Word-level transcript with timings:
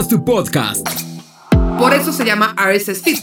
Haz 0.00 0.08
tu 0.08 0.24
podcast. 0.24 0.88
Por 1.78 1.92
eso 1.92 2.10
se 2.10 2.24
llama 2.24 2.56
RSS 2.56 3.02
Feed. 3.02 3.18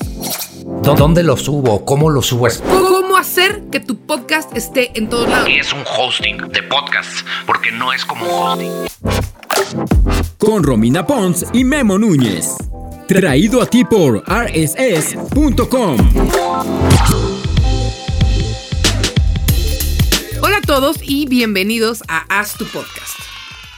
¿Dónde 0.83 1.23
lo 1.23 1.35
subo? 1.35 1.83
¿Cómo 1.83 2.11
lo 2.11 2.21
subo? 2.21 2.47
¿Cómo 2.69 3.17
hacer 3.17 3.63
que 3.71 3.79
tu 3.79 3.97
podcast 3.97 4.55
esté 4.55 4.91
en 4.93 5.09
todos 5.09 5.27
lados? 5.27 5.49
Es 5.49 5.73
un 5.73 5.81
hosting 5.97 6.37
de 6.37 6.61
podcasts, 6.61 7.25
porque 7.47 7.71
no 7.71 7.93
es 7.93 8.05
como 8.05 8.25
un 8.25 8.43
hosting. 8.43 8.71
Con 10.37 10.61
Romina 10.63 11.03
Pons 11.03 11.47
y 11.51 11.63
Memo 11.63 11.97
Núñez. 11.97 12.55
Traído 13.07 13.59
a 13.63 13.65
ti 13.65 13.83
por 13.83 14.23
rss.com. 14.29 15.97
Hola 20.43 20.57
a 20.57 20.61
todos 20.61 20.97
y 21.01 21.25
bienvenidos 21.25 22.03
a 22.07 22.19
Haz 22.29 22.55
tu 22.55 22.67
podcast. 22.67 23.26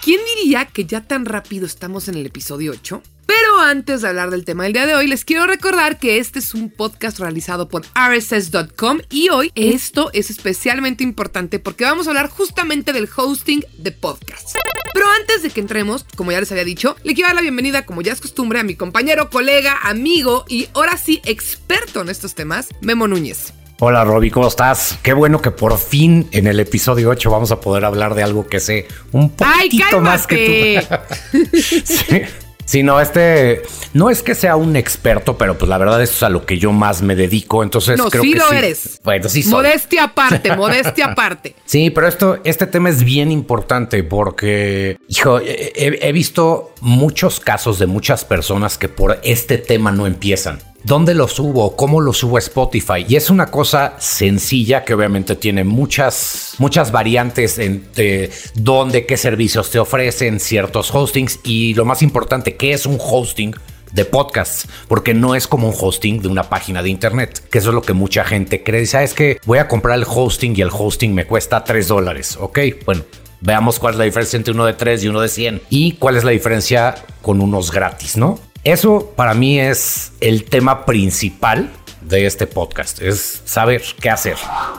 ¿Quién 0.10 0.21
diría 0.26 0.66
que 0.66 0.86
ya 0.86 1.02
tan 1.02 1.23
rápido 1.23 1.68
estamos 1.68 2.07
en 2.07 2.16
el 2.16 2.25
episodio 2.25 2.71
8? 2.71 3.04
Pero 3.28 3.60
antes 3.60 4.02
de 4.02 4.07
hablar 4.07 4.32
del 4.32 4.43
tema 4.43 4.64
del 4.64 4.74
día 4.74 4.88
de 4.88 4.96
hoy, 4.96 5.06
les 5.06 5.24
quiero 5.24 5.46
recordar 5.46 6.00
que 6.00 6.18
este 6.18 6.39
es 6.39 6.56
un 6.56 6.71
podcast 6.71 7.20
realizado 7.20 7.70
por 7.70 7.83
rss.com 7.93 9.02
y 9.11 9.30
hoy 9.30 9.52
esto 9.54 10.10
es 10.14 10.32
especialmente 10.32 11.04
importante 11.04 11.60
porque 11.60 11.83
vamos 11.83 12.07
a 12.07 12.10
hablar 12.10 12.28
justamente 12.28 12.92
del 12.92 13.07
hosting 13.16 13.64
de 13.78 13.92
podcasts. 13.92 14.54
Pero 14.96 15.06
antes 15.19 15.43
de 15.43 15.52
que 15.52 15.60
entremos, 15.60 16.07
como 16.16 16.32
ya 16.32 16.39
les 16.39 16.52
había 16.52 16.66
dicho, 16.66 16.96
le 17.04 17.14
quiero 17.14 17.28
dar 17.28 17.36
la 17.36 17.44
bienvenida, 17.44 17.86
como 17.86 18.02
ya 18.02 18.11
es 18.11 18.19
costumbre, 18.19 18.60
a 18.60 18.64
mi 18.64 18.74
compañero, 18.74 19.30
colega, 19.30 19.78
amigo 19.83 20.44
y 20.47 20.69
ahora 20.74 20.97
sí 20.97 21.21
experto 21.24 22.02
en 22.02 22.10
estos 22.10 22.33
temas, 22.33 22.69
Memo 22.82 23.07
Núñez. 23.07 23.54
Hola 23.82 24.04
Roby, 24.04 24.29
¿cómo 24.29 24.50
estás? 24.50 25.00
Qué 25.01 25.14
bueno 25.14 25.42
que 25.42 25.51
por 25.51 25.78
fin 25.78 26.28
en 26.33 26.47
el 26.47 26.60
episodio 26.60 27.10
8 27.11 27.32
vamos 27.32 27.51
a 27.51 27.61
poder 27.61 27.86
hablar 27.86 28.14
de 28.14 28.24
algo 28.24 28.46
que 28.46 28.60
sé 28.60 28.88
un 29.14 29.29
poquito 29.29 30.02
más 30.02 30.28
que 30.28 30.86
tú. 31.32 31.47
sí. 31.86 32.22
Sí, 32.66 32.83
no, 32.83 33.00
este 33.00 33.64
no 33.94 34.09
es 34.09 34.22
que 34.22 34.36
sea 34.36 34.58
un 34.58 34.75
experto, 34.75 35.38
pero 35.38 35.58
pues 35.58 35.69
la 35.69 35.78
verdad 35.78 36.03
es 36.03 36.22
a 36.22 36.30
lo 36.30 36.45
que 36.45 36.59
yo 36.59 36.73
más 36.73 37.02
me 37.02 37.16
dedico, 37.16 37.63
entonces 37.63 37.97
no, 37.97 38.09
creo 38.09 38.22
sí 38.22 38.33
que 38.33 38.38
lo 38.38 38.50
sí. 38.50 38.55
eres. 38.57 39.00
Bueno, 39.02 39.30
sí 39.30 39.44
soy. 39.44 39.53
Modestia 39.53 40.03
aparte, 40.03 40.55
modestia 40.57 41.05
aparte. 41.05 41.55
Sí, 41.66 41.89
pero 41.89 42.07
esto, 42.07 42.38
este 42.44 42.67
tema 42.67 42.89
es 42.89 43.03
bien 43.03 43.31
importante 43.31 44.03
porque, 44.03 44.97
hijo, 45.07 45.39
he, 45.39 46.00
he 46.02 46.11
visto 46.11 46.75
muchos 46.81 47.39
casos 47.39 47.80
de 47.80 47.88
muchas 47.88 48.25
personas 48.25 48.77
que 48.77 48.89
por 48.89 49.19
este 49.23 49.57
tema 49.57 49.91
no 49.94 50.05
empiezan. 50.05 50.59
¿Dónde 50.83 51.13
lo 51.13 51.27
subo? 51.27 51.75
¿Cómo 51.75 51.99
lo 51.99 52.13
subo 52.13 52.38
a 52.38 52.39
Spotify? 52.39 53.05
Y 53.08 53.17
es 53.17 53.30
una 53.30 53.47
cosa 53.47 53.95
sencilla 53.99 54.85
que 54.85 54.94
obviamente 54.94 55.35
tiene 55.35 55.66
muchas, 55.66 56.55
muchas 56.58 56.91
variantes 56.91 57.59
entre 57.59 58.31
dónde, 58.55 59.05
qué 59.05 59.17
servicios 59.17 59.69
te 59.72 59.80
ofrecen, 59.80 60.39
ciertos 60.39 60.94
hostings 60.94 61.41
y 61.44 61.73
lo 61.73 61.83
más 61.83 62.02
importante, 62.02 62.55
¿qué 62.55 62.73
es 62.73 62.85
un 62.85 62.97
hosting? 63.00 63.53
de 63.91 64.05
podcasts, 64.05 64.67
porque 64.88 65.16
no 65.16 65.33
es 65.33 65.47
como 65.47 65.67
un 65.67 65.73
hosting 65.75 66.22
de 66.22 66.27
una 66.27 66.44
página 66.44 66.83
de 66.83 66.89
internet, 66.89 67.41
que 67.50 67.57
eso 67.57 67.69
es 67.69 67.73
lo 67.73 67.81
que 67.81 67.94
mucha 67.94 68.23
gente 68.23 68.63
cree. 68.63 68.81
Dice, 68.81 69.03
es 69.03 69.16
que 69.16 69.39
voy 69.47 69.57
a 69.57 69.67
comprar 69.67 69.97
el 69.97 70.05
hosting 70.07 70.55
y 70.55 70.61
el 70.61 70.69
hosting 70.72 71.11
me 71.16 71.25
cuesta 71.25 71.63
3 71.63 71.88
dólares. 71.88 72.38
Ok, 72.39 72.59
bueno, 72.85 73.02
veamos 73.41 73.80
cuál 73.80 73.95
es 73.95 73.97
la 73.97 74.05
diferencia 74.05 74.38
entre 74.38 74.53
uno 74.53 74.67
de 74.67 74.73
3 74.73 75.03
y 75.03 75.07
uno 75.07 75.22
de 75.22 75.27
100 75.27 75.61
y 75.72 75.94
cuál 75.94 76.17
es 76.17 76.23
la 76.23 76.30
diferencia 76.30 76.95
con 77.23 77.41
unos 77.41 77.72
gratis, 77.72 78.16
¿no? 78.16 78.39
Eso 78.63 79.13
para 79.15 79.33
mí 79.33 79.59
es 79.59 80.11
el 80.19 80.43
tema 80.43 80.85
principal 80.85 81.71
de 82.02 82.25
este 82.25 82.45
podcast, 82.45 83.01
es 83.01 83.41
saber 83.45 83.83
qué 84.01 84.09
hacer. 84.09 84.35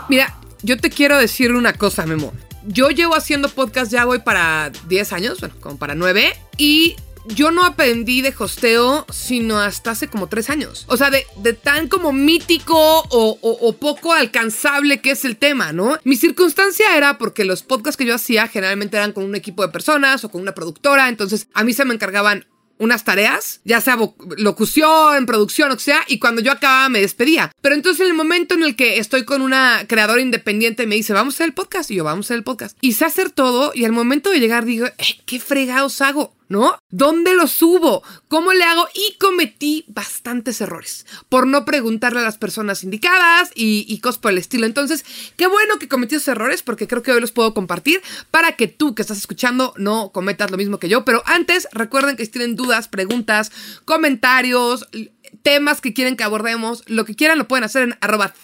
Mira, 0.09 0.37
yo 0.63 0.77
te 0.77 0.91
quiero 0.91 1.17
decir 1.17 1.53
una 1.53 1.73
cosa, 1.73 2.05
Memo. 2.05 2.33
Yo 2.67 2.91
llevo 2.91 3.15
haciendo 3.15 3.49
podcast 3.49 3.91
ya 3.91 4.05
voy 4.05 4.19
para 4.19 4.71
10 4.89 5.13
años, 5.15 5.41
bueno, 5.41 5.55
como 5.61 5.79
para 5.79 5.95
9, 5.95 6.31
y 6.59 6.97
yo 7.27 7.51
no 7.51 7.65
aprendí 7.65 8.23
de 8.23 8.35
hosteo 8.39 9.07
sino 9.11 9.59
hasta 9.59 9.93
hace 9.93 10.09
como 10.09 10.27
3 10.27 10.51
años. 10.51 10.85
O 10.89 10.99
sea, 10.99 11.09
de, 11.09 11.27
de 11.37 11.55
tan 11.55 11.89
como 11.89 12.13
mítico 12.13 12.77
o, 13.09 13.77
poco 13.81 14.13
alcanzable 14.13 15.01
que 15.01 15.13
es 15.13 15.25
el 15.25 15.39
tema, 15.39 15.73
¿no? 15.73 15.99
Mi 16.05 16.17
circunstancia 16.17 16.99
era 16.99 17.17
porque 17.17 17.45
los 17.45 17.63
podcasts 17.63 17.97
que 17.97 18.05
yo 18.05 18.15
hacía 18.15 18.47
generalmente 18.47 18.99
eran 18.99 19.13
con 19.13 19.25
un 19.25 19.35
equipo 19.35 19.65
de 19.65 19.73
personas 19.73 20.23
o 20.23 20.31
con 20.31 20.43
una 20.43 20.53
productora, 20.53 21.09
entonces 21.09 21.49
a 21.55 21.65
mí 21.65 21.73
se 21.73 21.87
me 21.87 21.95
encargaban 21.95 22.45
unas 22.81 23.05
tareas, 23.05 23.61
ya 23.65 23.81
sea 23.81 23.97
locución, 24.39 25.27
producción, 25.27 25.71
o 25.71 25.79
sea, 25.79 26.01
y 26.09 26.19
cuando 26.19 26.41
yo 26.41 26.51
acababa 26.51 26.89
me 26.89 27.01
despedía. 27.01 27.53
Pero 27.61 27.75
entonces 27.75 28.01
en 28.01 28.09
el 28.09 28.15
momento 28.15 28.55
en 28.55 28.65
el 28.65 28.75
que 28.75 28.99
estoy 28.99 29.25
con 29.25 29.43
una 29.43 29.85
creadora 29.87 30.21
independiente 30.21 30.87
me 30.87 30.97
dice, 30.97 31.13
vamos 31.13 31.35
a 31.35 31.37
hacer 31.37 31.47
el 31.47 31.55
podcast, 31.55 31.91
y 31.91 31.97
yo, 31.97 32.05
vamos 32.05 32.27
a 32.27 32.29
hacer 32.29 32.39
el 32.39 32.45
podcast. 32.45 32.77
Y 32.81 32.95
sé 32.95 33.05
hacer 33.05 33.31
todo, 33.31 33.73
y 33.75 33.85
al 33.85 33.93
momento 33.93 34.31
de 34.31 34.41
llegar 34.41 34.65
digo, 34.65 34.87
¿qué 35.27 35.39
fregados 35.39 36.01
hago? 36.01 36.35
¿No? 36.51 36.83
¿Dónde 36.91 37.33
lo 37.35 37.47
subo? 37.47 38.03
¿Cómo 38.29 38.53
le 38.53 38.65
hago? 38.65 38.87
Y 38.93 39.17
cometí 39.19 39.85
bastantes 39.87 40.61
errores 40.61 41.07
por 41.29 41.47
no 41.47 41.65
preguntarle 41.65 42.21
a 42.21 42.25
las 42.25 42.39
personas 42.39 42.83
indicadas 42.83 43.53
y, 43.55 43.99
cosas 44.01 44.19
por 44.19 44.33
el 44.33 44.39
estilo. 44.39 44.67
Entonces, 44.67 45.05
qué 45.37 45.47
bueno 45.47 45.79
que 45.79 45.89
cometí 45.89 46.17
esos 46.17 46.29
errores 46.29 46.63
porque 46.63 46.89
creo 46.89 47.03
que 47.03 47.13
hoy 47.13 47.21
los 47.21 47.31
puedo 47.31 47.55
compartir 47.55 48.03
para 48.33 48.57
que 48.57 48.67
tú 48.67 48.95
que 48.95 49.03
estás 49.03 49.19
escuchando 49.19 49.73
no 49.77 50.11
cometas 50.11 50.51
lo 50.51 50.57
mismo 50.57 50.79
que 50.79 50.89
yo. 50.89 51.05
Pero 51.05 51.23
antes, 51.25 51.69
recuerden 51.73 52.17
que 52.17 52.25
si 52.25 52.33
tienen 52.33 52.57
dudas, 52.57 52.89
preguntas, 52.89 53.53
comentarios, 53.85 54.89
temas 55.43 55.81
que 55.81 55.95
quieren 55.95 56.17
que 56.17 56.25
abordemos, 56.25 56.83
lo 56.87 57.05
que 57.05 57.15
quieran 57.15 57.39
lo 57.39 57.47
pueden 57.47 57.65
hacer 57.65 57.83
en 57.83 57.97
arroba 58.01 58.35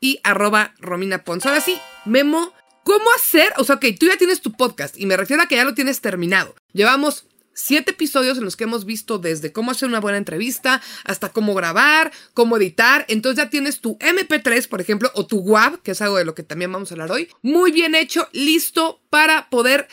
y 0.00 0.20
arroba 0.24 0.72
romina. 0.78 1.22
Ahora 1.26 1.60
sí, 1.60 1.78
Memo, 2.06 2.54
¿cómo 2.82 3.04
hacer? 3.14 3.52
O 3.58 3.64
sea, 3.64 3.74
ok, 3.74 3.84
tú 4.00 4.06
ya 4.06 4.16
tienes 4.16 4.40
tu 4.40 4.52
podcast 4.52 4.98
y 4.98 5.04
me 5.04 5.18
refiero 5.18 5.42
a 5.42 5.46
que 5.46 5.56
ya 5.56 5.64
lo 5.64 5.74
tienes 5.74 6.00
terminado. 6.00 6.54
Llevamos 6.72 7.26
siete 7.54 7.92
episodios 7.92 8.38
en 8.38 8.44
los 8.44 8.56
que 8.56 8.64
hemos 8.64 8.84
visto 8.84 9.18
desde 9.18 9.52
cómo 9.52 9.70
hacer 9.70 9.88
una 9.88 10.00
buena 10.00 10.18
entrevista 10.18 10.82
hasta 11.04 11.30
cómo 11.30 11.54
grabar, 11.54 12.12
cómo 12.34 12.56
editar. 12.56 13.04
Entonces 13.08 13.44
ya 13.44 13.50
tienes 13.50 13.80
tu 13.80 13.96
MP3, 13.98 14.68
por 14.68 14.80
ejemplo, 14.80 15.10
o 15.14 15.26
tu 15.26 15.38
WAV, 15.38 15.82
que 15.82 15.92
es 15.92 16.02
algo 16.02 16.16
de 16.16 16.24
lo 16.24 16.34
que 16.34 16.42
también 16.42 16.72
vamos 16.72 16.90
a 16.90 16.94
hablar 16.94 17.12
hoy. 17.12 17.28
Muy 17.42 17.72
bien 17.72 17.94
hecho, 17.94 18.28
listo 18.32 19.00
para 19.10 19.48
poder 19.50 19.88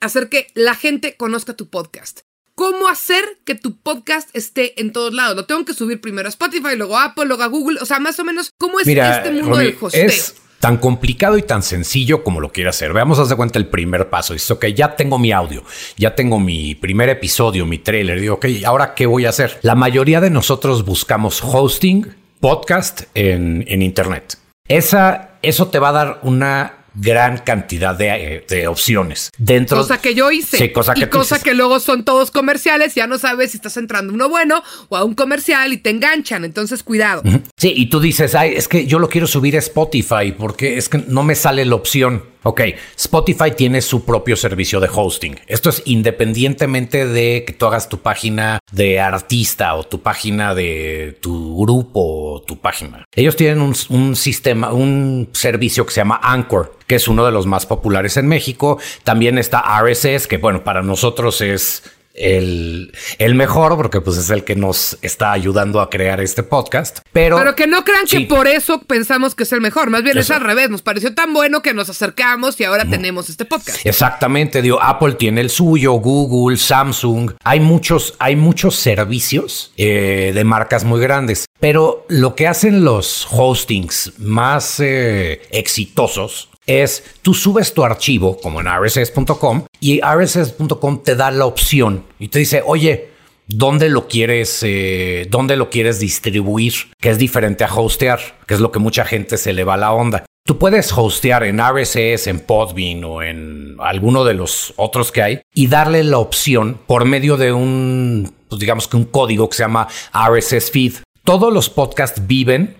hacer 0.00 0.28
que 0.28 0.48
la 0.54 0.74
gente 0.74 1.16
conozca 1.16 1.54
tu 1.54 1.68
podcast. 1.68 2.20
¿Cómo 2.54 2.86
hacer 2.86 3.24
que 3.44 3.56
tu 3.56 3.76
podcast 3.76 4.28
esté 4.32 4.80
en 4.80 4.92
todos 4.92 5.12
lados? 5.12 5.34
Lo 5.34 5.44
tengo 5.44 5.64
que 5.64 5.74
subir 5.74 6.00
primero 6.00 6.28
a 6.28 6.30
Spotify, 6.30 6.76
luego 6.76 6.96
a 6.96 7.06
Apple, 7.06 7.24
luego 7.24 7.42
a 7.42 7.48
Google. 7.48 7.80
O 7.80 7.86
sea, 7.86 7.98
más 7.98 8.18
o 8.20 8.24
menos, 8.24 8.52
¿cómo 8.58 8.78
es 8.78 8.86
Mira, 8.86 9.16
este 9.16 9.32
mundo 9.32 9.56
del 9.56 9.76
hosteo? 9.80 10.06
Es 10.06 10.36
tan 10.64 10.78
complicado 10.78 11.36
y 11.36 11.42
tan 11.42 11.62
sencillo 11.62 12.24
como 12.24 12.40
lo 12.40 12.50
quiera 12.50 12.70
hacer. 12.70 12.94
Veamos, 12.94 13.18
haz 13.18 13.28
de 13.28 13.36
cuenta 13.36 13.58
el 13.58 13.66
primer 13.66 14.08
paso. 14.08 14.32
Dice, 14.32 14.50
ok, 14.54 14.64
ya 14.68 14.96
tengo 14.96 15.18
mi 15.18 15.30
audio, 15.30 15.62
ya 15.98 16.14
tengo 16.14 16.40
mi 16.40 16.74
primer 16.74 17.10
episodio, 17.10 17.66
mi 17.66 17.76
trailer. 17.76 18.18
Digo, 18.18 18.36
ok, 18.36 18.46
¿ahora 18.64 18.94
qué 18.94 19.04
voy 19.04 19.26
a 19.26 19.28
hacer? 19.28 19.58
La 19.60 19.74
mayoría 19.74 20.22
de 20.22 20.30
nosotros 20.30 20.86
buscamos 20.86 21.42
hosting, 21.44 22.06
podcast 22.40 23.02
en, 23.12 23.62
en 23.68 23.82
Internet. 23.82 24.38
Esa, 24.66 25.32
eso 25.42 25.68
te 25.68 25.78
va 25.78 25.90
a 25.90 25.92
dar 25.92 26.20
una 26.22 26.83
gran 26.94 27.38
cantidad 27.38 27.94
de, 27.94 28.08
eh, 28.08 28.46
de, 28.48 28.68
opciones. 28.68 29.30
Dentro 29.36 29.78
cosa 29.78 29.98
que 29.98 30.14
yo 30.14 30.30
hice. 30.30 30.58
Sí, 30.58 30.72
cosa 30.72 30.94
que 30.94 31.00
y 31.00 31.06
cosa 31.06 31.40
que 31.40 31.54
luego 31.54 31.80
son 31.80 32.04
todos 32.04 32.30
comerciales 32.30 32.94
ya 32.94 33.06
no 33.06 33.18
sabes 33.18 33.50
si 33.50 33.56
estás 33.56 33.76
entrando 33.76 34.12
a 34.12 34.14
uno 34.14 34.28
bueno 34.28 34.62
o 34.88 34.96
a 34.96 35.04
un 35.04 35.14
comercial 35.14 35.72
y 35.72 35.78
te 35.78 35.90
enganchan. 35.90 36.44
Entonces 36.44 36.82
cuidado. 36.82 37.22
Uh 37.24 37.28
-huh. 37.28 37.42
sí 37.56 37.72
y 37.76 37.86
tú 37.86 38.00
dices 38.00 38.34
ay 38.34 38.54
es 38.54 38.68
que 38.68 38.86
yo 38.86 38.98
lo 38.98 39.08
quiero 39.08 39.26
subir 39.26 39.56
a 39.56 39.58
Spotify 39.58 40.32
porque 40.36 40.78
es 40.78 40.88
que 40.88 40.98
no 40.98 41.22
me 41.22 41.34
sale 41.34 41.64
la 41.64 41.74
opción 41.74 42.33
Ok, 42.46 42.60
Spotify 42.96 43.52
tiene 43.56 43.80
su 43.80 44.04
propio 44.04 44.36
servicio 44.36 44.78
de 44.78 44.90
hosting. 44.92 45.40
Esto 45.46 45.70
es 45.70 45.80
independientemente 45.86 47.06
de 47.06 47.44
que 47.46 47.54
tú 47.54 47.64
hagas 47.64 47.88
tu 47.88 48.00
página 48.00 48.58
de 48.70 49.00
artista 49.00 49.74
o 49.74 49.84
tu 49.84 50.02
página 50.02 50.54
de 50.54 51.16
tu 51.22 51.56
grupo 51.64 52.00
o 52.34 52.42
tu 52.42 52.58
página. 52.58 53.06
Ellos 53.14 53.36
tienen 53.36 53.62
un, 53.62 53.74
un, 53.88 54.14
sistema, 54.14 54.74
un 54.74 55.30
servicio 55.32 55.86
que 55.86 55.92
se 55.92 56.02
llama 56.02 56.20
Anchor, 56.22 56.76
que 56.86 56.96
es 56.96 57.08
uno 57.08 57.24
de 57.24 57.32
los 57.32 57.46
más 57.46 57.64
populares 57.64 58.18
en 58.18 58.28
México. 58.28 58.78
También 59.04 59.38
está 59.38 59.64
RSS, 59.80 60.26
que 60.26 60.36
bueno, 60.36 60.62
para 60.62 60.82
nosotros 60.82 61.40
es 61.40 61.93
el, 62.14 62.92
el, 63.18 63.34
mejor, 63.34 63.76
porque 63.76 64.00
pues 64.00 64.16
es 64.16 64.30
el 64.30 64.44
que 64.44 64.54
nos 64.54 64.96
está 65.02 65.32
ayudando 65.32 65.80
a 65.80 65.90
crear 65.90 66.20
este 66.20 66.42
podcast. 66.42 67.00
Pero, 67.12 67.36
pero 67.36 67.54
que 67.54 67.66
no 67.66 67.84
crean 67.84 68.06
sí. 68.06 68.18
que 68.18 68.34
por 68.34 68.46
eso 68.46 68.80
pensamos 68.82 69.34
que 69.34 69.42
es 69.42 69.52
el 69.52 69.60
mejor. 69.60 69.90
Más 69.90 70.02
bien 70.02 70.16
eso. 70.16 70.32
es 70.32 70.38
al 70.38 70.46
revés. 70.46 70.70
Nos 70.70 70.82
pareció 70.82 71.14
tan 71.14 71.34
bueno 71.34 71.62
que 71.62 71.74
nos 71.74 71.90
acercamos 71.90 72.58
y 72.60 72.64
ahora 72.64 72.84
no. 72.84 72.90
tenemos 72.90 73.28
este 73.28 73.44
podcast. 73.44 73.84
Exactamente. 73.84 74.62
Digo, 74.62 74.80
Apple 74.80 75.14
tiene 75.14 75.40
el 75.40 75.50
suyo, 75.50 75.92
Google, 75.94 76.56
Samsung. 76.56 77.32
Hay 77.42 77.60
muchos, 77.60 78.14
hay 78.18 78.36
muchos 78.36 78.76
servicios 78.76 79.72
eh, 79.76 80.32
de 80.34 80.44
marcas 80.44 80.84
muy 80.84 81.00
grandes. 81.00 81.46
Pero 81.60 82.04
lo 82.08 82.34
que 82.34 82.46
hacen 82.46 82.84
los 82.84 83.26
hostings 83.30 84.12
más 84.18 84.78
eh, 84.80 85.42
exitosos 85.50 86.48
es 86.66 87.04
tú 87.22 87.34
subes 87.34 87.74
tu 87.74 87.84
archivo 87.84 88.36
como 88.38 88.60
en 88.60 88.66
rss.com 88.66 89.64
y 89.80 90.00
rss.com 90.00 91.02
te 91.02 91.16
da 91.16 91.30
la 91.30 91.46
opción 91.46 92.04
y 92.18 92.28
te 92.28 92.38
dice, 92.38 92.62
oye, 92.64 93.10
¿dónde 93.46 93.88
lo 93.88 94.08
quieres, 94.08 94.60
eh, 94.62 95.26
dónde 95.30 95.56
lo 95.56 95.70
quieres 95.70 96.00
distribuir? 96.00 96.74
Que 97.00 97.10
es 97.10 97.18
diferente 97.18 97.64
a 97.64 97.74
hostear, 97.74 98.20
que 98.46 98.54
es 98.54 98.60
lo 98.60 98.72
que 98.72 98.78
mucha 98.78 99.04
gente 99.04 99.36
se 99.36 99.52
le 99.52 99.64
va 99.64 99.76
la 99.76 99.92
onda. 99.92 100.24
Tú 100.46 100.58
puedes 100.58 100.92
hostear 100.92 101.44
en 101.44 101.58
RSS, 101.58 102.26
en 102.26 102.40
Podbean 102.40 103.02
o 103.04 103.22
en 103.22 103.76
alguno 103.78 104.24
de 104.24 104.34
los 104.34 104.74
otros 104.76 105.10
que 105.10 105.22
hay 105.22 105.40
y 105.54 105.68
darle 105.68 106.04
la 106.04 106.18
opción 106.18 106.78
por 106.86 107.06
medio 107.06 107.38
de 107.38 107.52
un 107.52 108.34
pues 108.48 108.60
digamos 108.60 108.86
que 108.86 108.96
un 108.96 109.04
código 109.04 109.48
que 109.48 109.56
se 109.56 109.62
llama 109.62 109.88
RSS 110.12 110.70
feed. 110.70 110.92
Todos 111.24 111.52
los 111.52 111.70
podcasts 111.70 112.26
viven 112.26 112.76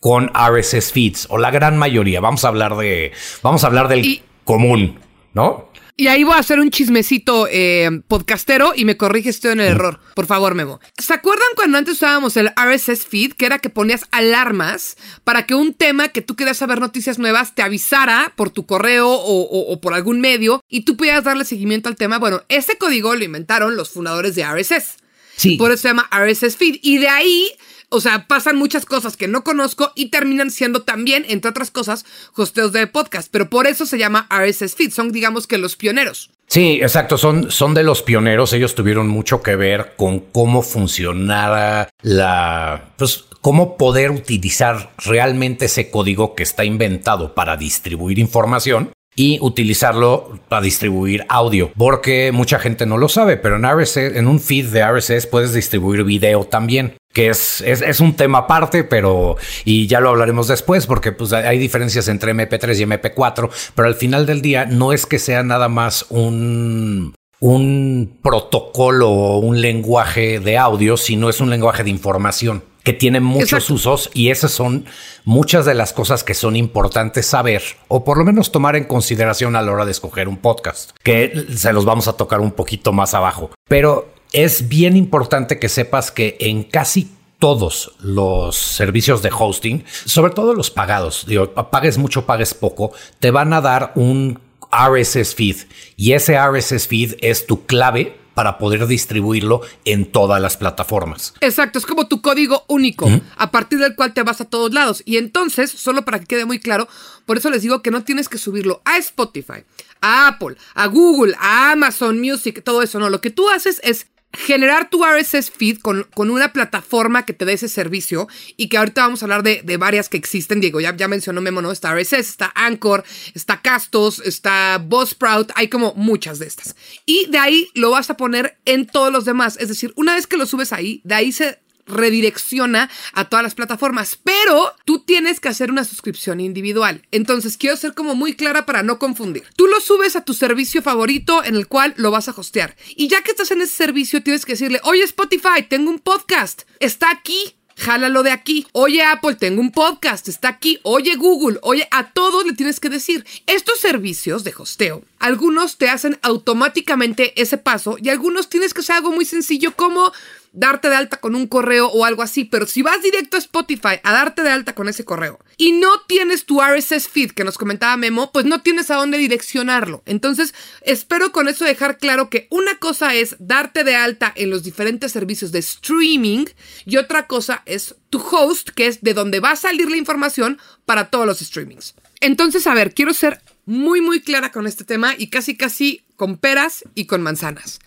con 0.00 0.30
RSS 0.34 0.92
feeds 0.92 1.26
o 1.30 1.38
la 1.38 1.50
gran 1.50 1.76
mayoría. 1.76 2.20
Vamos 2.20 2.44
a 2.44 2.48
hablar 2.48 2.76
de, 2.76 3.12
vamos 3.42 3.64
a 3.64 3.66
hablar 3.66 3.88
del 3.88 4.22
común, 4.44 4.98
¿no? 5.34 5.68
Y 6.00 6.06
ahí 6.06 6.22
voy 6.22 6.34
a 6.34 6.38
hacer 6.38 6.60
un 6.60 6.70
chismecito 6.70 7.48
eh, 7.50 7.90
podcastero 8.06 8.72
y 8.76 8.84
me 8.84 8.96
corrige 8.96 9.30
estoy 9.30 9.50
en 9.50 9.60
el 9.60 9.72
error. 9.72 9.98
Por 10.14 10.26
favor, 10.26 10.54
Memo. 10.54 10.78
¿Se 10.96 11.12
acuerdan 11.12 11.48
cuando 11.56 11.76
antes 11.76 11.94
usábamos 11.94 12.36
el 12.36 12.52
RSS 12.54 13.04
feed? 13.04 13.32
Que 13.32 13.46
era 13.46 13.58
que 13.58 13.68
ponías 13.68 14.04
alarmas 14.12 14.96
para 15.24 15.44
que 15.44 15.56
un 15.56 15.74
tema 15.74 16.06
que 16.06 16.22
tú 16.22 16.36
querías 16.36 16.56
saber 16.56 16.78
noticias 16.78 17.18
nuevas 17.18 17.56
te 17.56 17.62
avisara 17.62 18.32
por 18.36 18.50
tu 18.50 18.64
correo 18.64 19.08
o, 19.10 19.72
o 19.72 19.80
por 19.80 19.92
algún 19.92 20.20
medio 20.20 20.62
y 20.68 20.82
tú 20.82 20.96
pudieras 20.96 21.24
darle 21.24 21.44
seguimiento 21.44 21.88
al 21.88 21.96
tema. 21.96 22.20
Bueno, 22.20 22.42
ese 22.48 22.78
código 22.78 23.16
lo 23.16 23.24
inventaron 23.24 23.74
los 23.74 23.90
fundadores 23.90 24.36
de 24.36 24.44
RSS. 24.44 24.98
Sí. 25.34 25.56
Por 25.56 25.72
eso 25.72 25.82
se 25.82 25.88
llama 25.88 26.08
RSS 26.12 26.56
feed. 26.56 26.76
Y 26.80 26.98
de 26.98 27.08
ahí 27.08 27.50
o 27.90 28.00
sea, 28.00 28.26
pasan 28.26 28.56
muchas 28.56 28.84
cosas 28.84 29.16
que 29.16 29.28
no 29.28 29.42
conozco 29.44 29.92
y 29.94 30.10
terminan 30.10 30.50
siendo 30.50 30.82
también, 30.82 31.24
entre 31.28 31.50
otras 31.50 31.70
cosas, 31.70 32.04
hosteos 32.36 32.72
de 32.72 32.86
podcast. 32.86 33.28
Pero 33.30 33.48
por 33.48 33.66
eso 33.66 33.86
se 33.86 33.98
llama 33.98 34.28
RSS 34.30 34.74
Feed. 34.74 34.92
Son, 34.92 35.12
digamos 35.12 35.46
que, 35.46 35.58
los 35.58 35.76
pioneros. 35.76 36.30
Sí, 36.46 36.80
exacto. 36.82 37.18
Son, 37.18 37.50
son 37.50 37.74
de 37.74 37.82
los 37.82 38.02
pioneros. 38.02 38.52
Ellos 38.52 38.74
tuvieron 38.74 39.08
mucho 39.08 39.42
que 39.42 39.56
ver 39.56 39.94
con 39.96 40.20
cómo 40.20 40.62
funcionara 40.62 41.88
la. 42.02 42.92
Pues, 42.96 43.24
cómo 43.40 43.76
poder 43.76 44.10
utilizar 44.10 44.92
realmente 44.98 45.66
ese 45.66 45.90
código 45.90 46.34
que 46.34 46.42
está 46.42 46.64
inventado 46.64 47.34
para 47.34 47.56
distribuir 47.56 48.18
información 48.18 48.90
y 49.14 49.38
utilizarlo 49.40 50.38
para 50.48 50.62
distribuir 50.62 51.24
audio, 51.28 51.72
porque 51.76 52.30
mucha 52.32 52.58
gente 52.60 52.86
no 52.86 52.98
lo 52.98 53.08
sabe, 53.08 53.36
pero 53.36 53.56
en 53.56 53.64
RSS, 53.68 53.96
en 53.96 54.28
un 54.28 54.38
feed 54.38 54.66
de 54.66 54.86
RSS 54.86 55.26
puedes 55.26 55.52
distribuir 55.52 56.04
video 56.04 56.44
también 56.44 56.94
que 57.18 57.30
es, 57.30 57.62
es, 57.62 57.98
un 57.98 58.14
tema 58.14 58.38
aparte, 58.38 58.84
pero 58.84 59.36
y 59.64 59.88
ya 59.88 59.98
lo 59.98 60.10
hablaremos 60.10 60.46
después, 60.46 60.86
porque 60.86 61.10
pues, 61.10 61.32
hay 61.32 61.58
diferencias 61.58 62.06
entre 62.06 62.32
MP3 62.32 62.78
y 62.78 62.84
MP4, 62.84 63.50
pero 63.74 63.88
al 63.88 63.96
final 63.96 64.24
del 64.24 64.40
día 64.40 64.66
no 64.66 64.92
es 64.92 65.04
que 65.04 65.18
sea 65.18 65.42
nada 65.42 65.68
más 65.68 66.06
un, 66.10 67.16
un 67.40 68.18
protocolo 68.22 69.10
o 69.10 69.38
un 69.38 69.60
lenguaje 69.60 70.38
de 70.38 70.58
audio, 70.58 70.96
sino 70.96 71.28
es 71.28 71.40
un 71.40 71.50
lenguaje 71.50 71.82
de 71.82 71.90
información 71.90 72.62
que 72.84 72.92
tiene 72.92 73.18
muchos 73.18 73.68
usos 73.68 74.10
y 74.14 74.30
esas 74.30 74.52
son 74.52 74.86
muchas 75.24 75.66
de 75.66 75.74
las 75.74 75.92
cosas 75.92 76.22
que 76.22 76.34
son 76.34 76.54
importantes 76.54 77.26
saber 77.26 77.64
o 77.88 78.04
por 78.04 78.16
lo 78.16 78.24
menos 78.24 78.52
tomar 78.52 78.76
en 78.76 78.84
consideración 78.84 79.56
a 79.56 79.62
la 79.62 79.72
hora 79.72 79.84
de 79.84 79.90
escoger 79.90 80.28
un 80.28 80.36
podcast, 80.36 80.92
que 81.02 81.46
se 81.52 81.72
los 81.72 81.84
vamos 81.84 82.06
a 82.06 82.12
tocar 82.12 82.38
un 82.38 82.52
poquito 82.52 82.92
más 82.92 83.12
abajo. 83.12 83.50
Pero 83.68 84.17
es 84.32 84.68
bien 84.68 84.96
importante 84.96 85.58
que 85.58 85.68
sepas 85.68 86.10
que 86.10 86.36
en 86.40 86.64
casi 86.64 87.10
todos 87.38 87.92
los 88.00 88.56
servicios 88.56 89.22
de 89.22 89.30
hosting, 89.36 89.84
sobre 90.04 90.32
todo 90.32 90.54
los 90.54 90.70
pagados, 90.70 91.24
digo, 91.26 91.52
pagues 91.70 91.98
mucho, 91.98 92.26
pagues 92.26 92.54
poco, 92.54 92.92
te 93.20 93.30
van 93.30 93.52
a 93.52 93.60
dar 93.60 93.92
un 93.94 94.40
RSS 94.70 95.34
feed 95.34 95.56
y 95.96 96.12
ese 96.12 96.36
RSS 96.38 96.88
feed 96.88 97.14
es 97.20 97.46
tu 97.46 97.64
clave 97.66 98.18
para 98.34 98.56
poder 98.56 98.86
distribuirlo 98.86 99.62
en 99.84 100.12
todas 100.12 100.40
las 100.40 100.56
plataformas. 100.56 101.34
Exacto, 101.40 101.76
es 101.76 101.86
como 101.86 102.06
tu 102.06 102.22
código 102.22 102.64
único, 102.68 103.08
a 103.36 103.50
partir 103.50 103.80
del 103.80 103.96
cual 103.96 104.14
te 104.14 104.22
vas 104.22 104.40
a 104.40 104.44
todos 104.44 104.72
lados. 104.72 105.02
Y 105.04 105.16
entonces, 105.16 105.72
solo 105.72 106.04
para 106.04 106.20
que 106.20 106.26
quede 106.26 106.44
muy 106.44 106.60
claro, 106.60 106.86
por 107.26 107.36
eso 107.36 107.50
les 107.50 107.62
digo 107.62 107.82
que 107.82 107.90
no 107.90 108.04
tienes 108.04 108.28
que 108.28 108.38
subirlo 108.38 108.80
a 108.84 108.96
Spotify, 108.98 109.64
a 110.00 110.28
Apple, 110.28 110.56
a 110.74 110.86
Google, 110.86 111.34
a 111.40 111.72
Amazon 111.72 112.20
Music, 112.20 112.62
todo 112.62 112.82
eso, 112.82 113.00
no. 113.00 113.10
Lo 113.10 113.20
que 113.20 113.30
tú 113.30 113.48
haces 113.48 113.80
es 113.82 114.06
generar 114.32 114.90
tu 114.90 115.04
RSS 115.04 115.50
feed 115.50 115.78
con, 115.78 116.06
con, 116.14 116.30
una 116.30 116.52
plataforma 116.52 117.24
que 117.24 117.32
te 117.32 117.44
dé 117.44 117.54
ese 117.54 117.68
servicio 117.68 118.28
y 118.56 118.68
que 118.68 118.76
ahorita 118.76 119.02
vamos 119.02 119.22
a 119.22 119.24
hablar 119.24 119.42
de, 119.42 119.76
varias 119.78 120.08
que 120.08 120.16
existen, 120.16 120.60
Diego, 120.60 120.80
ya, 120.80 120.94
ya 120.94 121.08
mencionó 121.08 121.40
Memo, 121.40 121.62
¿no? 121.62 121.72
Está 121.72 121.94
RSS, 121.94 122.28
está 122.28 122.52
Anchor, 122.54 123.04
está 123.34 123.62
Castos, 123.62 124.20
está 124.24 124.78
Buzzsprout, 124.84 125.52
hay 125.54 125.68
como 125.68 125.94
muchas 125.94 126.38
de 126.38 126.46
estas. 126.46 126.76
Y 127.06 127.26
de 127.30 127.38
ahí 127.38 127.68
lo 127.74 127.90
vas 127.90 128.10
a 128.10 128.16
poner 128.16 128.58
en 128.64 128.86
todos 128.86 129.12
los 129.12 129.24
demás, 129.24 129.56
es 129.58 129.68
decir, 129.68 129.92
una 129.96 130.14
vez 130.14 130.26
que 130.26 130.36
lo 130.36 130.46
subes 130.46 130.72
ahí, 130.72 131.00
de 131.04 131.14
ahí 131.14 131.32
se 131.32 131.58
redirecciona 131.88 132.90
a 133.12 133.24
todas 133.28 133.42
las 133.42 133.54
plataformas, 133.54 134.18
pero 134.22 134.72
tú 134.84 135.00
tienes 135.00 135.40
que 135.40 135.48
hacer 135.48 135.70
una 135.70 135.84
suscripción 135.84 136.40
individual. 136.40 137.02
Entonces 137.10 137.56
quiero 137.56 137.76
ser 137.76 137.94
como 137.94 138.14
muy 138.14 138.34
clara 138.34 138.66
para 138.66 138.82
no 138.82 138.98
confundir. 138.98 139.44
Tú 139.56 139.66
lo 139.66 139.80
subes 139.80 140.16
a 140.16 140.24
tu 140.24 140.34
servicio 140.34 140.82
favorito 140.82 141.42
en 141.44 141.56
el 141.56 141.66
cual 141.66 141.94
lo 141.96 142.10
vas 142.10 142.28
a 142.28 142.34
hostear. 142.36 142.76
Y 142.96 143.08
ya 143.08 143.22
que 143.22 143.32
estás 143.32 143.50
en 143.50 143.62
ese 143.62 143.74
servicio, 143.74 144.22
tienes 144.22 144.44
que 144.44 144.52
decirle, 144.52 144.80
oye 144.84 145.02
Spotify, 145.02 145.62
tengo 145.68 145.90
un 145.90 145.98
podcast, 145.98 146.62
está 146.80 147.10
aquí 147.10 147.54
jálalo 147.78 148.22
de 148.22 148.30
aquí. 148.30 148.66
Oye 148.72 149.02
Apple, 149.02 149.36
tengo 149.36 149.60
un 149.60 149.70
podcast, 149.70 150.28
está 150.28 150.48
aquí. 150.48 150.80
Oye 150.82 151.16
Google, 151.16 151.58
oye, 151.62 151.88
a 151.90 152.10
todos 152.10 152.44
le 152.44 152.52
tienes 152.52 152.80
que 152.80 152.88
decir. 152.88 153.24
Estos 153.46 153.78
servicios 153.78 154.44
de 154.44 154.54
hosteo, 154.56 155.04
algunos 155.18 155.78
te 155.78 155.88
hacen 155.88 156.18
automáticamente 156.22 157.40
ese 157.40 157.56
paso 157.56 157.96
y 158.02 158.08
algunos 158.10 158.48
tienes 158.48 158.74
que 158.74 158.80
hacer 158.80 158.96
algo 158.96 159.12
muy 159.12 159.24
sencillo 159.24 159.74
como 159.74 160.12
darte 160.52 160.88
de 160.88 160.96
alta 160.96 161.18
con 161.18 161.34
un 161.34 161.46
correo 161.46 161.88
o 161.88 162.04
algo 162.04 162.22
así, 162.22 162.44
pero 162.44 162.66
si 162.66 162.82
vas 162.82 163.02
directo 163.02 163.36
a 163.36 163.40
Spotify 163.40 164.00
a 164.02 164.12
darte 164.12 164.42
de 164.42 164.50
alta 164.50 164.74
con 164.74 164.88
ese 164.88 165.04
correo 165.04 165.38
y 165.56 165.72
no 165.72 166.00
tienes 166.02 166.44
tu 166.44 166.60
RSS 166.60 167.08
feed 167.08 167.32
que 167.32 167.44
nos 167.44 167.58
comentaba 167.58 167.96
Memo, 167.96 168.32
pues 168.32 168.44
no 168.44 168.62
tienes 168.62 168.90
a 168.90 168.96
dónde 168.96 169.18
direccionarlo. 169.18 170.02
Entonces, 170.06 170.54
espero 170.82 171.32
con 171.32 171.48
eso 171.48 171.64
dejar 171.64 171.98
claro 171.98 172.30
que 172.30 172.46
una 172.50 172.78
cosa 172.78 173.14
es 173.14 173.36
darte 173.38 173.84
de 173.84 173.96
alta 173.96 174.32
en 174.36 174.50
los 174.50 174.62
diferentes 174.62 175.12
servicios 175.12 175.52
de 175.52 175.60
streaming 175.60 176.46
y 176.84 176.96
otra 176.96 177.26
cosa 177.26 177.62
es 177.66 177.96
tu 178.10 178.18
host, 178.18 178.70
que 178.70 178.86
es 178.86 179.02
de 179.02 179.14
donde 179.14 179.40
va 179.40 179.52
a 179.52 179.56
salir 179.56 179.90
la 179.90 179.96
información 179.96 180.58
para 180.84 181.10
todos 181.10 181.26
los 181.26 181.38
streamings. 181.38 181.94
Entonces, 182.20 182.66
a 182.66 182.74
ver, 182.74 182.94
quiero 182.94 183.14
ser 183.14 183.40
muy, 183.66 184.00
muy 184.00 184.20
clara 184.20 184.50
con 184.50 184.66
este 184.66 184.84
tema 184.84 185.14
y 185.16 185.28
casi, 185.28 185.56
casi 185.56 186.02
con 186.16 186.38
peras 186.38 186.84
y 186.94 187.06
con 187.06 187.22
manzanas. 187.22 187.80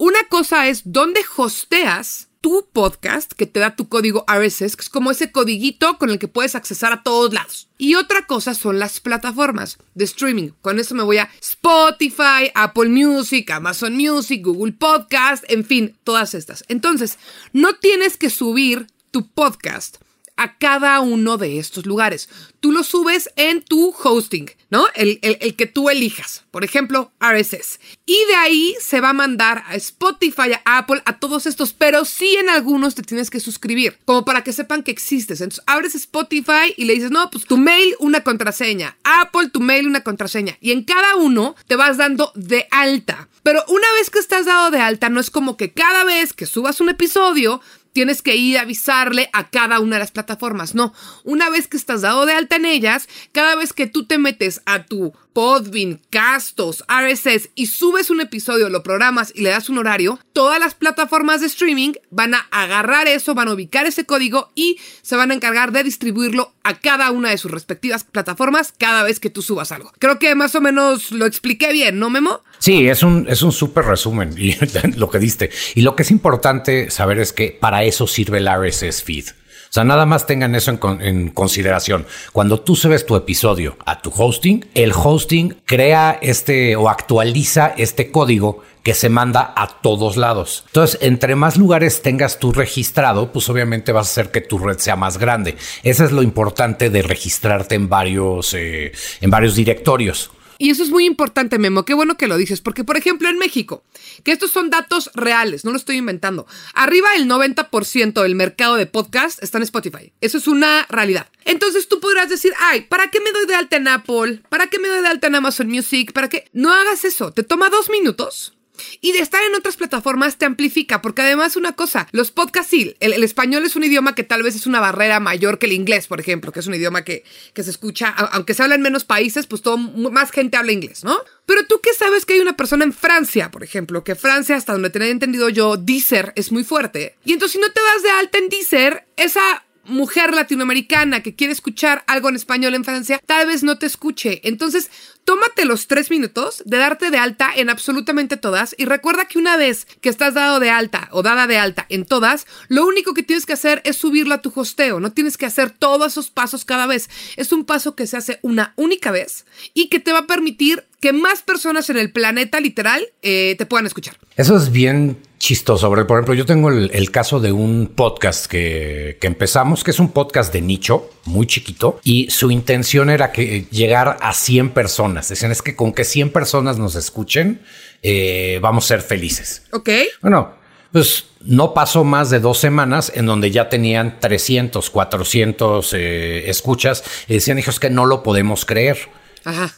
Una 0.00 0.22
cosa 0.28 0.68
es 0.68 0.82
dónde 0.84 1.24
hosteas 1.36 2.28
tu 2.40 2.68
podcast 2.72 3.32
que 3.32 3.46
te 3.46 3.58
da 3.58 3.74
tu 3.74 3.88
código 3.88 4.24
RSS, 4.28 4.76
que 4.76 4.82
es 4.82 4.88
como 4.88 5.10
ese 5.10 5.32
codiguito 5.32 5.98
con 5.98 6.10
el 6.10 6.20
que 6.20 6.28
puedes 6.28 6.54
accesar 6.54 6.92
a 6.92 7.02
todos 7.02 7.34
lados. 7.34 7.68
Y 7.78 7.96
otra 7.96 8.24
cosa 8.28 8.54
son 8.54 8.78
las 8.78 9.00
plataformas 9.00 9.76
de 9.96 10.04
streaming. 10.04 10.50
Con 10.62 10.78
eso 10.78 10.94
me 10.94 11.02
voy 11.02 11.18
a 11.18 11.28
Spotify, 11.40 12.52
Apple 12.54 12.90
Music, 12.90 13.50
Amazon 13.50 13.96
Music, 13.96 14.40
Google 14.44 14.70
Podcast, 14.70 15.42
en 15.48 15.64
fin, 15.64 15.98
todas 16.04 16.32
estas. 16.34 16.64
Entonces, 16.68 17.18
no 17.52 17.74
tienes 17.74 18.16
que 18.16 18.30
subir 18.30 18.86
tu 19.10 19.26
podcast 19.26 19.96
a 20.38 20.56
cada 20.56 21.00
uno 21.00 21.36
de 21.36 21.58
estos 21.58 21.84
lugares. 21.84 22.28
Tú 22.60 22.72
lo 22.72 22.82
subes 22.82 23.30
en 23.36 23.62
tu 23.62 23.94
hosting, 24.02 24.50
¿no? 24.70 24.86
El, 24.94 25.20
que 25.56 25.66
tú 25.66 25.90
elijas. 25.90 26.44
Por 26.50 26.64
ejemplo, 26.64 27.12
RSS. 27.20 27.80
Y 28.06 28.16
de 28.26 28.34
ahí 28.36 28.74
se 28.80 29.00
va 29.00 29.10
a 29.10 29.14
mandar 29.14 29.64
a 29.66 29.74
Spotify, 29.74 30.52
a 30.64 30.78
Apple, 30.78 31.02
a 31.04 31.18
todos 31.18 31.46
estos. 31.46 31.72
Pero 31.72 32.04
sí 32.04 32.36
en 32.36 32.48
algunos 32.48 32.94
te 32.94 33.02
tienes 33.02 33.30
que 33.30 33.40
suscribir. 33.40 33.98
Como 34.04 34.24
para 34.24 34.42
que 34.42 34.52
sepan 34.52 34.82
que 34.82 34.92
existes. 34.92 35.40
Entonces 35.40 35.64
abres 35.66 35.94
Spotify 35.94 36.72
y 36.76 36.84
le 36.84 36.94
dices, 36.94 37.10
no, 37.10 37.30
pues 37.30 37.44
tu 37.44 37.58
mail, 37.58 37.94
una 37.98 38.22
contraseña. 38.22 38.96
Apple, 39.02 39.50
tu 39.50 39.60
mail, 39.60 39.86
una 39.86 40.02
contraseña. 40.02 40.56
Y 40.60 40.70
en 40.70 40.84
cada 40.84 41.16
uno 41.16 41.56
te 41.66 41.76
vas 41.76 41.96
dando 41.96 42.32
de 42.36 42.66
alta. 42.70 43.28
Pero 43.42 43.64
una 43.68 43.92
vez 43.98 44.10
que 44.10 44.20
estás 44.20 44.46
dado 44.46 44.70
de 44.70 44.80
alta, 44.80 45.08
no 45.08 45.20
es 45.20 45.30
como 45.30 45.56
que 45.56 45.72
cada 45.72 46.04
vez 46.04 46.32
que 46.32 46.46
subas 46.46 46.80
un 46.80 46.90
episodio 46.90 47.60
tienes 47.92 48.22
que 48.22 48.36
ir 48.36 48.58
a 48.58 48.62
avisarle 48.62 49.30
a 49.32 49.50
cada 49.50 49.80
una 49.80 49.96
de 49.96 50.00
las 50.00 50.12
plataformas. 50.12 50.74
No, 50.74 50.92
una 51.24 51.50
vez 51.50 51.68
que 51.68 51.76
estás 51.76 52.02
dado 52.02 52.26
de 52.26 52.32
alta 52.32 52.56
en 52.56 52.66
ellas, 52.66 53.08
cada 53.32 53.54
vez 53.56 53.72
que 53.72 53.86
tú 53.86 54.06
te 54.06 54.18
metes 54.18 54.62
a 54.66 54.84
tu 54.84 55.12
Podbean, 55.32 56.00
Castos, 56.10 56.84
RSS 56.88 57.50
y 57.54 57.66
subes 57.66 58.10
un 58.10 58.20
episodio, 58.20 58.68
lo 58.70 58.82
programas 58.82 59.32
y 59.34 59.42
le 59.42 59.50
das 59.50 59.68
un 59.68 59.78
horario, 59.78 60.18
todas 60.32 60.58
las 60.58 60.74
plataformas 60.74 61.40
de 61.40 61.46
streaming 61.46 61.92
van 62.10 62.34
a 62.34 62.46
agarrar 62.50 63.06
eso, 63.06 63.34
van 63.34 63.46
a 63.46 63.52
ubicar 63.52 63.86
ese 63.86 64.04
código 64.04 64.50
y 64.56 64.80
se 65.02 65.14
van 65.14 65.30
a 65.30 65.34
encargar 65.34 65.70
de 65.70 65.84
distribuirlo 65.84 66.54
a 66.64 66.80
cada 66.80 67.12
una 67.12 67.30
de 67.30 67.38
sus 67.38 67.52
respectivas 67.52 68.02
plataformas 68.04 68.74
cada 68.76 69.04
vez 69.04 69.20
que 69.20 69.30
tú 69.30 69.42
subas 69.42 69.70
algo. 69.70 69.92
Creo 69.98 70.18
que 70.18 70.34
más 70.34 70.54
o 70.56 70.60
menos 70.60 71.12
lo 71.12 71.24
expliqué 71.24 71.72
bien, 71.72 72.00
¿no, 72.00 72.10
Memo? 72.10 72.42
Sí, 72.58 72.88
es 72.88 73.02
un, 73.02 73.26
es 73.28 73.42
un 73.42 73.52
súper 73.52 73.84
resumen 73.84 74.34
y 74.36 74.56
lo 74.96 75.10
que 75.10 75.18
diste. 75.18 75.50
Y 75.74 75.82
lo 75.82 75.94
que 75.96 76.02
es 76.02 76.10
importante 76.10 76.90
saber 76.90 77.18
es 77.18 77.32
que 77.32 77.56
para 77.58 77.84
eso 77.84 78.06
sirve 78.06 78.38
el 78.38 78.48
RSS 78.48 79.02
feed. 79.02 79.26
O 79.68 79.72
sea, 79.72 79.84
nada 79.84 80.06
más 80.06 80.26
tengan 80.26 80.54
eso 80.54 80.70
en, 81.00 81.28
consideración. 81.28 82.06
Cuando 82.32 82.60
tú 82.60 82.74
subes 82.74 83.04
tu 83.04 83.16
episodio 83.16 83.76
a 83.84 84.00
tu 84.00 84.10
hosting, 84.16 84.64
el 84.74 84.92
hosting 84.92 85.58
crea 85.66 86.18
este 86.22 86.74
o 86.74 86.88
actualiza 86.88 87.74
este 87.76 88.10
código 88.10 88.62
que 88.82 88.94
se 88.94 89.10
manda 89.10 89.52
a 89.54 89.68
todos 89.82 90.16
lados. 90.16 90.64
Entonces, 90.68 90.98
entre 91.02 91.34
más 91.34 91.58
lugares 91.58 92.00
tengas 92.00 92.38
tú 92.38 92.52
registrado, 92.52 93.30
pues 93.30 93.50
obviamente 93.50 93.92
vas 93.92 94.06
a 94.06 94.10
hacer 94.10 94.30
que 94.30 94.40
tu 94.40 94.58
red 94.58 94.78
sea 94.78 94.96
más 94.96 95.18
grande. 95.18 95.56
Eso 95.82 96.02
es 96.06 96.12
lo 96.12 96.22
importante 96.22 96.88
de 96.88 97.02
registrarte 97.02 97.74
en 97.74 97.90
varios, 97.90 98.54
eh, 98.54 98.92
en 99.20 99.30
varios 99.30 99.54
directorios. 99.54 100.30
Y 100.58 100.70
eso 100.70 100.82
es 100.82 100.90
muy 100.90 101.06
importante, 101.06 101.58
Memo. 101.58 101.84
Qué 101.84 101.94
bueno 101.94 102.16
que 102.16 102.26
lo 102.26 102.36
dices. 102.36 102.60
Porque, 102.60 102.82
por 102.82 102.96
ejemplo, 102.96 103.28
en 103.28 103.38
México, 103.38 103.84
que 104.24 104.32
estos 104.32 104.50
son 104.50 104.70
datos 104.70 105.10
reales, 105.14 105.64
no 105.64 105.70
lo 105.70 105.76
estoy 105.76 105.96
inventando. 105.96 106.46
Arriba 106.74 107.08
el 107.16 107.28
90% 107.28 108.22
del 108.22 108.34
mercado 108.34 108.74
de 108.74 108.86
podcast 108.86 109.42
está 109.42 109.58
en 109.58 109.64
Spotify. 109.64 110.12
Eso 110.20 110.36
es 110.36 110.48
una 110.48 110.84
realidad. 110.90 111.28
Entonces 111.44 111.88
tú 111.88 112.00
podrás 112.00 112.28
decir, 112.28 112.52
ay, 112.58 112.82
¿para 112.82 113.08
qué 113.08 113.20
me 113.20 113.30
doy 113.30 113.46
de 113.46 113.54
alta 113.54 113.76
en 113.76 113.86
Apple? 113.86 114.42
¿Para 114.48 114.66
qué 114.66 114.80
me 114.80 114.88
doy 114.88 115.00
de 115.00 115.08
alta 115.08 115.28
en 115.28 115.36
Amazon 115.36 115.68
Music? 115.68 116.12
¿Para 116.12 116.28
qué? 116.28 116.50
No 116.52 116.72
hagas 116.72 117.04
eso. 117.04 117.32
Te 117.32 117.44
toma 117.44 117.70
dos 117.70 117.88
minutos 117.88 118.57
y 119.00 119.12
de 119.12 119.20
estar 119.20 119.42
en 119.44 119.54
otras 119.54 119.76
plataformas 119.76 120.36
te 120.36 120.44
amplifica, 120.44 121.02
porque 121.02 121.22
además 121.22 121.56
una 121.56 121.72
cosa, 121.72 122.08
los 122.12 122.30
podcasts 122.30 122.70
sí, 122.70 122.94
el, 123.00 123.22
español 123.22 123.64
es 123.64 123.76
un 123.76 123.84
idioma 123.84 124.14
que 124.14 124.24
tal 124.24 124.42
vez 124.42 124.54
es 124.56 124.66
una 124.66 124.80
barrera 124.80 125.20
mayor 125.20 125.58
que 125.58 125.66
el 125.66 125.72
inglés, 125.72 126.06
por 126.06 126.20
ejemplo, 126.20 126.52
que 126.52 126.60
es 126.60 126.66
un 126.66 126.74
idioma 126.74 127.04
que, 127.04 127.24
que 127.52 127.62
se 127.62 127.70
escucha, 127.70 128.08
aunque 128.08 128.54
se 128.54 128.62
habla 128.62 128.74
en 128.74 128.82
menos 128.82 129.04
países, 129.04 129.46
pues 129.46 129.62
todo, 129.62 129.76
más 129.78 130.30
gente 130.30 130.56
habla 130.56 130.72
inglés, 130.72 131.04
¿no? 131.04 131.18
Pero 131.46 131.66
tú 131.66 131.80
qué 131.82 131.94
sabes 131.94 132.26
que 132.26 132.34
hay 132.34 132.40
una 132.40 132.56
persona 132.56 132.84
en 132.84 132.92
Francia, 132.92 133.50
por 133.50 133.62
ejemplo, 133.62 134.04
que 134.04 134.14
Francia, 134.14 134.56
hasta 134.56 134.72
donde 134.72 134.90
tenía 134.90 135.08
entendido 135.08 135.48
yo, 135.48 135.76
Deezer 135.76 136.32
es 136.36 136.52
muy 136.52 136.62
fuerte. 136.62 137.16
Y 137.24 137.32
entonces 137.32 137.52
si 137.54 137.58
no 137.58 137.72
te 137.72 137.80
das 137.80 138.02
de 138.02 138.10
alta 138.10 138.38
en 138.38 138.48
Deezer, 138.50 139.06
esa 139.16 139.64
mujer 139.88 140.34
latinoamericana 140.34 141.22
que 141.22 141.34
quiere 141.34 141.52
escuchar 141.52 142.04
algo 142.06 142.28
en 142.28 142.36
español 142.36 142.74
en 142.74 142.84
Francia, 142.84 143.20
tal 143.26 143.46
vez 143.46 143.62
no 143.62 143.78
te 143.78 143.86
escuche. 143.86 144.40
Entonces, 144.44 144.90
tómate 145.24 145.64
los 145.64 145.86
tres 145.86 146.10
minutos 146.10 146.62
de 146.64 146.78
darte 146.78 147.10
de 147.10 147.18
alta 147.18 147.50
en 147.54 147.70
absolutamente 147.70 148.36
todas 148.36 148.74
y 148.78 148.84
recuerda 148.84 149.26
que 149.26 149.38
una 149.38 149.56
vez 149.56 149.86
que 150.00 150.08
estás 150.08 150.34
dado 150.34 150.60
de 150.60 150.70
alta 150.70 151.08
o 151.10 151.22
dada 151.22 151.46
de 151.46 151.58
alta 151.58 151.86
en 151.88 152.04
todas, 152.04 152.46
lo 152.68 152.86
único 152.86 153.14
que 153.14 153.22
tienes 153.22 153.46
que 153.46 153.52
hacer 153.54 153.82
es 153.84 153.96
subirlo 153.96 154.34
a 154.34 154.42
tu 154.42 154.52
hosteo. 154.54 155.00
No 155.00 155.12
tienes 155.12 155.36
que 155.36 155.46
hacer 155.46 155.70
todos 155.70 156.12
esos 156.12 156.30
pasos 156.30 156.64
cada 156.64 156.86
vez. 156.86 157.10
Es 157.36 157.52
un 157.52 157.64
paso 157.64 157.94
que 157.94 158.06
se 158.06 158.16
hace 158.16 158.38
una 158.42 158.72
única 158.76 159.10
vez 159.10 159.44
y 159.74 159.88
que 159.88 160.00
te 160.00 160.12
va 160.12 160.20
a 160.20 160.26
permitir 160.26 160.84
que 161.00 161.12
más 161.12 161.42
personas 161.42 161.90
en 161.90 161.96
el 161.96 162.10
planeta 162.12 162.60
literal 162.60 163.06
eh, 163.22 163.54
te 163.58 163.66
puedan 163.66 163.86
escuchar. 163.86 164.16
Eso 164.36 164.56
es 164.56 164.70
bien 164.70 165.18
chistoso. 165.38 165.88
Por 165.88 166.00
ejemplo, 166.00 166.34
yo 166.34 166.44
tengo 166.44 166.70
el, 166.70 167.10
caso 167.10 167.40
de 167.40 167.52
un 167.52 167.92
podcast 167.94 168.46
que, 168.46 169.18
empezamos, 169.22 169.84
que 169.84 169.92
es 169.92 170.00
un 170.00 170.10
podcast 170.10 170.52
de 170.52 170.60
nicho, 170.60 171.10
muy 171.24 171.46
chiquito, 171.46 172.00
y 172.04 172.30
su 172.30 172.50
intención 172.50 173.10
era 173.10 173.32
que 173.32 173.66
llegar 173.70 174.18
a 174.20 174.34
100 174.34 174.70
personas. 174.70 175.28
Decían, 175.28 175.52
es 175.52 175.62
que 175.62 175.76
con 175.76 175.92
que 175.92 176.04
100 176.04 176.30
personas 176.30 176.78
nos 176.78 176.94
escuchen, 176.94 177.62
eh, 178.02 178.58
vamos 178.60 178.84
a 178.84 178.88
ser 178.88 179.02
felices. 179.02 179.62
Ok. 179.72 179.90
Bueno, 180.20 180.54
pues 180.92 181.26
no 181.40 181.74
pasó 181.74 182.04
más 182.04 182.30
de 182.30 182.40
dos 182.40 182.58
semanas 182.58 183.12
en 183.14 183.26
donde 183.26 183.50
ya 183.50 183.68
tenían 183.68 184.20
300, 184.20 184.90
400 184.90 185.92
eh, 185.92 186.50
escuchas 186.50 187.04
y 187.28 187.34
decían, 187.34 187.58
hijos, 187.58 187.78
que 187.78 187.90
no 187.90 188.06
lo 188.06 188.22
podemos 188.22 188.64
creer. 188.64 188.98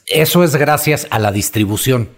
Eso 0.06 0.42
es 0.42 0.56
gracias 0.56 1.06
a 1.10 1.18
la 1.20 1.30
distribución. 1.30 2.08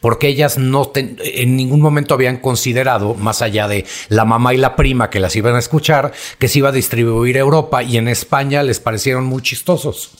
Porque 0.00 0.28
ellas 0.28 0.58
no 0.58 0.92
en 0.94 1.56
ningún 1.56 1.80
momento 1.80 2.14
habían 2.14 2.38
considerado, 2.38 3.14
más 3.14 3.42
allá 3.42 3.68
de 3.68 3.84
la 4.08 4.24
mamá 4.24 4.54
y 4.54 4.58
la 4.58 4.76
prima 4.76 5.10
que 5.10 5.20
las 5.20 5.36
iban 5.36 5.54
a 5.54 5.58
escuchar, 5.58 6.12
que 6.38 6.48
se 6.48 6.58
iba 6.58 6.70
a 6.70 6.72
distribuir 6.72 7.36
a 7.36 7.40
Europa 7.40 7.82
y 7.82 7.96
en 7.96 8.08
España 8.08 8.62
les 8.62 8.80
parecieron 8.80 9.24
muy 9.24 9.42
chistosos. 9.42 10.10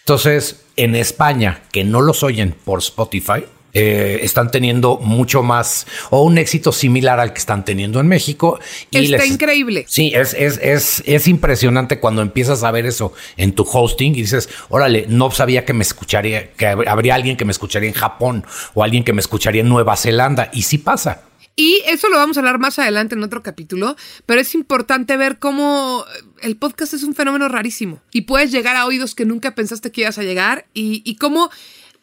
Entonces, 0.00 0.62
en 0.76 0.96
España, 0.96 1.62
que 1.70 1.84
no 1.84 2.00
los 2.00 2.22
oyen 2.22 2.54
por 2.64 2.80
Spotify, 2.80 3.44
eh, 3.74 4.20
están 4.22 4.50
teniendo 4.50 4.98
mucho 4.98 5.42
más 5.42 5.86
o 6.10 6.22
un 6.22 6.38
éxito 6.38 6.72
similar 6.72 7.20
al 7.20 7.32
que 7.32 7.38
están 7.38 7.64
teniendo 7.64 8.00
en 8.00 8.08
México. 8.08 8.60
Y 8.90 9.12
Está 9.12 9.24
increíble. 9.26 9.84
Sí, 9.88 10.12
es, 10.14 10.34
es, 10.34 10.58
es, 10.62 11.02
es, 11.06 11.28
impresionante 11.28 11.98
cuando 11.98 12.20
empiezas 12.22 12.64
a 12.64 12.70
ver 12.70 12.84
eso 12.84 13.12
en 13.36 13.52
tu 13.52 13.62
hosting 13.62 14.14
y 14.14 14.22
dices, 14.22 14.48
órale, 14.68 15.06
no 15.08 15.30
sabía 15.30 15.64
que 15.64 15.72
me 15.72 15.82
escucharía, 15.82 16.52
que 16.52 16.66
habría 16.66 17.14
alguien 17.14 17.36
que 17.36 17.44
me 17.44 17.52
escucharía 17.52 17.88
en 17.88 17.94
Japón 17.94 18.44
o 18.74 18.82
alguien 18.82 19.04
que 19.04 19.12
me 19.12 19.20
escucharía 19.20 19.62
en 19.62 19.68
Nueva 19.68 19.96
Zelanda. 19.96 20.50
Y 20.52 20.62
sí 20.62 20.78
pasa. 20.78 21.22
Y 21.54 21.82
eso 21.86 22.08
lo 22.08 22.16
vamos 22.16 22.36
a 22.36 22.40
hablar 22.40 22.58
más 22.58 22.78
adelante 22.78 23.14
en 23.14 23.22
otro 23.22 23.42
capítulo, 23.42 23.94
pero 24.24 24.40
es 24.40 24.54
importante 24.54 25.16
ver 25.18 25.38
cómo 25.38 26.04
el 26.40 26.56
podcast 26.56 26.94
es 26.94 27.02
un 27.02 27.14
fenómeno 27.14 27.46
rarísimo 27.48 28.00
y 28.10 28.22
puedes 28.22 28.50
llegar 28.52 28.74
a 28.76 28.86
oídos 28.86 29.14
que 29.14 29.26
nunca 29.26 29.54
pensaste 29.54 29.92
que 29.92 30.02
ibas 30.02 30.16
a 30.16 30.22
llegar 30.22 30.64
y, 30.72 31.02
y 31.04 31.16
cómo 31.16 31.50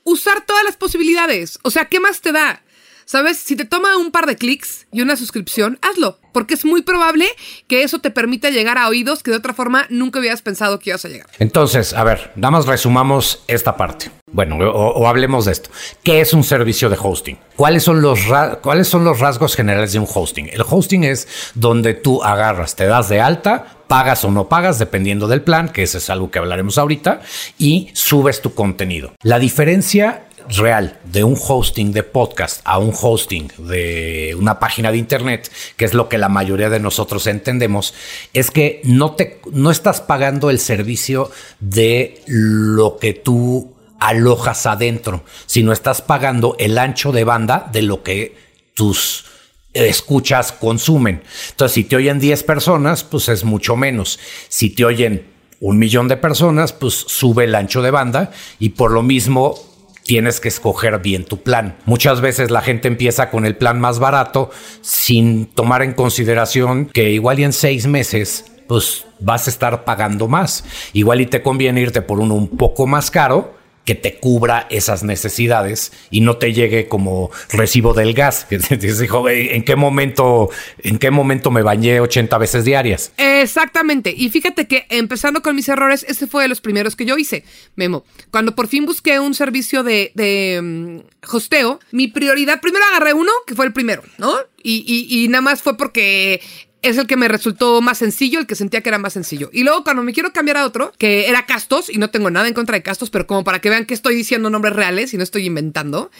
usar 0.03 0.45
todas 0.45 0.63
las 0.63 0.77
posibilidades. 0.77 1.59
O 1.63 1.71
sea, 1.71 1.85
¿qué 1.85 1.99
más 1.99 2.21
te 2.21 2.31
da? 2.31 2.63
¿Sabes? 3.09 3.39
Si 3.39 3.55
te 3.55 3.65
toma 3.65 3.97
un 3.97 4.11
par 4.11 4.27
de 4.27 4.35
clics 4.35 4.85
y 4.91 5.01
una 5.01 5.15
suscripción, 5.15 5.79
hazlo, 5.81 6.19
porque 6.31 6.53
es 6.53 6.63
muy 6.63 6.83
probable 6.83 7.25
que 7.67 7.81
eso 7.81 7.97
te 7.97 8.11
permita 8.11 8.51
llegar 8.51 8.77
a 8.77 8.87
oídos 8.87 9.23
que 9.23 9.31
de 9.31 9.37
otra 9.37 9.55
forma 9.55 9.87
nunca 9.89 10.19
hubieras 10.19 10.43
pensado 10.43 10.77
que 10.77 10.91
ibas 10.91 11.05
a 11.05 11.07
llegar. 11.07 11.27
Entonces, 11.39 11.95
a 11.95 12.03
ver, 12.03 12.31
nada 12.35 12.51
más 12.51 12.67
resumamos 12.67 13.41
esta 13.47 13.77
parte. 13.77 14.11
Bueno, 14.31 14.57
o, 14.59 15.07
hablemos 15.07 15.45
de 15.45 15.53
esto. 15.53 15.71
¿Qué 16.03 16.21
es 16.21 16.35
un 16.35 16.43
servicio 16.43 16.87
de 16.87 16.99
hosting? 17.01 17.39
¿Cuáles 17.55 17.81
son, 17.81 18.03
los 18.03 18.19
¿Cuáles 18.61 18.87
son 18.87 19.03
los 19.03 19.19
rasgos 19.19 19.55
generales 19.55 19.91
de 19.93 19.97
un 19.97 20.07
hosting? 20.07 20.47
El 20.53 20.61
hosting 20.61 21.03
es 21.03 21.27
donde 21.55 21.95
tú 21.95 22.21
agarras, 22.21 22.75
te 22.75 22.85
das 22.85 23.09
de 23.09 23.21
alta, 23.21 23.79
pagas 23.87 24.23
o 24.23 24.29
no 24.29 24.47
pagas, 24.47 24.77
dependiendo 24.77 25.27
del 25.27 25.41
plan, 25.41 25.69
que 25.69 25.81
ese 25.81 25.97
es 25.97 26.11
algo 26.11 26.29
que 26.29 26.37
hablaremos 26.37 26.77
ahorita, 26.77 27.21
y 27.57 27.89
subes 27.93 28.39
tu 28.43 28.53
contenido. 28.53 29.13
La 29.23 29.39
diferencia 29.39 30.28
real 30.47 30.99
de 31.03 31.23
un 31.23 31.37
hosting 31.39 31.91
de 31.91 32.03
podcast 32.03 32.61
a 32.63 32.79
un 32.79 32.93
hosting 32.99 33.51
de 33.57 34.35
una 34.37 34.59
página 34.59 34.91
de 34.91 34.97
internet, 34.97 35.51
que 35.75 35.85
es 35.85 35.93
lo 35.93 36.09
que 36.09 36.17
la 36.17 36.29
mayoría 36.29 36.69
de 36.69 36.79
nosotros 36.79 37.27
entendemos, 37.27 37.93
es 38.33 38.51
que 38.51 38.81
no 38.83 39.13
te 39.13 39.41
no 39.51 39.71
estás 39.71 40.01
pagando 40.01 40.49
el 40.49 40.59
servicio 40.59 41.31
de 41.59 42.21
lo 42.25 42.97
que 42.97 43.13
tú 43.13 43.75
alojas 43.99 44.65
adentro, 44.65 45.23
sino 45.45 45.71
estás 45.71 46.01
pagando 46.01 46.55
el 46.59 46.77
ancho 46.77 47.11
de 47.11 47.23
banda 47.23 47.69
de 47.71 47.81
lo 47.81 48.03
que 48.03 48.35
tus 48.73 49.25
escuchas 49.73 50.51
consumen. 50.51 51.23
Entonces, 51.51 51.75
si 51.75 51.83
te 51.83 51.95
oyen 51.95 52.19
10 52.19 52.43
personas, 52.43 53.03
pues 53.03 53.29
es 53.29 53.43
mucho 53.43 53.75
menos. 53.75 54.19
Si 54.47 54.69
te 54.69 54.85
oyen 54.85 55.27
un 55.59 55.77
millón 55.77 56.07
de 56.07 56.17
personas, 56.17 56.73
pues 56.73 56.93
sube 56.93 57.43
el 57.43 57.55
ancho 57.55 57.81
de 57.81 57.91
banda 57.91 58.31
y 58.59 58.69
por 58.69 58.91
lo 58.91 59.03
mismo 59.03 59.68
tienes 60.09 60.39
que 60.39 60.47
escoger 60.47 60.97
bien 60.97 61.23
tu 61.23 61.43
plan. 61.43 61.77
Muchas 61.85 62.19
veces 62.19 62.49
la 62.49 62.61
gente 62.61 62.87
empieza 62.87 63.29
con 63.29 63.45
el 63.45 63.55
plan 63.55 63.79
más 63.79 63.99
barato 63.99 64.49
sin 64.81 65.45
tomar 65.45 65.83
en 65.83 65.93
consideración 65.93 66.87
que 66.87 67.11
igual 67.11 67.37
y 67.37 67.43
en 67.43 67.53
seis 67.53 67.85
meses 67.85 68.43
pues 68.67 69.05
vas 69.19 69.45
a 69.45 69.51
estar 69.51 69.85
pagando 69.85 70.27
más. 70.27 70.65
Igual 70.93 71.21
y 71.21 71.27
te 71.27 71.43
conviene 71.43 71.81
irte 71.81 72.01
por 72.01 72.19
uno 72.19 72.33
un 72.33 72.47
poco 72.57 72.87
más 72.87 73.11
caro 73.11 73.53
que 73.85 73.95
te 73.95 74.15
cubra 74.15 74.67
esas 74.69 75.03
necesidades 75.03 75.91
y 76.11 76.21
no 76.21 76.37
te 76.37 76.53
llegue 76.53 76.87
como 76.87 77.31
recibo 77.51 77.93
del 77.93 78.13
gas. 78.13 78.45
¿en 78.49 79.63
qué 79.63 79.75
momento, 79.75 80.49
en 80.83 80.99
qué 80.99 81.11
momento 81.11 81.51
me 81.51 81.63
bañé 81.63 81.99
80 81.99 82.37
veces 82.37 82.65
diarias? 82.65 83.11
Exactamente. 83.17 84.13
Y 84.15 84.29
fíjate 84.29 84.67
que 84.67 84.85
empezando 84.89 85.41
con 85.41 85.55
mis 85.55 85.67
errores, 85.69 86.05
ese 86.07 86.27
fue 86.27 86.43
de 86.43 86.49
los 86.49 86.61
primeros 86.61 86.95
que 86.95 87.05
yo 87.05 87.17
hice. 87.17 87.43
Memo, 87.75 88.05
cuando 88.31 88.55
por 88.55 88.67
fin 88.67 88.85
busqué 88.85 89.19
un 89.19 89.33
servicio 89.33 89.83
de, 89.83 90.11
de 90.15 90.59
mm, 90.61 91.33
hosteo, 91.33 91.79
mi 91.91 92.07
prioridad, 92.07 92.61
primero 92.61 92.85
agarré 92.85 93.13
uno, 93.13 93.31
que 93.47 93.55
fue 93.55 93.65
el 93.65 93.73
primero, 93.73 94.03
¿no? 94.17 94.35
Y, 94.61 95.07
y 95.09 95.27
nada 95.29 95.41
más 95.41 95.61
fue 95.61 95.77
porque 95.77 96.41
es 96.81 96.97
el 96.97 97.07
que 97.07 97.17
me 97.17 97.27
resultó 97.27 97.81
más 97.81 97.97
sencillo, 97.97 98.39
el 98.39 98.47
que 98.47 98.55
sentía 98.55 98.81
que 98.81 98.89
era 98.89 98.97
más 98.97 99.13
sencillo. 99.13 99.49
Y 99.51 99.63
luego 99.63 99.83
cuando 99.83 100.03
me 100.03 100.13
quiero 100.13 100.31
cambiar 100.31 100.57
a 100.57 100.65
otro, 100.65 100.93
que 100.97 101.27
era 101.27 101.45
Castos, 101.45 101.89
y 101.89 101.97
no 101.97 102.09
tengo 102.09 102.29
nada 102.29 102.47
en 102.47 102.53
contra 102.53 102.75
de 102.75 102.83
Castos, 102.83 103.09
pero 103.09 103.27
como 103.27 103.43
para 103.43 103.59
que 103.59 103.69
vean 103.69 103.85
que 103.85 103.93
estoy 103.93 104.15
diciendo 104.15 104.49
nombres 104.49 104.75
reales 104.75 105.13
y 105.13 105.17
no 105.17 105.23
estoy 105.23 105.45
inventando, 105.45 106.11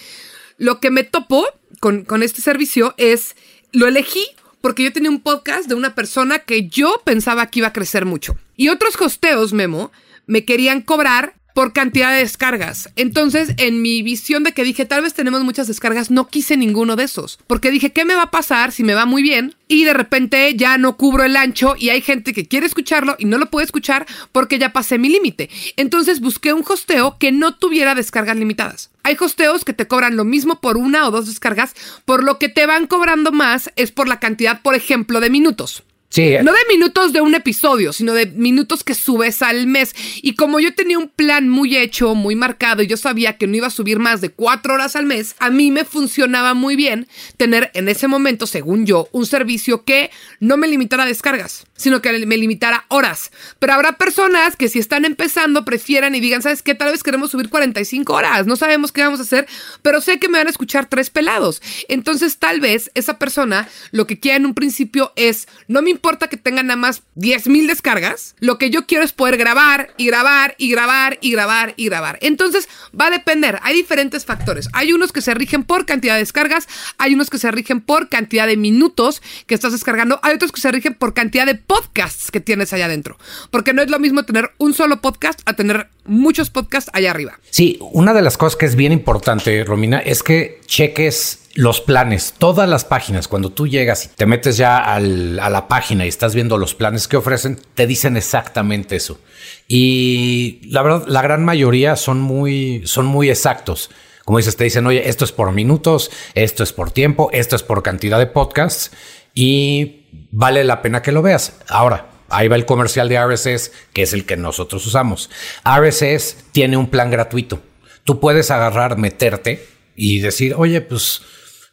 lo 0.58 0.80
que 0.80 0.92
me 0.92 1.04
topo 1.04 1.48
con, 1.80 2.04
con 2.04 2.24
este 2.24 2.42
servicio 2.42 2.94
es, 2.98 3.36
lo 3.72 3.88
elegí 3.88 4.26
porque 4.62 4.84
yo 4.84 4.92
tenía 4.92 5.10
un 5.10 5.22
podcast 5.22 5.70
de 5.70 5.76
una 5.76 5.96
persona 5.96 6.40
que 6.40 6.68
yo 6.68 7.02
pensaba 7.06 7.46
que 7.48 7.60
iba 7.60 7.70
a 7.70 7.74
crecer 7.74 8.06
mucho. 8.06 8.38
Y 8.58 8.68
otros 8.68 9.00
hosteos, 9.00 9.54
Memo, 9.54 9.92
me 10.28 10.44
querían 10.44 10.82
cobrar 10.82 11.39
por 11.54 11.74
cantidad 11.74 12.12
de 12.12 12.20
descargas. 12.20 12.90
Entonces, 12.96 13.54
en 13.58 13.82
mi 13.82 14.02
visión 14.02 14.44
de 14.44 14.54
que 14.54 14.64
dije, 14.64 14.86
tal 14.86 15.02
vez 15.02 15.14
tenemos 15.14 15.44
muchas 15.44 15.68
descargas, 15.68 16.12
no 16.12 16.28
quise 16.28 16.58
ninguno 16.58 16.96
de 16.96 17.04
esos. 17.04 17.40
Porque 17.48 17.72
dije, 17.72 17.92
¿qué 17.92 18.06
me 18.06 18.16
va 18.16 18.24
a 18.24 18.32
pasar 18.32 18.72
si 18.72 18.84
me 18.84 18.94
va 18.94 19.06
muy 19.06 19.22
bien? 19.22 19.56
Y 19.68 19.84
de 19.84 19.94
repente 19.94 20.56
ya 20.56 20.78
no 20.78 20.98
cubro 20.98 21.24
el 21.24 21.36
ancho 21.36 21.76
y 21.78 21.90
hay 21.90 22.02
gente 22.02 22.34
que 22.34 22.48
quiere 22.48 22.66
escucharlo 22.66 23.16
y 23.20 23.26
no 23.26 23.38
lo 23.38 23.50
puede 23.50 23.66
escuchar 23.66 24.06
porque 24.32 24.58
ya 24.58 24.74
pasé 24.74 24.98
mi 24.98 25.10
límite. 25.10 25.50
Entonces 25.76 26.22
busqué 26.22 26.54
un 26.54 26.66
hosteo 26.68 27.18
que 27.20 27.32
no 27.32 27.56
tuviera 27.56 27.94
descargas 27.94 28.38
limitadas. 28.38 28.90
Hay 29.04 29.18
hosteos 29.20 29.66
que 29.66 29.74
te 29.74 29.88
cobran 29.88 30.16
lo 30.16 30.26
mismo 30.26 30.60
por 30.60 30.78
una 30.78 31.08
o 31.08 31.12
dos 31.12 31.28
descargas, 31.28 31.76
por 32.06 32.24
lo 32.24 32.40
que 32.40 32.50
te 32.50 32.66
van 32.66 32.88
cobrando 32.88 33.32
más 33.32 33.72
es 33.76 33.92
por 33.92 34.08
la 34.08 34.20
cantidad, 34.20 34.62
por 34.62 34.76
ejemplo, 34.76 35.20
de 35.20 35.30
minutos. 35.30 35.84
Sí. 36.10 36.34
No 36.44 36.52
de 36.52 36.60
minutos 36.68 37.14
de 37.14 37.22
un 37.22 37.36
episodio, 37.36 37.94
sino 37.94 38.14
de 38.14 38.26
minutos 38.26 38.84
que 38.84 38.96
subes 38.96 39.44
al 39.44 39.68
mes. 39.68 39.94
Y 40.24 40.34
como 40.34 40.60
yo 40.60 40.74
tenía 40.74 40.98
un 40.98 41.08
plan 41.08 41.48
muy 41.48 41.78
hecho, 41.78 42.16
muy 42.16 42.36
marcado, 42.36 42.82
y 42.82 42.88
yo 42.88 42.98
sabía 42.98 43.38
que 43.38 43.46
no 43.46 43.56
iba 43.56 43.68
a 43.68 43.72
subir 43.72 44.00
más 44.00 44.20
de 44.20 44.30
cuatro 44.30 44.74
horas 44.74 44.96
al 44.96 45.06
mes, 45.06 45.36
a 45.38 45.52
mí 45.52 45.70
me 45.70 45.86
funcionaba 45.86 46.56
muy 46.56 46.76
bien 46.76 47.08
tener 47.38 47.70
en 47.76 47.90
ese 47.90 48.08
momento, 48.08 48.48
según 48.48 48.88
yo, 48.88 49.08
un 49.12 49.28
servicio 49.28 49.84
que 49.84 50.10
no 50.40 50.58
me 50.58 50.68
limitara 50.68 51.04
a 51.04 51.06
descargas, 51.06 51.68
sino 51.80 52.02
que 52.02 52.26
me 52.26 52.38
limitara 52.38 52.86
horas. 52.90 53.32
Pero 53.58 53.74
habrá 53.74 53.94
personas 53.94 54.56
que 54.56 54.68
si 54.68 54.80
están 54.80 55.06
empezando 55.06 55.66
prefieran 55.66 56.14
y 56.14 56.20
digan, 56.20 56.42
¿sabes 56.42 56.62
qué? 56.62 56.76
Tal 56.76 56.92
vez 56.92 57.04
queremos 57.04 57.32
subir 57.32 57.50
45 57.50 58.14
horas, 58.14 58.46
no 58.46 58.58
sabemos 58.58 58.92
qué 58.92 59.02
vamos 59.02 59.20
a 59.20 59.24
hacer, 59.24 59.48
pero 59.82 60.02
sé 60.02 60.20
que 60.20 60.28
me 60.28 60.38
van 60.38 60.48
a 60.48 60.50
escuchar 60.50 60.88
tres 60.88 61.10
pelados. 61.10 61.62
Entonces 61.88 62.38
tal 62.38 62.60
vez 62.60 62.92
esa 62.96 63.18
persona 63.18 63.68
lo 63.92 64.06
que 64.08 64.20
quiera 64.20 64.36
en 64.36 64.46
un 64.46 64.54
principio 64.54 65.14
es, 65.16 65.48
no 65.68 65.82
me 65.82 65.90
importa 65.90 66.28
que 66.28 66.38
tengan 66.38 66.68
nada 66.68 66.78
más 66.78 67.04
10 67.16 67.48
mil 67.48 67.68
descargas. 67.68 68.36
Lo 68.40 68.58
que 68.58 68.70
yo 68.70 68.86
quiero 68.86 69.06
es 69.06 69.14
poder 69.14 69.38
grabar 69.38 69.94
y 69.98 70.08
grabar 70.08 70.56
y 70.58 70.70
grabar 70.70 71.18
y 71.22 71.32
grabar 71.32 71.74
y 71.78 71.86
grabar. 71.86 72.20
Entonces 72.22 72.68
va 73.00 73.08
a 73.08 73.12
depender. 73.12 73.58
Hay 73.64 73.74
diferentes 73.74 74.26
factores. 74.26 74.68
Hay 74.74 74.92
unos 74.92 75.14
que 75.14 75.22
se 75.22 75.34
rigen 75.34 75.64
por 75.64 75.86
cantidad 75.86 76.16
de 76.16 76.20
descargas. 76.20 76.68
Hay 76.98 77.14
unos 77.14 77.30
que 77.30 77.38
se 77.38 77.50
rigen 77.52 77.80
por 77.80 78.10
cantidad 78.10 78.48
de 78.48 78.58
minutos 78.58 79.22
que 79.48 79.56
estás 79.56 79.72
descargando. 79.72 80.20
Hay 80.24 80.36
otros 80.36 80.52
que 80.52 80.60
se 80.60 80.72
rigen 80.72 80.94
por 80.94 81.14
cantidad 81.14 81.46
de 81.46 81.56
podcasts 81.70 82.32
que 82.32 82.40
tienes 82.40 82.74
allá 82.74 82.86
adentro. 82.86 83.20
Porque 83.52 83.74
no 83.74 83.84
es 83.84 83.92
lo 83.92 84.00
mismo 84.00 84.24
tener 84.24 84.50
un 84.58 84.74
solo 84.74 85.02
podcast 85.02 85.40
a 85.46 85.54
tener 85.54 85.88
muchos 86.04 86.50
podcasts 86.50 86.90
allá 86.96 87.12
arriba. 87.12 87.40
Sí, 87.52 87.78
una 87.80 88.16
de 88.16 88.24
las 88.24 88.38
cosas 88.38 88.58
que 88.58 88.66
es 88.66 88.76
bien 88.76 88.92
importante, 88.92 89.64
Romina, 89.64 90.00
es 90.00 90.24
que 90.24 90.62
cheques 90.66 91.44
los 91.54 91.80
planes, 91.80 92.34
todas 92.40 92.68
las 92.68 92.86
páginas, 92.86 93.28
cuando 93.28 93.52
tú 93.52 93.68
llegas 93.68 94.06
y 94.06 94.08
te 94.08 94.26
metes 94.26 94.58
ya 94.58 94.80
a 94.80 95.00
la 95.00 95.68
página 95.68 96.06
y 96.06 96.10
estás 96.10 96.34
viendo 96.34 96.58
los 96.58 96.74
planes 96.74 97.08
que 97.08 97.18
ofrecen, 97.18 97.60
te 97.76 97.86
dicen 97.86 98.18
exactamente 98.18 98.96
eso. 98.96 99.20
Y 99.68 100.62
la 100.72 100.82
verdad, 100.82 101.04
la 101.08 101.22
gran 101.22 101.46
mayoría 101.46 101.96
son 101.96 102.20
muy, 102.20 102.82
son 102.86 103.06
muy 103.06 103.30
exactos. 103.30 103.92
Como 104.26 104.40
dices, 104.40 104.56
te 104.56 104.64
dicen, 104.64 104.88
oye, 104.88 105.08
esto 105.08 105.24
es 105.24 105.32
por 105.32 105.52
minutos, 105.52 106.10
esto 106.34 106.64
es 106.64 106.74
por 106.74 106.90
tiempo, 106.90 107.30
esto 107.32 107.56
es 107.56 107.62
por 107.62 107.84
cantidad 107.84 108.18
de 108.18 108.28
podcasts 108.28 108.92
y 109.36 109.99
vale 110.32 110.64
la 110.64 110.82
pena 110.82 111.02
que 111.02 111.12
lo 111.12 111.22
veas. 111.22 111.54
Ahora, 111.68 112.08
ahí 112.30 112.48
va 112.48 112.56
el 112.56 112.66
comercial 112.66 113.10
de 113.10 113.20
RSS, 113.24 113.72
que 113.94 114.04
es 114.04 114.14
el 114.14 114.26
que 114.26 114.38
nosotros 114.38 114.86
usamos. 114.86 115.30
RSS 115.66 116.38
tiene 116.52 116.78
un 116.78 116.90
plan 116.90 117.12
gratuito. 117.12 117.62
Tú 118.04 118.20
puedes 118.20 118.52
agarrar, 118.52 118.98
meterte 118.98 119.66
y 119.96 120.20
decir, 120.20 120.56
oye, 120.58 120.82
pues 120.82 121.22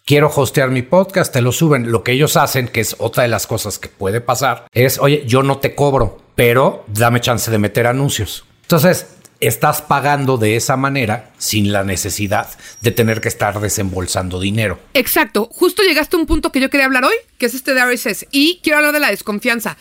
quiero 0.04 0.30
hostear 0.34 0.70
mi 0.70 0.82
podcast, 0.82 1.32
te 1.32 1.42
lo 1.42 1.52
suben. 1.52 1.90
Lo 1.90 2.02
que 2.02 2.12
ellos 2.12 2.36
hacen, 2.36 2.68
que 2.68 2.80
es 2.80 2.96
otra 2.98 3.22
de 3.22 3.28
las 3.28 3.46
cosas 3.46 3.78
que 3.78 3.88
puede 3.88 4.20
pasar, 4.20 4.66
es, 4.72 4.98
oye, 4.98 5.24
yo 5.26 5.42
no 5.42 5.58
te 5.58 5.74
cobro, 5.74 6.22
pero 6.34 6.84
dame 6.88 7.20
chance 7.20 7.50
de 7.50 7.58
meter 7.58 7.86
anuncios. 7.86 8.44
Entonces, 8.62 9.15
estás 9.40 9.82
pagando 9.82 10.38
de 10.38 10.56
esa 10.56 10.76
manera 10.76 11.30
sin 11.38 11.72
la 11.72 11.84
necesidad 11.84 12.48
de 12.80 12.90
tener 12.90 13.20
que 13.20 13.28
estar 13.28 13.60
desembolsando 13.60 14.40
dinero. 14.40 14.78
Exacto, 14.94 15.48
justo 15.52 15.82
llegaste 15.82 16.16
a 16.16 16.18
un 16.18 16.26
punto 16.26 16.52
que 16.52 16.60
yo 16.60 16.70
quería 16.70 16.86
hablar 16.86 17.04
hoy, 17.04 17.16
que 17.38 17.46
es 17.46 17.54
este 17.54 17.74
de 17.74 17.84
RSS, 17.84 18.26
y 18.30 18.60
quiero 18.62 18.78
hablar 18.78 18.92
de 18.92 19.00
la 19.00 19.10
desconfianza. 19.10 19.76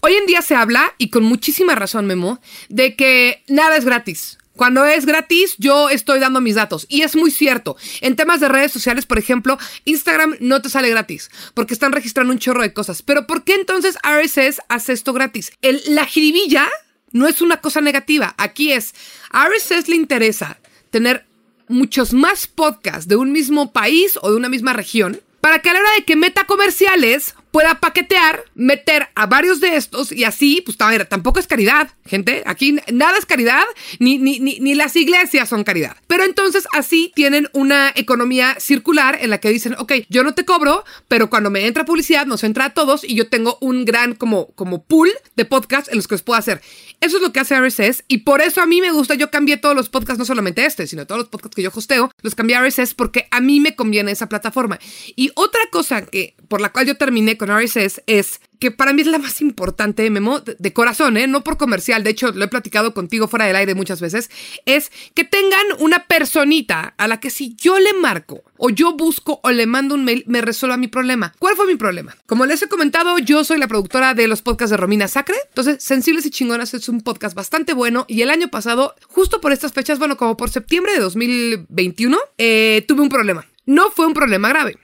Hoy 0.00 0.14
en 0.14 0.26
día 0.26 0.42
se 0.42 0.54
habla, 0.54 0.94
y 0.98 1.10
con 1.10 1.24
muchísima 1.24 1.74
razón, 1.74 2.06
Memo, 2.06 2.40
de 2.68 2.96
que 2.96 3.42
nada 3.48 3.76
es 3.76 3.84
gratis. 3.84 4.38
Cuando 4.60 4.84
es 4.84 5.06
gratis, 5.06 5.54
yo 5.56 5.88
estoy 5.88 6.18
dando 6.18 6.42
mis 6.42 6.54
datos. 6.54 6.84
Y 6.90 7.00
es 7.00 7.16
muy 7.16 7.30
cierto. 7.30 7.78
En 8.02 8.14
temas 8.14 8.40
de 8.40 8.48
redes 8.50 8.70
sociales, 8.70 9.06
por 9.06 9.18
ejemplo, 9.18 9.58
Instagram 9.86 10.36
no 10.40 10.60
te 10.60 10.68
sale 10.68 10.90
gratis 10.90 11.30
porque 11.54 11.72
están 11.72 11.92
registrando 11.92 12.30
un 12.30 12.38
chorro 12.38 12.60
de 12.60 12.74
cosas. 12.74 13.00
Pero 13.00 13.26
¿por 13.26 13.44
qué 13.44 13.54
entonces 13.54 13.96
RSS 14.02 14.60
hace 14.68 14.92
esto 14.92 15.14
gratis? 15.14 15.52
El, 15.62 15.80
la 15.88 16.04
jiribilla 16.04 16.68
no 17.12 17.28
es 17.28 17.42
una 17.42 17.58
cosa 17.58 17.80
negativa. 17.80 18.34
Aquí 18.38 18.72
es, 18.72 18.94
a 19.30 19.48
RSS 19.48 19.88
le 19.88 19.96
interesa 19.96 20.58
tener 20.90 21.26
muchos 21.68 22.12
más 22.12 22.46
podcasts 22.46 23.08
de 23.08 23.16
un 23.16 23.32
mismo 23.32 23.72
país 23.72 24.18
o 24.22 24.30
de 24.30 24.36
una 24.36 24.48
misma 24.48 24.72
región 24.72 25.20
para 25.40 25.60
que 25.60 25.70
a 25.70 25.72
la 25.72 25.80
hora 25.80 25.90
de 25.96 26.04
que 26.04 26.16
meta 26.16 26.44
comerciales 26.44 27.34
pueda 27.50 27.80
paquetear, 27.80 28.44
meter 28.54 29.08
a 29.14 29.26
varios 29.26 29.60
de 29.60 29.76
estos 29.76 30.12
y 30.12 30.24
así, 30.24 30.62
pues 30.64 30.76
tampoco 30.76 31.40
es 31.40 31.46
caridad, 31.46 31.90
gente. 32.06 32.42
Aquí 32.46 32.78
nada 32.92 33.18
es 33.18 33.26
caridad, 33.26 33.64
ni, 33.98 34.18
ni, 34.18 34.38
ni, 34.38 34.74
las 34.74 34.94
iglesias 34.96 35.48
son 35.48 35.64
caridad. 35.64 35.96
Pero 36.06 36.24
entonces 36.24 36.68
así 36.72 37.12
tienen 37.14 37.48
una 37.52 37.92
economía 37.96 38.56
circular 38.60 39.18
en 39.20 39.30
la 39.30 39.38
que 39.38 39.50
dicen, 39.50 39.74
ok, 39.78 39.92
yo 40.08 40.22
no 40.22 40.34
te 40.34 40.44
cobro, 40.44 40.84
pero 41.08 41.28
cuando 41.28 41.50
me 41.50 41.66
entra 41.66 41.84
publicidad 41.84 42.26
nos 42.26 42.44
entra 42.44 42.66
a 42.66 42.70
todos 42.70 43.02
y 43.02 43.14
yo 43.14 43.28
tengo 43.28 43.58
un 43.60 43.84
gran 43.84 44.14
como, 44.14 44.52
como 44.52 44.84
pool 44.84 45.10
de 45.34 45.44
podcasts 45.44 45.90
en 45.90 45.96
los 45.96 46.06
que 46.06 46.14
os 46.14 46.22
puedo 46.22 46.38
hacer. 46.38 46.60
Eso 47.00 47.16
es 47.16 47.22
lo 47.22 47.32
que 47.32 47.40
hace 47.40 47.58
RSS 47.58 48.04
y 48.08 48.18
por 48.18 48.42
eso 48.42 48.60
a 48.60 48.66
mí 48.66 48.80
me 48.80 48.92
gusta, 48.92 49.14
yo 49.14 49.30
cambié 49.30 49.56
todos 49.56 49.74
los 49.74 49.88
podcasts, 49.88 50.18
no 50.18 50.26
solamente 50.26 50.66
este, 50.66 50.86
sino 50.86 51.06
todos 51.06 51.20
los 51.20 51.28
podcasts 51.28 51.56
que 51.56 51.62
yo 51.62 51.70
hosteo, 51.74 52.10
los 52.20 52.34
cambié 52.34 52.56
a 52.56 52.62
RSS 52.62 52.94
porque 52.94 53.26
a 53.30 53.40
mí 53.40 53.58
me 53.58 53.74
conviene 53.74 54.12
esa 54.12 54.28
plataforma. 54.28 54.78
Y 55.16 55.32
otra 55.34 55.62
cosa 55.72 56.04
que 56.04 56.34
por 56.48 56.60
la 56.60 56.72
cual 56.72 56.86
yo 56.86 56.96
terminé 56.96 57.38
con 57.38 57.48
RSS 57.48 58.02
es 58.06 58.40
que 58.60 58.70
para 58.70 58.92
mí 58.92 59.00
es 59.00 59.08
la 59.08 59.18
más 59.18 59.40
importante, 59.40 60.08
Memo, 60.10 60.40
de 60.40 60.72
corazón, 60.72 61.16
¿eh? 61.16 61.26
no 61.26 61.42
por 61.42 61.56
comercial, 61.56 62.04
de 62.04 62.10
hecho 62.10 62.30
lo 62.30 62.44
he 62.44 62.48
platicado 62.48 62.94
contigo 62.94 63.26
fuera 63.26 63.46
del 63.46 63.56
aire 63.56 63.74
muchas 63.74 64.00
veces, 64.00 64.30
es 64.66 64.92
que 65.14 65.24
tengan 65.24 65.66
una 65.78 66.04
personita 66.04 66.94
a 66.98 67.08
la 67.08 67.18
que 67.20 67.30
si 67.30 67.56
yo 67.56 67.80
le 67.80 67.94
marco 67.94 68.42
o 68.58 68.68
yo 68.68 68.92
busco 68.92 69.40
o 69.42 69.50
le 69.50 69.66
mando 69.66 69.94
un 69.94 70.04
mail, 70.04 70.24
me 70.26 70.42
resuelva 70.42 70.76
mi 70.76 70.88
problema. 70.88 71.34
¿Cuál 71.38 71.56
fue 71.56 71.66
mi 71.66 71.76
problema? 71.76 72.14
Como 72.26 72.44
les 72.44 72.62
he 72.62 72.68
comentado, 72.68 73.18
yo 73.18 73.42
soy 73.44 73.58
la 73.58 73.66
productora 73.66 74.12
de 74.12 74.28
los 74.28 74.42
podcasts 74.42 74.70
de 74.70 74.76
Romina 74.76 75.08
Sacre, 75.08 75.36
entonces 75.48 75.82
Sensibles 75.82 76.26
y 76.26 76.30
Chingonas 76.30 76.74
es 76.74 76.88
un 76.90 77.00
podcast 77.00 77.34
bastante 77.34 77.72
bueno 77.72 78.04
y 78.08 78.20
el 78.20 78.30
año 78.30 78.48
pasado, 78.48 78.94
justo 79.08 79.40
por 79.40 79.52
estas 79.52 79.72
fechas, 79.72 79.98
bueno, 79.98 80.18
como 80.18 80.36
por 80.36 80.50
septiembre 80.50 80.92
de 80.92 81.00
2021, 81.00 82.18
eh, 82.36 82.84
tuve 82.86 83.00
un 83.00 83.08
problema. 83.08 83.46
No 83.66 83.90
fue 83.90 84.06
un 84.06 84.14
problema 84.14 84.48
grave, 84.48 84.78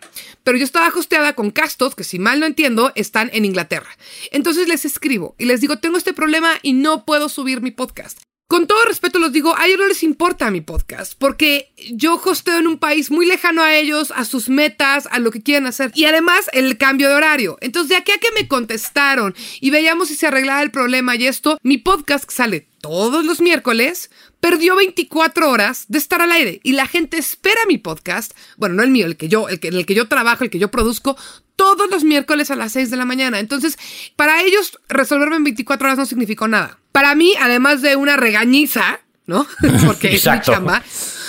pero 0.47 0.59
yo 0.59 0.65
estaba 0.65 0.93
hosteada 0.95 1.33
con 1.33 1.51
castos 1.51 1.97
que 1.97 2.05
si 2.05 2.21
mal 2.21 2.39
no 2.39 2.47
entiendo 2.47 2.93
están 2.95 3.31
en 3.33 3.45
Inglaterra. 3.45 3.91
Entonces 4.31 4.69
les 4.69 4.85
escribo 4.85 5.35
y 5.39 5.47
les 5.47 5.61
digo, 5.61 5.79
tengo 5.81 5.99
este 5.99 6.13
problema 6.13 6.53
y 6.63 6.73
no 6.73 7.05
puedo 7.05 7.29
subir 7.29 7.61
mi 7.61 7.73
podcast. 7.73 8.21
Con 8.49 8.69
todo 8.69 8.85
respeto 8.85 9.19
los 9.19 9.33
digo, 9.33 9.57
a 9.57 9.67
ellos 9.67 9.81
no 9.81 9.89
les 9.89 10.05
importa 10.05 10.53
mi 10.53 10.61
podcast, 10.61 11.15
porque 11.19 11.73
yo 11.91 12.23
hosteo 12.25 12.59
en 12.59 12.69
un 12.69 12.79
país 12.79 13.11
muy 13.11 13.27
lejano 13.27 13.61
a 13.61 13.75
ellos, 13.75 14.13
a 14.15 14.25
sus 14.25 14.49
metas, 14.49 15.09
a 15.11 15.19
lo 15.19 15.33
que 15.33 15.43
quieren 15.43 15.67
hacer. 15.67 15.91
Y 15.97 16.05
además 16.05 16.49
el 16.53 16.79
cambio 16.79 17.09
de 17.09 17.17
horario. 17.17 17.59
Entonces 17.61 17.89
de 17.89 17.97
aquí 17.97 18.13
a 18.13 18.19
que 18.19 18.31
me 18.41 18.47
contestaron 18.47 19.35
y 19.61 19.71
veíamos 19.71 20.07
si 20.07 20.15
se 20.15 20.29
arreglaba 20.29 20.63
el 20.63 20.71
problema 20.71 21.17
y 21.17 21.27
esto, 21.27 21.59
mi 21.65 21.79
podcast 21.79 22.31
sale 22.31 22.69
todos 22.81 23.25
los 23.25 23.41
miércoles, 23.41 24.13
perdió 24.49 24.77
24 24.77 25.51
horas 25.51 25.87
de 25.89 25.99
estar 25.99 26.23
al 26.23 26.31
aire 26.31 26.61
y 26.63 26.71
la 26.71 26.87
gente 26.87 27.19
espera 27.19 27.61
mi 27.67 27.79
podcast, 27.79 28.31
bueno, 28.57 28.77
no 28.77 28.85
el 28.85 28.93
mío, 28.93 29.07
el 29.07 29.17
que 29.17 29.29
yo, 29.29 29.49
el 29.49 29.59
que, 29.59 29.69
en 29.69 29.75
el 29.75 29.87
que 29.87 29.97
yo 29.97 30.07
trabajo, 30.07 30.45
el 30.45 30.51
que 30.51 30.61
yo 30.61 30.71
produzco, 30.71 31.17
todos 31.57 31.91
los 31.91 32.05
miércoles 32.05 32.53
a 32.53 32.55
las 32.55 32.71
6 32.71 32.93
de 32.93 32.97
la 32.97 33.05
mañana. 33.05 33.41
Entonces, 33.41 33.77
para 34.15 34.43
ellos 34.43 34.79
resolverme 34.89 35.35
en 35.35 35.45
24 35.45 35.89
horas 35.89 35.99
no 35.99 36.07
significó 36.07 36.47
nada. 36.47 36.79
Para 36.93 37.17
mí, 37.17 37.33
además 37.41 37.83
de 37.83 37.97
una 37.97 38.17
regañiza, 38.17 39.01
¿no? 39.27 39.49
Porque 39.85 40.15
es 40.15 40.25
mi 40.25 40.41
chamba 40.41 40.85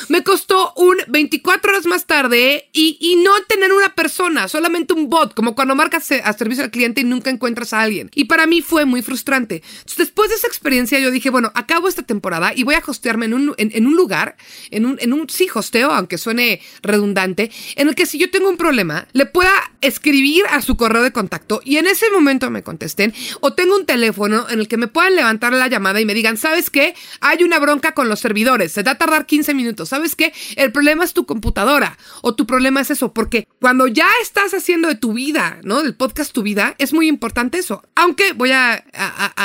me 0.09 0.23
costó 0.23 0.73
un 0.75 0.97
24 1.07 1.71
horas 1.71 1.85
más 1.85 2.05
tarde 2.05 2.69
y, 2.73 3.15
no 3.23 3.31
tener 3.47 3.73
una 3.73 3.95
persona, 3.95 4.47
solamente 4.47 4.93
un 4.93 5.09
bot, 5.09 5.33
como 5.33 5.55
cuando 5.55 5.75
marcas 5.75 6.11
a 6.11 6.33
servicio 6.33 6.63
al 6.63 6.71
cliente 6.71 7.01
y 7.01 7.03
nunca 7.03 7.29
encuentras 7.29 7.73
a 7.73 7.81
alguien. 7.81 8.09
Y 8.13 8.25
para 8.25 8.45
mí 8.45 8.61
fue 8.61 8.85
muy 8.85 9.01
frustrante. 9.01 9.63
después 9.97 10.29
de 10.29 10.35
esa 10.35 10.47
experiencia, 10.47 10.99
yo 10.99 11.11
dije, 11.11 11.29
bueno, 11.29 11.51
acabo 11.55 11.87
esta 11.87 12.03
temporada 12.03 12.53
y 12.55 12.63
voy 12.63 12.75
a 12.75 12.83
hostearme 12.85 13.25
en 13.25 13.33
un, 13.33 13.55
en, 13.57 13.87
un 13.87 13.95
lugar, 13.95 14.37
en 14.71 14.85
un, 14.85 14.97
en 14.99 15.13
un, 15.13 15.29
sí, 15.29 15.47
hosteo, 15.53 15.91
aunque 15.91 16.17
suene 16.17 16.61
redundante, 16.81 17.51
en 17.75 17.87
el 17.87 17.95
que 17.95 18.05
si 18.05 18.17
yo 18.17 18.29
tengo 18.29 18.49
un 18.49 18.57
problema, 18.57 19.07
le 19.13 19.25
pueda 19.25 19.51
escribir 19.81 20.43
a 20.49 20.61
su 20.61 20.77
correo 20.77 21.03
de 21.03 21.11
contacto 21.11 21.61
y 21.63 21.77
en 21.77 21.87
ese 21.87 22.09
momento 22.11 22.49
me 22.49 22.63
contesten, 22.63 23.13
o 23.41 23.53
tengo 23.53 23.75
un 23.75 23.85
teléfono 23.85 24.47
en 24.49 24.59
el 24.59 24.67
que 24.67 24.77
me 24.77 24.87
puedan 24.87 25.15
levantar 25.15 25.53
la 25.53 25.67
llamada 25.67 25.99
y 25.99 26.05
me 26.05 26.13
digan, 26.13 26.37
¿sabes 26.37 26.69
qué? 26.69 26.93
Hay 27.21 27.43
una 27.43 27.59
bronca 27.59 27.93
con 27.93 28.09
los 28.09 28.19
servidores, 28.19 28.71
se 28.71 28.83
da 28.83 28.91
a 28.91 28.97
tardar 28.97 29.25
15 29.25 29.53
minutos. 29.53 29.89
¿Sabes 29.97 30.15
qué? 30.15 30.31
El 30.57 30.71
problema 30.71 31.03
es 31.03 31.13
tu 31.13 31.25
computadora 31.25 31.97
o 32.21 32.35
tu 32.35 32.45
problema 32.45 32.81
es 32.81 32.91
eso, 32.91 33.13
porque 33.13 33.47
cuando 33.59 33.87
ya 33.87 34.07
estás 34.21 34.53
haciendo 34.53 34.87
de 34.87 34.95
tu 34.95 35.13
vida, 35.13 35.59
¿no? 35.63 35.81
Del 35.81 35.95
podcast 35.95 36.31
tu 36.31 36.43
vida, 36.43 36.75
es 36.77 36.93
muy 36.93 37.07
importante 37.07 37.57
eso. 37.57 37.83
Aunque 37.95 38.33
voy 38.33 38.51
a, 38.51 38.83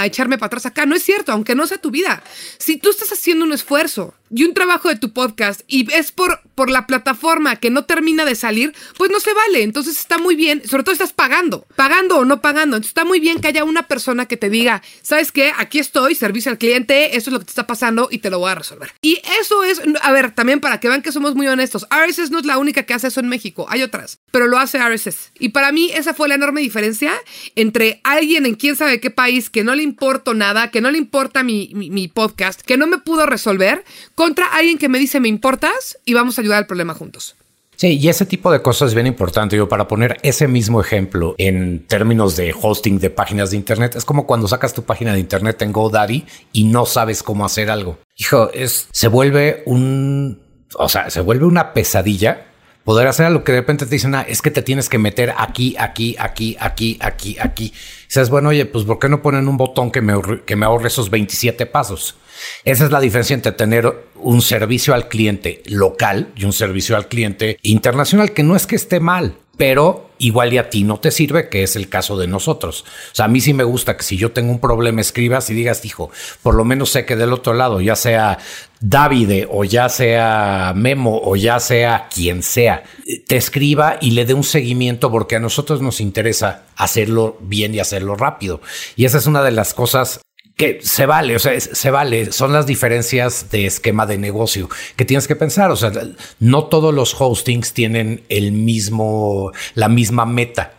echarme 0.04 0.36
para 0.36 0.48
atrás 0.48 0.66
acá, 0.66 0.84
no 0.84 0.94
es 0.94 1.02
cierto, 1.02 1.32
aunque 1.32 1.54
no 1.54 1.66
sea 1.66 1.78
tu 1.78 1.90
vida. 1.90 2.22
Si 2.58 2.76
tú 2.76 2.90
estás 2.90 3.12
haciendo 3.12 3.46
un 3.46 3.52
esfuerzo 3.52 4.14
y 4.30 4.44
un 4.44 4.54
trabajo 4.54 4.88
de 4.88 4.96
tu 4.96 5.12
podcast 5.12 5.62
y 5.68 5.90
es 5.92 6.12
por, 6.12 6.40
por 6.54 6.70
la 6.70 6.86
plataforma 6.86 7.56
que 7.56 7.70
no 7.70 7.84
termina 7.84 8.24
de 8.24 8.34
salir, 8.34 8.74
pues 8.98 9.10
no 9.10 9.20
se 9.20 9.32
vale. 9.32 9.62
Entonces 9.62 9.98
está 9.98 10.18
muy 10.18 10.36
bien, 10.36 10.66
sobre 10.68 10.84
todo 10.84 10.92
estás 10.92 11.12
pagando, 11.12 11.66
pagando 11.76 12.18
o 12.18 12.24
no 12.24 12.42
pagando. 12.42 12.76
Entonces 12.76 12.90
está 12.90 13.04
muy 13.04 13.20
bien 13.20 13.40
que 13.40 13.48
haya 13.48 13.64
una 13.64 13.88
persona 13.88 14.26
que 14.26 14.36
te 14.36 14.50
diga, 14.50 14.82
¿sabes 15.02 15.32
qué? 15.32 15.52
Aquí 15.56 15.78
estoy, 15.78 16.14
servicio 16.14 16.50
al 16.50 16.58
cliente, 16.58 17.16
eso 17.16 17.30
es 17.30 17.32
lo 17.32 17.38
que 17.38 17.46
te 17.46 17.50
está 17.52 17.66
pasando 17.66 18.08
y 18.10 18.18
te 18.18 18.30
lo 18.30 18.38
voy 18.38 18.50
a 18.50 18.54
resolver. 18.54 18.92
Y 19.02 19.20
eso 19.40 19.64
es, 19.64 19.80
a 20.00 20.12
ver, 20.12 20.32
también 20.42 20.58
para 20.58 20.80
que 20.80 20.88
vean 20.88 21.02
que 21.02 21.12
somos 21.12 21.36
muy 21.36 21.46
honestos, 21.46 21.86
RSS 21.88 22.32
no 22.32 22.40
es 22.40 22.46
la 22.46 22.58
única 22.58 22.82
que 22.82 22.94
hace 22.94 23.06
eso 23.06 23.20
en 23.20 23.28
México, 23.28 23.64
hay 23.68 23.84
otras, 23.84 24.18
pero 24.32 24.48
lo 24.48 24.58
hace 24.58 24.80
RSS. 24.80 25.30
Y 25.38 25.50
para 25.50 25.70
mí 25.70 25.92
esa 25.94 26.14
fue 26.14 26.26
la 26.26 26.34
enorme 26.34 26.60
diferencia 26.60 27.12
entre 27.54 28.00
alguien 28.02 28.44
en 28.44 28.56
quién 28.56 28.74
sabe 28.74 28.98
qué 28.98 29.12
país 29.12 29.50
que 29.50 29.62
no 29.62 29.76
le 29.76 29.84
importa 29.84 30.34
nada, 30.34 30.72
que 30.72 30.80
no 30.80 30.90
le 30.90 30.98
importa 30.98 31.44
mi, 31.44 31.70
mi 31.74 32.08
podcast, 32.08 32.60
que 32.62 32.76
no 32.76 32.88
me 32.88 32.98
pudo 32.98 33.24
resolver, 33.24 33.84
contra 34.16 34.46
alguien 34.46 34.78
que 34.78 34.88
me 34.88 34.98
dice 34.98 35.20
me 35.20 35.28
importas 35.28 35.96
y 36.04 36.14
vamos 36.14 36.36
a 36.36 36.40
ayudar 36.40 36.58
al 36.58 36.66
problema 36.66 36.92
juntos. 36.92 37.36
Sí, 37.82 37.98
y 37.98 38.08
ese 38.08 38.26
tipo 38.26 38.52
de 38.52 38.62
cosas 38.62 38.90
es 38.90 38.94
bien 38.94 39.08
importante. 39.08 39.56
Yo, 39.56 39.68
para 39.68 39.88
poner 39.88 40.16
ese 40.22 40.46
mismo 40.46 40.80
ejemplo 40.80 41.34
en 41.36 41.84
términos 41.88 42.36
de 42.36 42.54
hosting 42.62 43.00
de 43.00 43.10
páginas 43.10 43.50
de 43.50 43.56
Internet, 43.56 43.96
es 43.96 44.04
como 44.04 44.24
cuando 44.24 44.46
sacas 44.46 44.72
tu 44.72 44.84
página 44.84 45.14
de 45.14 45.18
Internet 45.18 45.60
en 45.62 45.72
GoDaddy 45.72 46.24
y 46.52 46.62
no 46.62 46.86
sabes 46.86 47.24
cómo 47.24 47.44
hacer 47.44 47.72
algo. 47.72 47.98
Hijo, 48.16 48.52
es, 48.54 48.86
se 48.92 49.08
vuelve 49.08 49.64
un, 49.66 50.40
o 50.76 50.88
sea, 50.88 51.10
se 51.10 51.22
vuelve 51.22 51.44
una 51.44 51.72
pesadilla 51.72 52.51
poder 52.84 53.06
hacer 53.06 53.26
algo 53.26 53.44
que 53.44 53.52
de 53.52 53.58
repente 53.58 53.86
te 53.86 53.94
dicen, 53.94 54.14
ah, 54.14 54.24
es 54.26 54.42
que 54.42 54.50
te 54.50 54.62
tienes 54.62 54.88
que 54.88 54.98
meter 54.98 55.34
aquí, 55.36 55.76
aquí, 55.78 56.16
aquí, 56.18 56.56
aquí, 56.60 56.98
aquí, 57.00 57.36
aquí. 57.40 57.64
Y 57.66 58.04
dices, 58.06 58.30
bueno, 58.30 58.50
oye, 58.50 58.66
pues 58.66 58.84
¿por 58.84 58.98
qué 58.98 59.08
no 59.08 59.22
ponen 59.22 59.48
un 59.48 59.56
botón 59.56 59.90
que 59.90 60.00
me, 60.00 60.14
que 60.44 60.56
me 60.56 60.66
ahorre 60.66 60.88
esos 60.88 61.10
27 61.10 61.66
pasos? 61.66 62.16
Esa 62.64 62.84
es 62.84 62.90
la 62.90 63.00
diferencia 63.00 63.34
entre 63.34 63.52
tener 63.52 63.92
un 64.16 64.42
servicio 64.42 64.94
al 64.94 65.08
cliente 65.08 65.62
local 65.66 66.32
y 66.36 66.44
un 66.44 66.52
servicio 66.52 66.96
al 66.96 67.08
cliente 67.08 67.58
internacional, 67.62 68.32
que 68.32 68.42
no 68.42 68.56
es 68.56 68.66
que 68.66 68.76
esté 68.76 69.00
mal, 69.00 69.36
pero 69.56 70.10
igual 70.18 70.52
y 70.52 70.58
a 70.58 70.70
ti 70.70 70.84
no 70.84 70.98
te 70.98 71.10
sirve, 71.10 71.48
que 71.48 71.62
es 71.62 71.76
el 71.76 71.88
caso 71.88 72.16
de 72.16 72.26
nosotros. 72.26 72.84
O 73.12 73.14
sea, 73.14 73.26
a 73.26 73.28
mí 73.28 73.40
sí 73.40 73.54
me 73.54 73.64
gusta 73.64 73.96
que 73.96 74.04
si 74.04 74.16
yo 74.16 74.32
tengo 74.32 74.50
un 74.50 74.60
problema 74.60 75.00
escribas 75.00 75.50
y 75.50 75.54
digas, 75.54 75.84
hijo, 75.84 76.10
por 76.42 76.54
lo 76.54 76.64
menos 76.64 76.90
sé 76.90 77.04
que 77.04 77.16
del 77.16 77.32
otro 77.32 77.54
lado, 77.54 77.80
ya 77.80 77.96
sea 77.96 78.38
Davide 78.80 79.48
o 79.50 79.64
ya 79.64 79.88
sea 79.88 80.72
Memo 80.74 81.20
o 81.22 81.36
ya 81.36 81.60
sea 81.60 82.08
quien 82.12 82.42
sea, 82.42 82.84
te 83.26 83.36
escriba 83.36 83.98
y 84.00 84.12
le 84.12 84.24
dé 84.24 84.34
un 84.34 84.44
seguimiento 84.44 85.10
porque 85.10 85.36
a 85.36 85.40
nosotros 85.40 85.82
nos 85.82 86.00
interesa 86.00 86.64
hacerlo 86.76 87.36
bien 87.40 87.74
y 87.74 87.80
hacerlo 87.80 88.16
rápido. 88.16 88.60
Y 88.96 89.04
esa 89.04 89.18
es 89.18 89.26
una 89.26 89.42
de 89.42 89.52
las 89.52 89.74
cosas 89.74 90.20
que 90.62 90.78
se 90.80 91.06
vale, 91.06 91.34
o 91.34 91.40
sea, 91.40 91.58
se 91.58 91.90
vale, 91.90 92.30
son 92.30 92.52
las 92.52 92.66
diferencias 92.66 93.50
de 93.50 93.66
esquema 93.66 94.06
de 94.06 94.16
negocio 94.16 94.68
que 94.94 95.04
tienes 95.04 95.26
que 95.26 95.34
pensar, 95.34 95.72
o 95.72 95.76
sea, 95.76 95.90
no 96.38 96.66
todos 96.66 96.94
los 96.94 97.20
hostings 97.20 97.72
tienen 97.72 98.22
el 98.28 98.52
mismo, 98.52 99.50
la 99.74 99.88
misma 99.88 100.24
meta. 100.24 100.74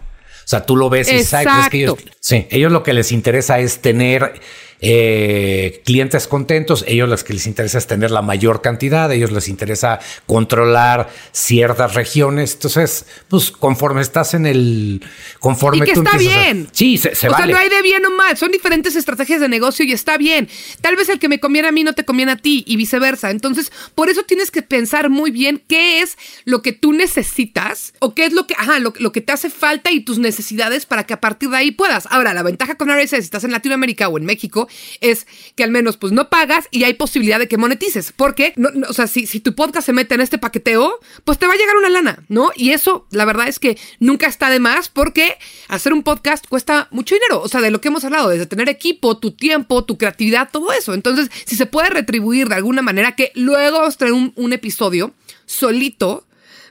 O 0.45 0.47
sea, 0.47 0.65
tú 0.65 0.77
lo 0.77 0.89
ves 0.89 1.11
y 1.11 1.21
sabes 1.25 1.69
que 1.69 1.79
ellos, 1.79 1.97
sí, 2.21 2.47
ellos 2.49 2.71
lo 2.71 2.81
que 2.81 2.93
les 2.93 3.11
interesa 3.11 3.59
es 3.59 3.79
tener 3.79 4.39
eh, 4.85 5.81
clientes 5.85 6.27
contentos, 6.27 6.83
ellos 6.89 7.07
los 7.07 7.23
que 7.23 7.31
les 7.31 7.47
interesa 7.47 7.77
es 7.77 7.87
tener 7.87 8.11
la 8.11 8.21
mayor 8.21 8.61
cantidad, 8.61 9.09
ellos 9.13 9.31
les 9.31 9.47
interesa 9.47 9.99
controlar 10.27 11.09
ciertas 11.31 11.93
regiones. 11.93 12.55
Entonces, 12.55 13.05
pues 13.29 13.49
conforme 13.49 14.01
estás 14.01 14.33
en 14.33 14.45
el. 14.45 15.01
Conforme 15.39 15.77
y 15.77 15.81
que 15.83 15.91
está 15.93 16.17
bien. 16.17 16.67
sí, 16.73 16.97
se, 16.97 17.15
se 17.15 17.29
o 17.29 17.33
sea, 17.33 17.45
no 17.45 17.57
hay 17.57 17.69
de 17.69 17.81
bien 17.81 18.05
o 18.05 18.11
mal. 18.11 18.35
Son 18.35 18.51
diferentes 18.51 18.97
estrategias 18.97 19.39
de 19.39 19.47
negocio 19.47 19.85
y 19.85 19.93
está 19.93 20.17
bien. 20.17 20.49
Tal 20.81 20.97
vez 20.97 21.07
el 21.07 21.17
que 21.17 21.29
me 21.29 21.39
conviene 21.39 21.69
a 21.69 21.71
mí 21.71 21.85
no 21.85 21.93
te 21.93 22.03
conviene 22.03 22.33
a 22.33 22.37
ti 22.37 22.65
y 22.67 22.75
viceversa. 22.75 23.31
Entonces, 23.31 23.71
por 23.95 24.09
eso 24.09 24.23
tienes 24.23 24.51
que 24.51 24.63
pensar 24.63 25.09
muy 25.09 25.31
bien 25.31 25.63
qué 25.65 26.01
es 26.01 26.17
lo 26.43 26.61
que 26.61 26.73
tú 26.73 26.91
necesitas 26.91 27.93
o 27.99 28.13
qué 28.13 28.25
es 28.25 28.33
lo 28.33 28.47
que, 28.47 28.55
ajá, 28.57 28.79
lo, 28.79 28.91
lo 28.99 29.13
que 29.13 29.21
te 29.21 29.31
hace 29.31 29.49
falta 29.49 29.91
y 29.91 30.01
tus 30.01 30.19
necesidades 30.19 30.85
para 30.85 31.05
que 31.05 31.13
a 31.13 31.21
partir 31.21 31.49
de 31.49 31.55
ahí 31.55 31.71
puedas. 31.71 32.05
Ahora, 32.11 32.33
la 32.33 32.43
ventaja 32.43 32.75
con 32.75 32.89
RSS, 32.89 33.11
si 33.11 33.15
estás 33.19 33.45
en 33.45 33.51
Latinoamérica 33.51 34.09
o 34.09 34.17
en 34.17 34.25
México, 34.25 34.67
es 35.01 35.27
que 35.55 35.63
al 35.63 35.71
menos 35.71 35.97
pues 35.97 36.13
no 36.13 36.29
pagas 36.29 36.67
y 36.71 36.83
hay 36.83 36.93
posibilidad 36.93 37.39
de 37.39 37.47
que 37.47 37.57
monetices. 37.57 38.13
Porque, 38.15 38.53
no, 38.55 38.69
o 38.87 38.93
sea, 38.93 39.07
si, 39.07 39.27
si 39.27 39.39
tu 39.39 39.55
podcast 39.55 39.85
se 39.85 39.93
mete 39.93 40.15
en 40.15 40.21
este 40.21 40.37
paqueteo, 40.37 40.99
pues 41.23 41.39
te 41.39 41.47
va 41.47 41.53
a 41.53 41.57
llegar 41.57 41.75
una 41.75 41.89
lana, 41.89 42.23
¿no? 42.29 42.51
Y 42.55 42.71
eso, 42.71 43.07
la 43.11 43.25
verdad 43.25 43.47
es 43.47 43.59
que 43.59 43.77
nunca 43.99 44.27
está 44.27 44.49
de 44.49 44.59
más 44.59 44.89
porque 44.89 45.37
hacer 45.67 45.93
un 45.93 46.03
podcast 46.03 46.47
cuesta 46.47 46.87
mucho 46.91 47.15
dinero. 47.15 47.41
O 47.41 47.47
sea, 47.47 47.61
de 47.61 47.71
lo 47.71 47.81
que 47.81 47.87
hemos 47.87 48.03
hablado, 48.03 48.29
desde 48.29 48.45
tener 48.45 48.69
equipo, 48.69 49.17
tu 49.17 49.31
tiempo, 49.31 49.85
tu 49.85 49.97
creatividad, 49.97 50.49
todo 50.51 50.71
eso. 50.71 50.93
Entonces, 50.93 51.29
si 51.45 51.55
se 51.55 51.65
puede 51.65 51.89
retribuir 51.89 52.49
de 52.49 52.55
alguna 52.55 52.81
manera, 52.81 53.15
que 53.15 53.31
luego 53.35 53.79
os 53.79 53.97
un, 54.11 54.33
un 54.35 54.53
episodio 54.53 55.13
solito 55.45 56.25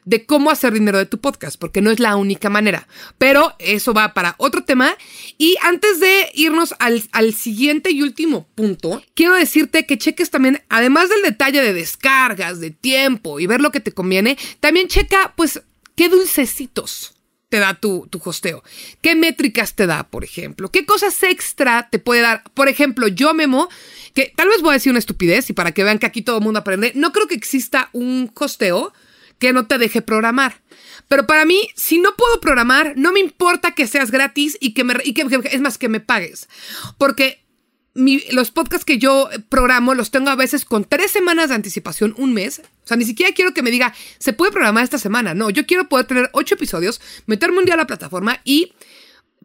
de 0.04 0.26
cómo 0.26 0.50
hacer 0.50 0.72
dinero 0.72 0.98
de 0.98 1.06
tu 1.06 1.18
podcast, 1.18 1.58
porque 1.58 1.80
no 1.80 1.90
es 1.90 2.00
la 2.00 2.16
única 2.16 2.50
manera. 2.50 2.88
Pero 3.18 3.54
eso 3.58 3.94
va 3.94 4.14
para 4.14 4.34
otro 4.38 4.64
tema. 4.64 4.96
Y 5.38 5.56
antes 5.62 6.00
de 6.00 6.30
irnos 6.34 6.74
al, 6.78 7.02
al 7.12 7.34
siguiente 7.34 7.90
y 7.90 8.02
último 8.02 8.48
punto, 8.54 9.02
quiero 9.14 9.34
decirte 9.34 9.86
que 9.86 9.98
cheques 9.98 10.30
también, 10.30 10.62
además 10.68 11.08
del 11.08 11.22
detalle 11.22 11.62
de 11.62 11.72
descargas, 11.72 12.60
de 12.60 12.70
tiempo 12.70 13.40
y 13.40 13.46
ver 13.46 13.60
lo 13.60 13.70
que 13.70 13.80
te 13.80 13.92
conviene, 13.92 14.36
también 14.60 14.88
checa, 14.88 15.34
pues, 15.36 15.62
qué 15.94 16.08
dulcecitos 16.08 17.14
te 17.52 17.58
da 17.58 17.74
tu, 17.74 18.08
tu, 18.08 18.18
hosteo? 18.24 18.64
¿Qué 19.02 19.14
métricas 19.14 19.74
te 19.74 19.86
da, 19.86 20.04
por 20.08 20.24
ejemplo? 20.24 20.70
¿Qué 20.70 20.86
cosas 20.86 21.22
extra 21.22 21.90
te 21.90 21.98
puede 21.98 22.22
dar? 22.22 22.42
Por 22.54 22.70
ejemplo, 22.70 23.08
yo, 23.08 23.34
Memo, 23.34 23.68
que 24.14 24.32
tal 24.34 24.48
vez 24.48 24.62
voy 24.62 24.70
a 24.70 24.72
decir 24.74 24.88
una 24.88 24.98
estupidez 24.98 25.50
y 25.50 25.52
para 25.52 25.72
que 25.72 25.84
vean 25.84 25.98
que 25.98 26.06
aquí 26.06 26.22
todo 26.22 26.38
el 26.38 26.42
mundo 26.42 26.60
aprende, 26.60 26.92
no 26.94 27.12
creo 27.12 27.26
que 27.26 27.34
exista 27.34 27.90
un 27.92 28.32
hosteo 28.34 28.94
que 29.42 29.52
no 29.52 29.66
te 29.66 29.76
deje 29.76 30.02
programar. 30.02 30.62
Pero 31.08 31.26
para 31.26 31.44
mí, 31.44 31.68
si 31.74 31.98
no 31.98 32.14
puedo 32.14 32.40
programar, 32.40 32.92
no 32.94 33.10
me 33.10 33.18
importa 33.18 33.72
que 33.72 33.88
seas 33.88 34.12
gratis 34.12 34.56
y 34.60 34.72
que 34.72 34.84
me 34.84 34.94
y 35.02 35.14
que, 35.14 35.26
es 35.50 35.60
más 35.60 35.78
que 35.78 35.88
me 35.88 35.98
pagues. 35.98 36.48
Porque 36.96 37.44
los 38.30 38.52
podcasts 38.52 38.84
que 38.84 38.98
yo 38.98 39.28
programo 39.48 39.94
los 39.94 40.12
tengo 40.12 40.30
a 40.30 40.36
veces 40.36 40.64
con 40.64 40.84
tres 40.84 41.10
semanas 41.10 41.48
de 41.48 41.56
anticipación, 41.56 42.14
un 42.18 42.32
mes. 42.34 42.62
O 42.84 42.86
sea, 42.86 42.96
ni 42.96 43.04
siquiera 43.04 43.34
quiero 43.34 43.52
que 43.52 43.64
me 43.64 43.72
diga, 43.72 43.92
se 44.18 44.32
puede 44.32 44.52
programar 44.52 44.84
esta 44.84 44.98
semana. 44.98 45.34
No, 45.34 45.50
yo 45.50 45.66
quiero 45.66 45.88
poder 45.88 46.06
tener 46.06 46.30
ocho 46.34 46.54
episodios, 46.54 47.00
meterme 47.26 47.58
un 47.58 47.64
día 47.64 47.74
a 47.74 47.78
la 47.78 47.88
plataforma 47.88 48.40
y 48.44 48.74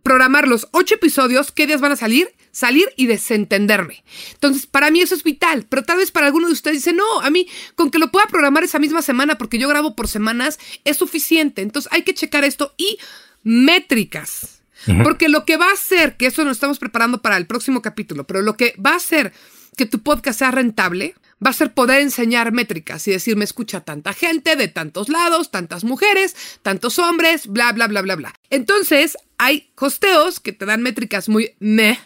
programar 0.08 0.48
los 0.48 0.70
ocho 0.72 0.96
episodios, 0.96 1.52
qué 1.52 1.67
días 1.67 1.82
van 1.82 1.91
a 1.91 1.98
salir, 1.98 2.30
salir 2.52 2.88
y 2.96 3.08
desentenderme. 3.08 4.06
Entonces, 4.36 4.65
para 4.65 4.89
mí 4.89 5.02
eso 5.02 5.13
es 5.13 5.22
vital, 5.22 5.65
pero 5.67 5.84
tal 5.84 5.98
vez 5.98 6.12
para 6.12 6.28
alguno 6.28 6.48
de 6.48 6.54
ustedes 6.54 6.78
dice, 6.78 6.93
no, 6.93 7.20
a 7.20 7.30
mí 7.30 7.46
con 7.76 7.91
que 7.91 8.00
lo 8.00 8.10
pueda 8.10 8.26
programar 8.28 8.63
esa 8.63 8.80
misma 8.80 9.02
semana, 9.02 9.38
porque 9.38 9.58
yo 9.58 9.67
grabo 9.67 9.98
por 9.98 10.08
semanas, 10.08 10.60
es 10.86 10.96
suficiente. 10.96 11.62
Entonces, 11.62 11.91
hay 11.91 12.04
que 12.04 12.13
checar 12.13 12.46
esto 12.46 12.74
y 12.78 12.98
métricas. 13.43 14.62
Porque 15.04 15.28
lo 15.28 15.43
que 15.43 15.58
va 15.58 15.72
a 15.72 15.74
hacer, 15.74 16.15
que 16.15 16.28
eso 16.28 16.46
nos 16.46 16.56
estamos 16.56 16.80
preparando 16.80 17.22
para 17.22 17.36
el 17.36 17.46
próximo 17.46 17.82
capítulo, 17.82 18.26
pero 18.26 18.41
lo 18.41 18.56
que 18.56 18.76
va 18.84 18.91
a 18.91 18.98
hacer 18.98 19.34
que 19.76 19.86
tu 19.86 20.02
podcast 20.04 20.39
sea 20.39 20.52
rentable, 20.52 21.15
va 21.45 21.52
a 21.52 21.54
ser 21.54 21.73
poder 21.73 22.02
enseñar 22.02 22.52
métricas 22.52 23.08
y 23.08 23.12
decir, 23.12 23.36
me 23.38 23.45
escucha 23.45 23.82
tanta 23.82 24.13
gente 24.13 24.56
de 24.56 24.67
tantos 24.67 25.10
lados, 25.10 25.52
tantas 25.52 25.84
mujeres, 25.84 26.36
tantos 26.62 27.00
hombres, 27.00 27.47
bla, 27.47 27.71
bla, 27.73 27.88
bla, 27.88 28.02
bla, 28.02 28.15
bla. 28.15 28.34
Entonces, 28.50 29.17
hay 29.38 29.71
hosteos 29.76 30.39
que 30.39 30.54
te 30.54 30.65
dan 30.65 30.82
métricas 30.82 31.30
muy 31.30 31.56
meh 31.60 32.00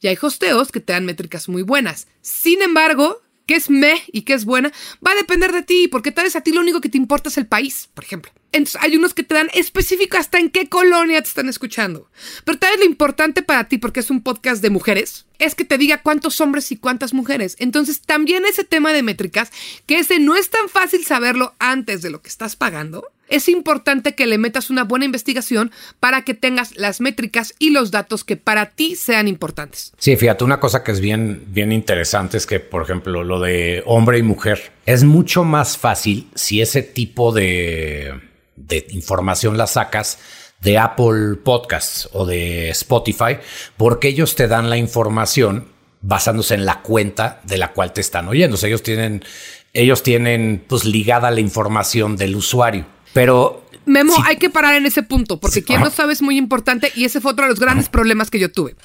y 0.00 0.08
hay 0.08 0.18
hosteos 0.20 0.72
que 0.72 0.80
te 0.80 0.92
dan 0.92 1.04
métricas 1.04 1.48
muy 1.48 1.62
buenas. 1.62 2.06
Sin 2.22 2.62
embargo, 2.62 3.20
qué 3.46 3.56
es 3.56 3.70
meh 3.70 4.02
y 4.12 4.22
qué 4.22 4.34
es 4.34 4.44
buena 4.44 4.72
va 5.04 5.12
a 5.12 5.16
depender 5.16 5.52
de 5.52 5.62
ti, 5.62 5.88
porque 5.88 6.12
tal 6.12 6.24
vez 6.24 6.36
a 6.36 6.40
ti 6.40 6.52
lo 6.52 6.60
único 6.60 6.80
que 6.80 6.88
te 6.88 6.98
importa 6.98 7.28
es 7.28 7.38
el 7.38 7.46
país, 7.46 7.88
por 7.94 8.04
ejemplo. 8.04 8.32
Entonces 8.52 8.80
hay 8.82 8.96
unos 8.96 9.14
que 9.14 9.22
te 9.22 9.34
dan 9.34 9.50
específico 9.54 10.16
hasta 10.16 10.38
en 10.38 10.50
qué 10.50 10.68
colonia 10.68 11.22
te 11.22 11.28
están 11.28 11.48
escuchando. 11.48 12.10
Pero 12.44 12.58
tal 12.58 12.70
vez 12.70 12.80
lo 12.80 12.86
importante 12.86 13.42
para 13.42 13.68
ti, 13.68 13.78
porque 13.78 14.00
es 14.00 14.10
un 14.10 14.22
podcast 14.22 14.62
de 14.62 14.70
mujeres, 14.70 15.26
es 15.38 15.54
que 15.54 15.64
te 15.64 15.78
diga 15.78 16.02
cuántos 16.02 16.40
hombres 16.40 16.70
y 16.72 16.76
cuántas 16.76 17.14
mujeres. 17.14 17.56
Entonces 17.58 18.00
también 18.00 18.44
ese 18.44 18.64
tema 18.64 18.92
de 18.92 19.02
métricas, 19.02 19.50
que 19.86 19.98
ese 19.98 20.18
no 20.18 20.36
es 20.36 20.50
tan 20.50 20.68
fácil 20.68 21.04
saberlo 21.04 21.54
antes 21.58 22.02
de 22.02 22.10
lo 22.10 22.22
que 22.22 22.28
estás 22.28 22.56
pagando, 22.56 23.06
es 23.30 23.48
importante 23.48 24.14
que 24.14 24.26
le 24.26 24.36
metas 24.36 24.68
una 24.68 24.84
buena 24.84 25.06
investigación 25.06 25.72
para 25.98 26.22
que 26.22 26.34
tengas 26.34 26.76
las 26.76 27.00
métricas 27.00 27.54
y 27.58 27.70
los 27.70 27.90
datos 27.90 28.24
que 28.24 28.36
para 28.36 28.70
ti 28.70 28.96
sean 28.96 29.28
importantes. 29.28 29.92
Sí, 29.96 30.16
fíjate, 30.16 30.44
una 30.44 30.60
cosa 30.60 30.84
que 30.84 30.92
es 30.92 31.00
bien, 31.00 31.44
bien 31.48 31.72
interesante 31.72 32.36
es 32.36 32.46
que, 32.46 32.60
por 32.60 32.82
ejemplo, 32.82 33.24
lo 33.24 33.40
de 33.40 33.82
hombre 33.86 34.18
y 34.18 34.22
mujer, 34.22 34.72
es 34.84 35.04
mucho 35.04 35.44
más 35.44 35.78
fácil 35.78 36.28
si 36.34 36.60
ese 36.60 36.82
tipo 36.82 37.32
de 37.32 38.28
de 38.60 38.86
información 38.90 39.56
la 39.56 39.66
sacas 39.66 40.18
de 40.60 40.78
Apple 40.78 41.36
Podcasts 41.42 42.08
o 42.12 42.26
de 42.26 42.70
Spotify, 42.70 43.38
porque 43.76 44.08
ellos 44.08 44.36
te 44.36 44.46
dan 44.46 44.68
la 44.68 44.76
información 44.76 45.68
basándose 46.02 46.54
en 46.54 46.66
la 46.66 46.82
cuenta 46.82 47.40
de 47.44 47.58
la 47.58 47.72
cual 47.72 47.92
te 47.92 48.00
están 48.00 48.28
oyendo. 48.28 48.58
ellos 48.62 48.82
tienen, 48.82 49.24
ellos 49.72 50.02
tienen 50.02 50.62
pues 50.66 50.84
ligada 50.84 51.30
la 51.30 51.40
información 51.40 52.16
del 52.16 52.36
usuario. 52.36 52.86
Pero 53.12 53.64
Memo, 53.86 54.14
hay 54.24 54.36
que 54.36 54.50
parar 54.50 54.74
en 54.74 54.86
ese 54.86 55.02
punto, 55.02 55.40
porque 55.40 55.64
quien 55.64 55.80
no 55.80 55.90
sabe 55.90 56.12
es 56.12 56.22
muy 56.22 56.36
importante 56.36 56.92
y 56.94 57.04
ese 57.04 57.20
fue 57.20 57.32
otro 57.32 57.44
de 57.44 57.50
los 57.50 57.60
grandes 57.60 57.88
problemas 57.88 58.30
que 58.30 58.38
yo 58.38 58.52
tuve. 58.52 58.76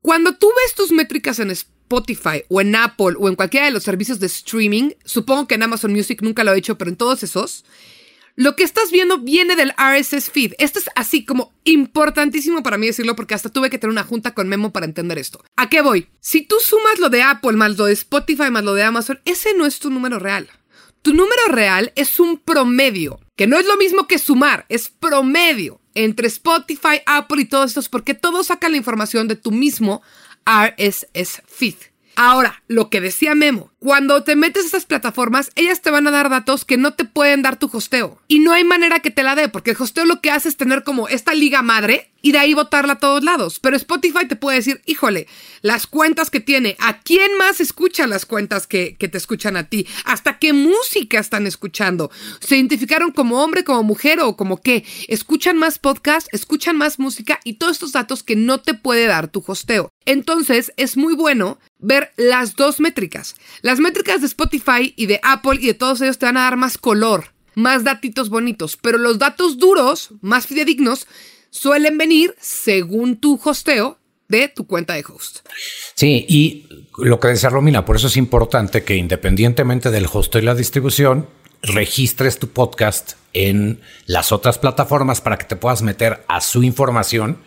Cuando 0.00 0.34
tú 0.34 0.48
ves 0.48 0.74
tus 0.74 0.92
métricas 0.92 1.38
en, 1.38 1.50
Spotify 1.92 2.42
o 2.48 2.62
en 2.62 2.74
Apple 2.74 3.16
o 3.18 3.28
en 3.28 3.34
cualquiera 3.34 3.66
de 3.66 3.72
los 3.72 3.82
servicios 3.82 4.18
de 4.18 4.26
streaming, 4.26 4.92
supongo 5.04 5.46
que 5.46 5.56
en 5.56 5.62
Amazon 5.62 5.92
Music 5.92 6.22
nunca 6.22 6.42
lo 6.42 6.54
he 6.54 6.58
hecho, 6.58 6.78
pero 6.78 6.90
en 6.90 6.96
todos 6.96 7.22
esos, 7.22 7.66
lo 8.34 8.56
que 8.56 8.64
estás 8.64 8.90
viendo 8.90 9.18
viene 9.18 9.56
del 9.56 9.74
RSS 9.76 10.30
feed. 10.30 10.54
Esto 10.58 10.78
es 10.78 10.86
así 10.96 11.26
como 11.26 11.52
importantísimo 11.64 12.62
para 12.62 12.78
mí 12.78 12.86
decirlo 12.86 13.14
porque 13.14 13.34
hasta 13.34 13.50
tuve 13.50 13.68
que 13.68 13.78
tener 13.78 13.92
una 13.92 14.04
junta 14.04 14.32
con 14.32 14.48
Memo 14.48 14.72
para 14.72 14.86
entender 14.86 15.18
esto. 15.18 15.44
¿A 15.56 15.68
qué 15.68 15.82
voy? 15.82 16.08
Si 16.20 16.40
tú 16.40 16.56
sumas 16.62 16.98
lo 16.98 17.10
de 17.10 17.22
Apple 17.22 17.52
más 17.52 17.76
lo 17.76 17.84
de 17.84 17.92
Spotify 17.92 18.50
más 18.50 18.64
lo 18.64 18.72
de 18.72 18.84
Amazon, 18.84 19.20
ese 19.26 19.52
no 19.52 19.66
es 19.66 19.78
tu 19.78 19.90
número 19.90 20.18
real. 20.18 20.48
Tu 21.02 21.12
número 21.14 21.48
real 21.48 21.92
es 21.96 22.20
un 22.20 22.38
promedio, 22.38 23.18
que 23.36 23.48
no 23.48 23.58
es 23.58 23.66
lo 23.66 23.76
mismo 23.76 24.06
que 24.06 24.20
sumar, 24.20 24.66
es 24.68 24.88
promedio 24.88 25.80
entre 25.94 26.28
Spotify, 26.28 27.02
Apple 27.06 27.42
y 27.42 27.44
todos 27.44 27.70
estos, 27.70 27.88
porque 27.88 28.14
todos 28.14 28.46
sacan 28.46 28.70
la 28.70 28.78
información 28.78 29.26
de 29.26 29.34
tu 29.34 29.50
mismo 29.50 30.00
RSS 30.46 31.42
feed. 31.46 31.74
Ahora, 32.14 32.62
lo 32.68 32.88
que 32.88 33.00
decía 33.00 33.34
Memo, 33.34 33.71
cuando 33.82 34.22
te 34.22 34.36
metes 34.36 34.62
a 34.62 34.66
estas 34.66 34.86
plataformas, 34.86 35.50
ellas 35.56 35.82
te 35.82 35.90
van 35.90 36.06
a 36.06 36.12
dar 36.12 36.30
datos 36.30 36.64
que 36.64 36.76
no 36.76 36.94
te 36.94 37.04
pueden 37.04 37.42
dar 37.42 37.58
tu 37.58 37.68
hosteo. 37.72 38.16
Y 38.28 38.38
no 38.38 38.52
hay 38.52 38.62
manera 38.62 39.00
que 39.00 39.10
te 39.10 39.24
la 39.24 39.34
dé, 39.34 39.48
porque 39.48 39.72
el 39.72 39.76
hosteo 39.76 40.04
lo 40.04 40.20
que 40.20 40.30
hace 40.30 40.48
es 40.48 40.56
tener 40.56 40.84
como 40.84 41.08
esta 41.08 41.34
liga 41.34 41.62
madre 41.62 42.12
y 42.22 42.30
de 42.30 42.38
ahí 42.38 42.54
botarla 42.54 42.92
a 42.92 42.98
todos 43.00 43.24
lados. 43.24 43.58
Pero 43.58 43.76
Spotify 43.76 44.26
te 44.28 44.36
puede 44.36 44.58
decir, 44.58 44.80
híjole, 44.86 45.26
las 45.60 45.88
cuentas 45.88 46.30
que 46.30 46.38
tiene, 46.38 46.76
¿a 46.78 47.00
quién 47.00 47.36
más 47.36 47.60
escucha 47.60 48.06
las 48.06 48.24
cuentas 48.24 48.68
que, 48.68 48.94
que 48.96 49.08
te 49.08 49.18
escuchan 49.18 49.56
a 49.56 49.68
ti? 49.68 49.88
¿Hasta 50.04 50.38
qué 50.38 50.52
música 50.52 51.18
están 51.18 51.48
escuchando? 51.48 52.12
¿Se 52.40 52.56
identificaron 52.56 53.10
como 53.10 53.42
hombre, 53.42 53.64
como 53.64 53.82
mujer 53.82 54.20
o 54.20 54.36
como 54.36 54.60
qué? 54.60 54.84
¿Escuchan 55.08 55.58
más 55.58 55.80
podcast? 55.80 56.28
¿Escuchan 56.32 56.76
más 56.78 57.00
música? 57.00 57.40
Y 57.42 57.54
todos 57.54 57.72
estos 57.72 57.90
datos 57.90 58.22
que 58.22 58.36
no 58.36 58.60
te 58.60 58.74
puede 58.74 59.06
dar 59.06 59.26
tu 59.26 59.42
hosteo. 59.44 59.90
Entonces 60.04 60.72
es 60.76 60.96
muy 60.96 61.14
bueno 61.14 61.58
ver 61.78 62.12
las 62.16 62.56
dos 62.56 62.80
métricas. 62.80 63.34
Las 63.72 63.80
métricas 63.80 64.20
de 64.20 64.26
Spotify 64.26 64.92
y 64.96 65.06
de 65.06 65.18
Apple 65.22 65.58
y 65.58 65.68
de 65.68 65.72
todos 65.72 66.02
ellos 66.02 66.18
te 66.18 66.26
van 66.26 66.36
a 66.36 66.42
dar 66.42 66.58
más 66.58 66.76
color, 66.76 67.32
más 67.54 67.84
datitos 67.84 68.28
bonitos, 68.28 68.76
pero 68.76 68.98
los 68.98 69.18
datos 69.18 69.56
duros, 69.56 70.10
más 70.20 70.46
fidedignos, 70.46 71.06
suelen 71.48 71.96
venir 71.96 72.34
según 72.38 73.16
tu 73.16 73.40
hosteo 73.42 73.98
de 74.28 74.48
tu 74.48 74.66
cuenta 74.66 74.92
de 74.92 75.06
host. 75.08 75.38
Sí, 75.94 76.26
y 76.28 76.66
lo 76.98 77.18
que 77.18 77.28
decía 77.28 77.48
Romina, 77.48 77.86
por 77.86 77.96
eso 77.96 78.08
es 78.08 78.18
importante 78.18 78.84
que 78.84 78.94
independientemente 78.94 79.90
del 79.90 80.06
hosteo 80.12 80.42
y 80.42 80.44
la 80.44 80.54
distribución, 80.54 81.26
registres 81.62 82.38
tu 82.38 82.48
podcast 82.48 83.12
en 83.32 83.80
las 84.04 84.32
otras 84.32 84.58
plataformas 84.58 85.22
para 85.22 85.38
que 85.38 85.46
te 85.46 85.56
puedas 85.56 85.80
meter 85.80 86.26
a 86.28 86.42
su 86.42 86.62
información 86.62 87.38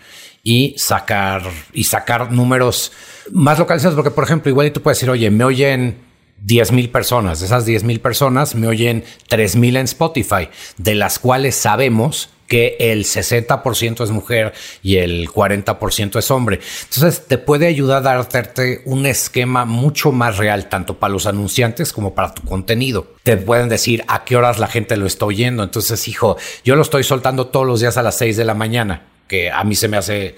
y 0.41 0.73
sacar 0.79 1.43
y 1.71 1.83
sacar 1.83 2.31
números 2.31 2.91
más 3.31 3.59
localizados 3.59 3.93
porque 3.93 4.09
por 4.09 4.23
ejemplo 4.23 4.49
igual 4.49 4.71
tú 4.71 4.81
puedes 4.81 4.97
decir 4.97 5.09
oye 5.09 5.29
me 5.29 5.43
oyen 5.43 6.14
10 6.41 6.71
mil 6.73 6.89
personas 6.89 7.39
de 7.39 7.45
esas 7.47 7.65
10 7.65 7.83
mil 7.83 7.99
personas 7.99 8.55
me 8.55 8.67
oyen 8.67 9.03
3 9.27 9.55
mil 9.55 9.77
en 9.77 9.85
Spotify 9.85 10.49
de 10.77 10.95
las 10.95 11.17
cuales 11.17 11.55
sabemos 11.55 12.29
que 12.47 12.77
el 12.79 13.05
60% 13.05 14.03
es 14.03 14.11
mujer 14.11 14.53
y 14.83 14.97
el 14.97 15.29
40% 15.29 16.19
es 16.19 16.31
hombre. 16.31 16.59
Entonces 16.83 17.25
te 17.27 17.37
puede 17.37 17.67
ayudar 17.67 18.07
a 18.07 18.23
darte 18.23 18.81
un 18.85 19.05
esquema 19.05 19.65
mucho 19.65 20.11
más 20.11 20.37
real, 20.37 20.69
tanto 20.69 20.99
para 20.99 21.13
los 21.13 21.25
anunciantes 21.25 21.91
como 21.91 22.13
para 22.13 22.33
tu 22.33 22.43
contenido. 22.43 23.07
Te 23.23 23.37
pueden 23.37 23.69
decir 23.69 24.03
a 24.07 24.25
qué 24.25 24.35
horas 24.35 24.59
la 24.59 24.67
gente 24.67 24.97
lo 24.97 25.07
está 25.07 25.25
oyendo. 25.25 25.63
Entonces, 25.63 26.07
hijo, 26.07 26.37
yo 26.63 26.75
lo 26.75 26.83
estoy 26.83 27.03
soltando 27.03 27.47
todos 27.47 27.65
los 27.65 27.79
días 27.79 27.97
a 27.97 28.03
las 28.03 28.17
6 28.17 28.37
de 28.37 28.45
la 28.45 28.53
mañana, 28.53 29.07
que 29.27 29.49
a 29.49 29.63
mí 29.63 29.75
se 29.75 29.87
me 29.87 29.97
hace 29.97 30.35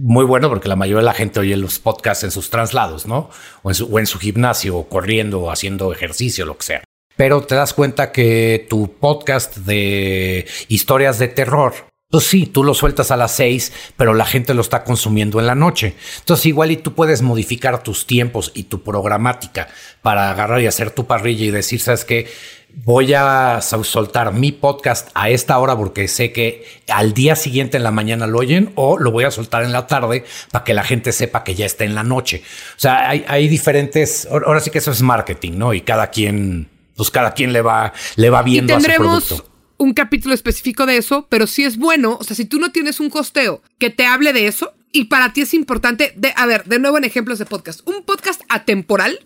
muy 0.00 0.24
bueno 0.24 0.48
porque 0.48 0.68
la 0.68 0.76
mayoría 0.76 1.00
de 1.00 1.06
la 1.06 1.14
gente 1.14 1.40
oye 1.40 1.56
los 1.56 1.78
podcasts 1.78 2.24
en 2.24 2.30
sus 2.30 2.50
traslados, 2.50 3.06
¿no? 3.06 3.30
O 3.62 3.70
en 3.70 3.74
su, 3.74 3.86
o 3.86 3.98
en 3.98 4.06
su 4.06 4.18
gimnasio, 4.18 4.76
o 4.76 4.88
corriendo, 4.88 5.40
o 5.40 5.50
haciendo 5.50 5.92
ejercicio, 5.92 6.46
lo 6.46 6.56
que 6.56 6.64
sea 6.64 6.82
pero 7.18 7.42
te 7.42 7.56
das 7.56 7.74
cuenta 7.74 8.12
que 8.12 8.64
tu 8.70 8.92
podcast 8.92 9.56
de 9.56 10.46
historias 10.68 11.18
de 11.18 11.26
terror, 11.26 11.74
pues 12.10 12.24
sí, 12.24 12.46
tú 12.46 12.64
lo 12.64 12.72
sueltas 12.72 13.10
a 13.10 13.18
las 13.18 13.32
seis, 13.32 13.70
pero 13.98 14.14
la 14.14 14.24
gente 14.24 14.54
lo 14.54 14.62
está 14.62 14.82
consumiendo 14.82 15.40
en 15.40 15.46
la 15.46 15.54
noche. 15.54 15.94
Entonces 16.20 16.46
igual 16.46 16.70
y 16.70 16.78
tú 16.78 16.94
puedes 16.94 17.20
modificar 17.20 17.82
tus 17.82 18.06
tiempos 18.06 18.50
y 18.54 18.64
tu 18.64 18.82
programática 18.82 19.68
para 20.00 20.30
agarrar 20.30 20.62
y 20.62 20.66
hacer 20.66 20.90
tu 20.90 21.06
parrilla 21.06 21.44
y 21.44 21.50
decir, 21.50 21.80
¿sabes 21.80 22.06
qué? 22.06 22.26
Voy 22.72 23.12
a 23.12 23.60
soltar 23.60 24.32
mi 24.32 24.52
podcast 24.52 25.10
a 25.12 25.28
esta 25.28 25.58
hora 25.58 25.76
porque 25.76 26.08
sé 26.08 26.32
que 26.32 26.64
al 26.88 27.12
día 27.12 27.36
siguiente 27.36 27.76
en 27.76 27.82
la 27.82 27.90
mañana 27.90 28.26
lo 28.26 28.38
oyen 28.38 28.72
o 28.74 28.98
lo 28.98 29.10
voy 29.10 29.24
a 29.24 29.30
soltar 29.30 29.64
en 29.64 29.72
la 29.72 29.86
tarde 29.86 30.24
para 30.50 30.64
que 30.64 30.72
la 30.72 30.84
gente 30.84 31.12
sepa 31.12 31.44
que 31.44 31.54
ya 31.54 31.66
está 31.66 31.84
en 31.84 31.94
la 31.94 32.04
noche. 32.04 32.42
O 32.76 32.80
sea, 32.80 33.10
hay, 33.10 33.26
hay 33.28 33.48
diferentes, 33.48 34.26
ahora 34.30 34.60
sí 34.60 34.70
que 34.70 34.78
eso 34.78 34.92
es 34.92 35.02
marketing, 35.02 35.52
¿no? 35.56 35.74
Y 35.74 35.82
cada 35.82 36.06
quien 36.10 36.70
pues 36.96 37.10
cada 37.12 37.32
quien 37.32 37.52
le 37.52 37.62
va, 37.62 37.92
le 38.16 38.28
va 38.28 38.42
viendo 38.42 38.74
a 38.74 38.80
su 38.80 38.86
producto. 38.86 39.47
Un 39.78 39.94
capítulo 39.94 40.34
específico 40.34 40.86
de 40.86 40.96
eso, 40.96 41.26
pero 41.30 41.46
si 41.46 41.64
es 41.64 41.76
bueno, 41.76 42.18
o 42.20 42.24
sea, 42.24 42.36
si 42.36 42.44
tú 42.44 42.58
no 42.58 42.72
tienes 42.72 42.98
un 43.00 43.10
costeo 43.10 43.62
que 43.78 43.90
te 43.90 44.06
hable 44.06 44.32
de 44.32 44.48
eso, 44.48 44.74
y 44.92 45.04
para 45.04 45.32
ti 45.32 45.42
es 45.42 45.54
importante, 45.54 46.12
de, 46.16 46.32
a 46.36 46.46
ver, 46.46 46.64
de 46.64 46.78
nuevo 46.78 46.98
en 46.98 47.04
ejemplos 47.04 47.38
de 47.38 47.46
podcast, 47.46 47.86
un 47.86 48.02
podcast 48.02 48.42
atemporal 48.48 49.20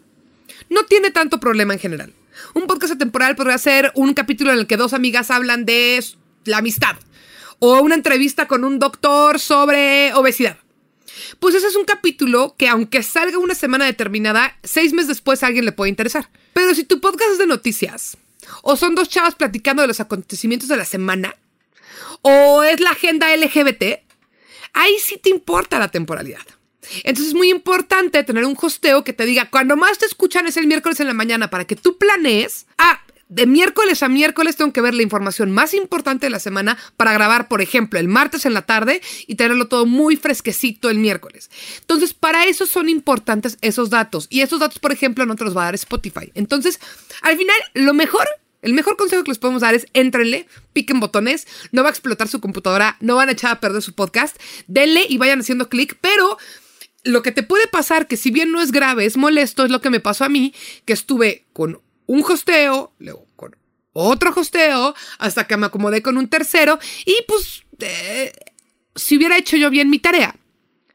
no 0.68 0.84
tiene 0.84 1.10
tanto 1.10 1.40
problema 1.40 1.72
en 1.72 1.80
general. 1.80 2.12
Un 2.54 2.66
podcast 2.66 2.94
atemporal 2.94 3.34
podría 3.34 3.58
ser 3.58 3.92
un 3.94 4.14
capítulo 4.14 4.52
en 4.52 4.58
el 4.58 4.66
que 4.66 4.76
dos 4.76 4.92
amigas 4.92 5.30
hablan 5.30 5.64
de 5.64 6.04
la 6.44 6.58
amistad, 6.58 6.96
o 7.58 7.80
una 7.80 7.94
entrevista 7.94 8.46
con 8.46 8.64
un 8.64 8.78
doctor 8.78 9.38
sobre 9.38 10.12
obesidad. 10.14 10.58
Pues 11.38 11.54
ese 11.54 11.68
es 11.68 11.76
un 11.76 11.84
capítulo 11.84 12.56
que 12.58 12.68
aunque 12.68 13.02
salga 13.02 13.38
una 13.38 13.54
semana 13.54 13.84
determinada, 13.84 14.58
seis 14.62 14.92
meses 14.92 15.08
después 15.08 15.42
a 15.42 15.46
alguien 15.46 15.64
le 15.64 15.72
puede 15.72 15.90
interesar. 15.90 16.30
Pero 16.52 16.74
si 16.74 16.84
tu 16.84 17.00
podcast 17.00 17.32
es 17.32 17.38
de 17.38 17.46
noticias, 17.46 18.16
o 18.62 18.76
son 18.76 18.94
dos 18.94 19.08
chavas 19.08 19.34
platicando 19.34 19.82
de 19.82 19.88
los 19.88 20.00
acontecimientos 20.00 20.68
de 20.68 20.76
la 20.76 20.84
semana, 20.84 21.36
o 22.22 22.62
es 22.62 22.80
la 22.80 22.90
agenda 22.90 23.34
LGBT, 23.34 24.00
ahí 24.72 24.98
sí 24.98 25.18
te 25.18 25.30
importa 25.30 25.78
la 25.78 25.88
temporalidad. 25.88 26.42
Entonces 27.04 27.28
es 27.28 27.34
muy 27.34 27.50
importante 27.50 28.22
tener 28.24 28.44
un 28.44 28.56
hosteo 28.60 29.04
que 29.04 29.12
te 29.12 29.24
diga, 29.24 29.50
cuando 29.50 29.76
más 29.76 29.98
te 29.98 30.06
escuchan 30.06 30.46
es 30.46 30.56
el 30.56 30.66
miércoles 30.66 31.00
en 31.00 31.06
la 31.06 31.14
mañana 31.14 31.48
para 31.48 31.64
que 31.64 31.76
tú 31.76 31.96
planees, 31.96 32.66
ah, 32.78 33.00
de 33.32 33.46
miércoles 33.46 34.02
a 34.02 34.10
miércoles 34.10 34.56
tengo 34.56 34.74
que 34.74 34.82
ver 34.82 34.92
la 34.92 35.02
información 35.02 35.50
más 35.50 35.72
importante 35.72 36.26
de 36.26 36.30
la 36.30 36.38
semana 36.38 36.76
para 36.98 37.14
grabar, 37.14 37.48
por 37.48 37.62
ejemplo, 37.62 37.98
el 37.98 38.06
martes 38.06 38.44
en 38.44 38.52
la 38.52 38.62
tarde 38.62 39.00
y 39.26 39.36
tenerlo 39.36 39.68
todo 39.68 39.86
muy 39.86 40.16
fresquecito 40.16 40.90
el 40.90 40.98
miércoles. 40.98 41.50
Entonces, 41.80 42.12
para 42.12 42.44
eso 42.44 42.66
son 42.66 42.90
importantes 42.90 43.56
esos 43.62 43.88
datos. 43.88 44.26
Y 44.28 44.42
esos 44.42 44.60
datos, 44.60 44.78
por 44.78 44.92
ejemplo, 44.92 45.24
no 45.24 45.34
te 45.34 45.44
los 45.44 45.56
va 45.56 45.62
a 45.62 45.64
dar 45.66 45.74
Spotify. 45.76 46.30
Entonces, 46.34 46.78
al 47.22 47.38
final, 47.38 47.56
lo 47.72 47.94
mejor 47.94 48.28
el 48.60 48.74
mejor 48.74 48.96
consejo 48.96 49.24
que 49.24 49.30
les 49.30 49.38
podemos 49.38 49.62
dar 49.62 49.74
es 49.74 49.86
entrenle, 49.94 50.46
piquen 50.74 51.00
botones, 51.00 51.48
no 51.72 51.82
va 51.82 51.88
a 51.88 51.90
explotar 51.90 52.28
su 52.28 52.40
computadora, 52.40 52.96
no 53.00 53.16
van 53.16 53.30
a 53.30 53.32
echar 53.32 53.50
a 53.50 53.60
perder 53.60 53.82
su 53.82 53.94
podcast, 53.94 54.36
denle 54.68 55.04
y 55.08 55.16
vayan 55.18 55.40
haciendo 55.40 55.68
clic, 55.68 55.96
pero 56.00 56.38
lo 57.02 57.22
que 57.22 57.32
te 57.32 57.42
puede 57.42 57.66
pasar, 57.66 58.06
que 58.06 58.16
si 58.16 58.30
bien 58.30 58.52
no 58.52 58.60
es 58.60 58.70
grave, 58.70 59.06
es 59.06 59.16
molesto, 59.16 59.64
es 59.64 59.70
lo 59.70 59.80
que 59.80 59.90
me 59.90 60.00
pasó 60.00 60.24
a 60.24 60.28
mí, 60.28 60.54
que 60.84 60.92
estuve 60.92 61.44
con 61.52 61.80
un 62.12 62.22
hosteo, 62.30 62.92
luego 62.98 63.26
con 63.36 63.56
otro 63.94 64.34
hosteo, 64.36 64.94
hasta 65.18 65.46
que 65.46 65.56
me 65.56 65.66
acomodé 65.66 66.02
con 66.02 66.18
un 66.18 66.28
tercero 66.28 66.78
y 67.06 67.16
pues 67.26 67.64
eh, 67.78 68.32
si 68.94 69.16
hubiera 69.16 69.38
hecho 69.38 69.56
yo 69.56 69.70
bien 69.70 69.88
mi 69.88 69.98
tarea 69.98 70.36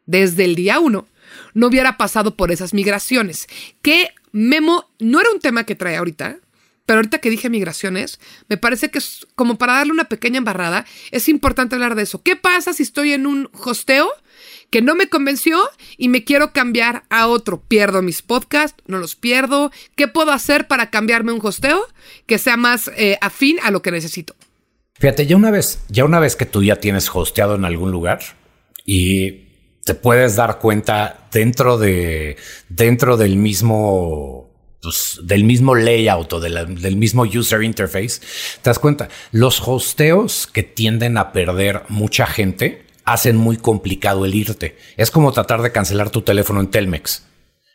desde 0.05 0.45
el 0.45 0.53
día 0.53 0.79
uno, 0.79 1.07
no 1.55 1.67
hubiera 1.67 1.97
pasado 1.97 2.35
por 2.35 2.51
esas 2.51 2.75
migraciones. 2.75 3.47
Que 3.81 4.11
Memo 4.31 4.91
no 4.99 5.19
era 5.19 5.31
un 5.31 5.39
tema 5.39 5.63
que 5.63 5.73
trae 5.73 5.97
ahorita, 5.97 6.37
pero 6.85 6.99
ahorita 6.99 7.17
que 7.17 7.31
dije 7.31 7.49
migraciones, 7.49 8.19
me 8.47 8.57
parece 8.57 8.91
que 8.91 8.99
es 8.99 9.25
como 9.33 9.57
para 9.57 9.73
darle 9.73 9.93
una 9.93 10.09
pequeña 10.09 10.37
embarrada, 10.37 10.85
es 11.09 11.29
importante 11.29 11.73
hablar 11.73 11.95
de 11.95 12.03
eso. 12.03 12.21
¿Qué 12.21 12.35
pasa 12.35 12.73
si 12.73 12.83
estoy 12.83 13.13
en 13.13 13.25
un 13.25 13.49
hosteo 13.53 14.07
que 14.69 14.81
no 14.81 14.95
me 14.95 15.09
convenció 15.09 15.57
y 15.97 16.09
me 16.09 16.23
quiero 16.23 16.51
cambiar 16.51 17.03
a 17.09 17.27
otro. 17.27 17.61
Pierdo 17.67 18.01
mis 18.01 18.21
podcasts, 18.21 18.81
no 18.87 18.97
los 18.97 19.15
pierdo. 19.15 19.71
¿Qué 19.95 20.07
puedo 20.07 20.31
hacer 20.31 20.67
para 20.67 20.89
cambiarme 20.89 21.31
un 21.31 21.45
hosteo 21.45 21.81
que 22.25 22.37
sea 22.37 22.57
más 22.57 22.91
eh, 22.97 23.17
afín 23.21 23.57
a 23.63 23.71
lo 23.71 23.81
que 23.81 23.91
necesito? 23.91 24.35
Fíjate, 24.95 25.27
ya 25.27 25.35
una 25.35 25.51
vez, 25.51 25.79
ya 25.89 26.05
una 26.05 26.19
vez 26.19 26.35
que 26.35 26.45
tú 26.45 26.63
ya 26.63 26.77
tienes 26.77 27.09
hosteado 27.13 27.55
en 27.55 27.65
algún 27.65 27.91
lugar 27.91 28.19
y 28.85 29.47
te 29.83 29.93
puedes 29.93 30.35
dar 30.35 30.59
cuenta 30.59 31.27
dentro 31.31 31.77
de 31.77 32.35
dentro 32.67 33.15
del 33.15 33.37
mismo 33.37 34.49
pues, 34.81 35.19
del 35.23 35.43
mismo 35.43 35.75
layout 35.75 36.33
o 36.33 36.39
del 36.39 36.95
mismo 36.95 37.23
user 37.23 37.61
interface, 37.61 38.21
te 38.61 38.69
das 38.69 38.79
cuenta 38.79 39.07
los 39.31 39.65
hosteos 39.65 40.47
que 40.47 40.63
tienden 40.63 41.17
a 41.17 41.31
perder 41.31 41.83
mucha 41.89 42.25
gente 42.25 42.86
hacen 43.07 43.37
muy 43.37 43.55
complicado 43.55 44.25
el 44.25 44.35
irte. 44.35 44.77
Es 44.97 45.11
como 45.11 45.31
tratar 45.31 45.61
de 45.61 45.71
cancelar 45.71 46.09
tu 46.09 46.21
teléfono 46.23 46.59
en 46.59 46.67
Telmex. 46.67 47.23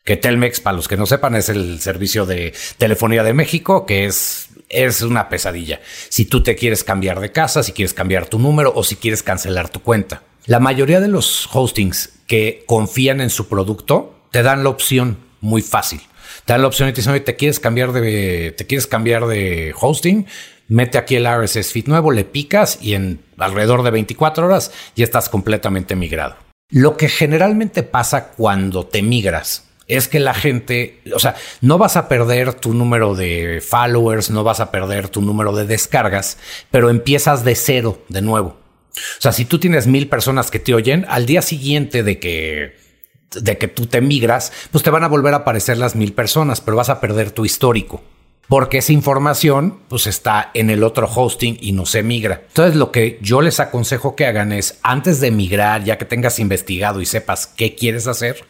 Que 0.04 0.18
Telmex, 0.18 0.60
para 0.60 0.76
los 0.76 0.88
que 0.88 0.98
no 0.98 1.06
sepan, 1.06 1.34
es 1.36 1.48
el 1.48 1.80
servicio 1.80 2.26
de 2.26 2.52
telefonía 2.76 3.22
de 3.22 3.32
México, 3.32 3.86
que 3.86 4.04
es, 4.04 4.50
es 4.68 5.00
una 5.00 5.30
pesadilla. 5.30 5.80
Si 6.10 6.26
tú 6.26 6.42
te 6.42 6.54
quieres 6.54 6.84
cambiar 6.84 7.18
de 7.18 7.32
casa, 7.32 7.62
si 7.62 7.72
quieres 7.72 7.94
cambiar 7.94 8.26
tu 8.26 8.38
número 8.38 8.72
o 8.76 8.84
si 8.84 8.96
quieres 8.96 9.22
cancelar 9.22 9.70
tu 9.70 9.80
cuenta. 9.80 10.22
La 10.44 10.60
mayoría 10.60 11.00
de 11.00 11.08
los 11.08 11.48
hostings 11.50 12.10
que 12.26 12.64
confían 12.66 13.22
en 13.22 13.30
su 13.30 13.48
producto 13.48 14.14
te 14.32 14.42
dan 14.42 14.64
la 14.64 14.70
opción 14.70 15.16
muy 15.40 15.62
fácil. 15.62 16.02
Te 16.44 16.52
dan 16.52 16.60
la 16.60 16.68
opción 16.68 16.90
y 16.90 16.92
te 16.92 16.96
dicen, 16.96 17.12
oye, 17.12 17.20
¿te 17.20 17.36
quieres 17.36 17.58
cambiar 17.58 17.92
de, 17.92 18.54
te 18.54 18.66
quieres 18.66 18.86
cambiar 18.86 19.26
de 19.26 19.72
hosting? 19.80 20.26
Mete 20.72 20.96
aquí 20.96 21.16
el 21.16 21.26
RSS 21.26 21.70
feed 21.70 21.86
nuevo, 21.86 22.12
le 22.12 22.24
picas 22.24 22.78
y 22.80 22.94
en 22.94 23.20
alrededor 23.36 23.82
de 23.82 23.90
24 23.90 24.46
horas 24.46 24.72
ya 24.96 25.04
estás 25.04 25.28
completamente 25.28 25.96
migrado. 25.96 26.34
Lo 26.70 26.96
que 26.96 27.10
generalmente 27.10 27.82
pasa 27.82 28.28
cuando 28.28 28.86
te 28.86 29.02
migras 29.02 29.68
es 29.86 30.08
que 30.08 30.18
la 30.18 30.32
gente, 30.32 31.02
o 31.14 31.18
sea, 31.18 31.34
no 31.60 31.76
vas 31.76 31.98
a 31.98 32.08
perder 32.08 32.54
tu 32.54 32.72
número 32.72 33.14
de 33.14 33.60
followers, 33.60 34.30
no 34.30 34.44
vas 34.44 34.60
a 34.60 34.70
perder 34.70 35.10
tu 35.10 35.20
número 35.20 35.54
de 35.54 35.66
descargas, 35.66 36.38
pero 36.70 36.88
empiezas 36.88 37.44
de 37.44 37.54
cero 37.54 38.02
de 38.08 38.22
nuevo. 38.22 38.56
O 38.94 39.20
sea, 39.20 39.32
si 39.32 39.44
tú 39.44 39.58
tienes 39.58 39.86
mil 39.86 40.08
personas 40.08 40.50
que 40.50 40.58
te 40.58 40.72
oyen, 40.72 41.04
al 41.10 41.26
día 41.26 41.42
siguiente 41.42 42.02
de 42.02 42.18
que, 42.18 42.78
de 43.32 43.58
que 43.58 43.68
tú 43.68 43.84
te 43.84 44.00
migras, 44.00 44.54
pues 44.70 44.82
te 44.82 44.88
van 44.88 45.04
a 45.04 45.08
volver 45.08 45.34
a 45.34 45.38
aparecer 45.38 45.76
las 45.76 45.96
mil 45.96 46.14
personas, 46.14 46.62
pero 46.62 46.78
vas 46.78 46.88
a 46.88 46.98
perder 46.98 47.30
tu 47.30 47.44
histórico. 47.44 48.02
Porque 48.48 48.78
esa 48.78 48.92
información 48.92 49.78
pues 49.88 50.06
está 50.06 50.50
en 50.54 50.68
el 50.68 50.82
otro 50.82 51.06
hosting 51.06 51.56
y 51.60 51.72
no 51.72 51.86
se 51.86 52.02
migra. 52.02 52.42
Entonces 52.48 52.76
lo 52.76 52.92
que 52.92 53.18
yo 53.22 53.40
les 53.40 53.60
aconsejo 53.60 54.14
que 54.14 54.26
hagan 54.26 54.52
es 54.52 54.78
antes 54.82 55.20
de 55.20 55.30
migrar, 55.30 55.84
ya 55.84 55.96
que 55.96 56.04
tengas 56.04 56.38
investigado 56.38 57.00
y 57.00 57.06
sepas 57.06 57.46
qué 57.46 57.74
quieres 57.74 58.06
hacer, 58.06 58.44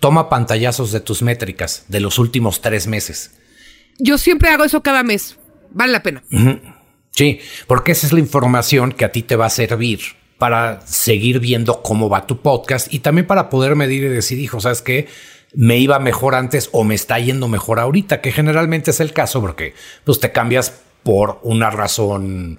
toma 0.00 0.28
pantallazos 0.28 0.90
de 0.92 1.00
tus 1.00 1.22
métricas 1.22 1.84
de 1.88 2.00
los 2.00 2.18
últimos 2.18 2.60
tres 2.60 2.86
meses. 2.86 3.32
Yo 3.98 4.18
siempre 4.18 4.48
hago 4.48 4.64
eso 4.64 4.82
cada 4.82 5.02
mes. 5.02 5.36
Vale 5.70 5.92
la 5.92 6.02
pena. 6.02 6.22
Sí, 7.10 7.40
porque 7.66 7.92
esa 7.92 8.06
es 8.06 8.12
la 8.12 8.20
información 8.20 8.92
que 8.92 9.04
a 9.04 9.12
ti 9.12 9.22
te 9.22 9.36
va 9.36 9.46
a 9.46 9.50
servir 9.50 10.00
para 10.38 10.80
seguir 10.86 11.38
viendo 11.38 11.82
cómo 11.82 12.08
va 12.08 12.26
tu 12.26 12.40
podcast 12.40 12.92
y 12.92 12.98
también 12.98 13.26
para 13.26 13.48
poder 13.48 13.76
medir 13.76 14.02
y 14.04 14.08
decir, 14.08 14.40
hijo, 14.40 14.60
¿sabes 14.60 14.82
qué? 14.82 15.06
Me 15.54 15.78
iba 15.78 15.98
mejor 15.98 16.34
antes 16.34 16.68
o 16.72 16.84
me 16.84 16.94
está 16.94 17.18
yendo 17.18 17.48
mejor 17.48 17.78
ahorita, 17.78 18.20
que 18.20 18.32
generalmente 18.32 18.90
es 18.90 19.00
el 19.00 19.12
caso 19.12 19.40
porque 19.40 19.74
pues 20.04 20.20
te 20.20 20.32
cambias 20.32 20.80
por 21.02 21.40
una 21.42 21.70
razón, 21.70 22.58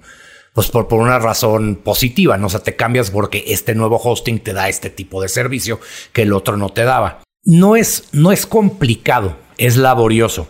pues 0.52 0.68
por, 0.68 0.88
por 0.88 1.00
una 1.00 1.18
razón 1.18 1.80
positiva, 1.82 2.36
¿no? 2.36 2.46
O 2.46 2.50
sea, 2.50 2.60
te 2.60 2.76
cambias 2.76 3.10
porque 3.10 3.44
este 3.48 3.74
nuevo 3.74 4.00
hosting 4.02 4.40
te 4.40 4.52
da 4.52 4.68
este 4.68 4.90
tipo 4.90 5.20
de 5.20 5.28
servicio 5.28 5.80
que 6.12 6.22
el 6.22 6.32
otro 6.32 6.56
no 6.56 6.70
te 6.70 6.84
daba. 6.84 7.22
No 7.44 7.76
es, 7.76 8.04
no 8.12 8.32
es 8.32 8.46
complicado, 8.46 9.36
es 9.58 9.76
laborioso. 9.76 10.48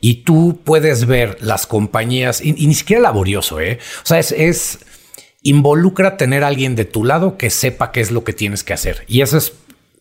Y 0.00 0.22
tú 0.24 0.60
puedes 0.64 1.06
ver 1.06 1.38
las 1.40 1.66
compañías, 1.66 2.40
y, 2.40 2.52
ni 2.52 2.74
siquiera 2.74 3.02
laborioso, 3.02 3.60
¿eh? 3.60 3.78
O 4.02 4.06
sea, 4.06 4.18
es, 4.18 4.32
es, 4.32 4.78
involucra 5.42 6.16
tener 6.16 6.44
a 6.44 6.48
alguien 6.48 6.76
de 6.76 6.84
tu 6.84 7.04
lado 7.04 7.36
que 7.36 7.50
sepa 7.50 7.92
qué 7.92 8.00
es 8.00 8.10
lo 8.10 8.24
que 8.24 8.32
tienes 8.32 8.64
que 8.64 8.72
hacer. 8.72 9.04
Y 9.08 9.20
eso 9.22 9.38
es 9.38 9.52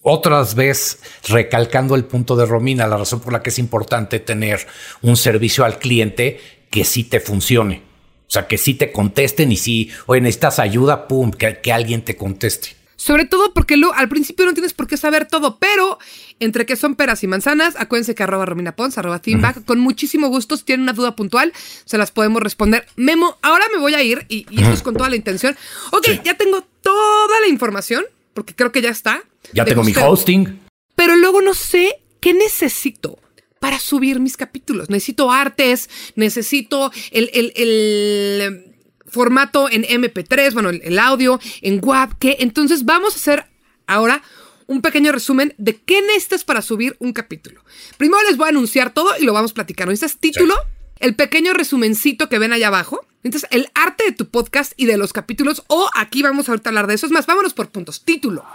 otras 0.08 0.54
veces 0.54 1.00
recalcando 1.28 1.96
el 1.96 2.06
punto 2.06 2.36
de 2.36 2.46
Romina, 2.46 2.88
la 2.88 2.98
razón 2.98 3.22
por 3.22 3.34
la 3.34 3.42
que 3.42 3.50
es 3.50 3.58
importante 3.58 4.20
tener 4.20 4.68
un 5.02 5.18
servicio 5.18 5.66
al 5.66 5.80
cliente 5.80 6.40
que 6.70 6.86
sí 6.86 7.04
te 7.04 7.20
funcione. 7.20 7.82
O 8.28 8.32
sea, 8.32 8.48
que 8.48 8.60
sí 8.60 8.76
te 8.76 8.92
contesten 8.92 9.52
y 9.52 9.58
si, 9.58 9.90
oye, 10.06 10.22
necesitas 10.22 10.60
ayuda, 10.60 11.08
pum, 11.08 11.32
que, 11.32 11.60
que 11.60 11.74
alguien 11.74 12.04
te 12.04 12.16
conteste. 12.16 12.76
Sobre 12.96 13.26
todo 13.26 13.52
porque 13.54 13.78
lo, 13.78 13.94
al 13.94 14.08
principio 14.08 14.46
no 14.46 14.54
tienes 14.54 14.74
por 14.74 14.88
qué 14.88 14.96
saber 14.96 15.28
todo, 15.28 15.58
pero 15.58 15.98
entre 16.40 16.68
que 16.68 16.76
son 16.76 16.96
peras 16.96 17.24
y 17.24 17.28
manzanas, 17.28 17.76
acuérdense 17.76 18.14
que 18.14 18.24
arroba 18.24 18.46
Romina 18.46 18.76
Pons, 18.76 18.98
arroba 19.00 19.20
Teamback, 19.20 19.66
con 19.66 19.80
muchísimo 19.80 20.28
gusto, 20.28 20.56
si 20.56 20.64
tienen 20.66 20.84
una 20.84 20.94
duda 20.94 21.16
puntual, 21.16 21.52
se 21.86 21.98
las 21.98 22.12
podemos 22.12 22.44
responder. 22.44 22.86
Memo, 22.96 23.38
ahora 23.42 23.66
me 23.74 23.80
voy 23.80 23.96
a 23.96 24.04
ir, 24.04 24.26
y, 24.30 24.46
y 24.52 24.62
esto 24.62 24.74
es 24.74 24.84
con 24.84 24.96
toda 24.96 25.10
la 25.10 25.16
intención. 25.16 25.58
Ok, 25.92 26.08
ya 26.24 26.36
tengo 26.36 26.64
toda 26.82 27.40
la 27.42 27.48
información, 27.48 28.06
porque 28.36 28.54
creo 28.54 28.72
que 28.72 28.82
ya 28.82 28.90
está. 28.90 29.24
Ya 29.54 29.66
tengo 29.66 29.84
mi 29.84 29.94
hosting. 29.96 30.60
Pero 30.94 31.16
luego 31.16 31.42
no 31.42 31.56
sé 31.56 32.04
qué 32.20 32.34
necesito 32.34 33.18
para 33.60 33.80
subir 33.80 34.20
mis 34.20 34.38
capítulos. 34.38 34.90
Necesito 34.90 35.32
artes, 35.32 35.90
necesito 36.16 36.92
el, 37.12 37.32
el, 37.34 37.54
el 37.56 38.76
formato 39.08 39.70
en 39.72 39.84
MP3, 39.84 40.54
bueno, 40.54 40.70
el, 40.70 41.00
audio, 41.00 41.40
en 41.62 41.80
WAV, 41.82 42.18
que 42.20 42.38
entonces 42.40 42.84
vamos 42.84 43.14
a 43.14 43.18
hacer 43.18 43.46
ahora 43.88 44.22
un 44.68 44.82
pequeño 44.82 45.12
resumen 45.12 45.54
de 45.58 45.78
qué 45.78 46.02
necesitas 46.02 46.44
para 46.44 46.62
subir 46.62 46.98
un 47.00 47.14
capítulo. 47.14 47.64
Primero 47.98 48.22
les 48.28 48.36
voy 48.36 48.48
a 48.48 48.50
anunciar 48.50 48.94
todo 48.94 49.12
y 49.18 49.24
lo 49.24 49.32
vamos 49.32 49.54
platicando. 49.54 49.94
Este 49.94 50.08
es 50.08 50.18
título, 50.18 50.56
el 51.00 51.16
pequeño 51.16 51.54
resumencito 51.54 52.30
que 52.30 52.40
ven 52.40 52.54
allá 52.54 52.68
abajo. 52.68 53.06
Entonces, 53.24 53.50
el 53.52 53.70
arte 53.74 54.04
de 54.04 54.12
tu 54.12 54.30
podcast 54.30 54.74
y 54.78 54.86
de 54.86 54.98
los 54.98 55.12
capítulos, 55.12 55.64
o 55.68 55.90
aquí 55.96 56.22
vamos 56.22 56.48
a 56.48 56.54
hablar 56.54 56.86
de 56.86 56.94
eso. 56.94 57.08
Es 57.08 57.12
más, 57.12 57.26
vámonos 57.26 57.56
por 57.56 57.70
puntos. 57.70 58.04
Título. 58.04 58.46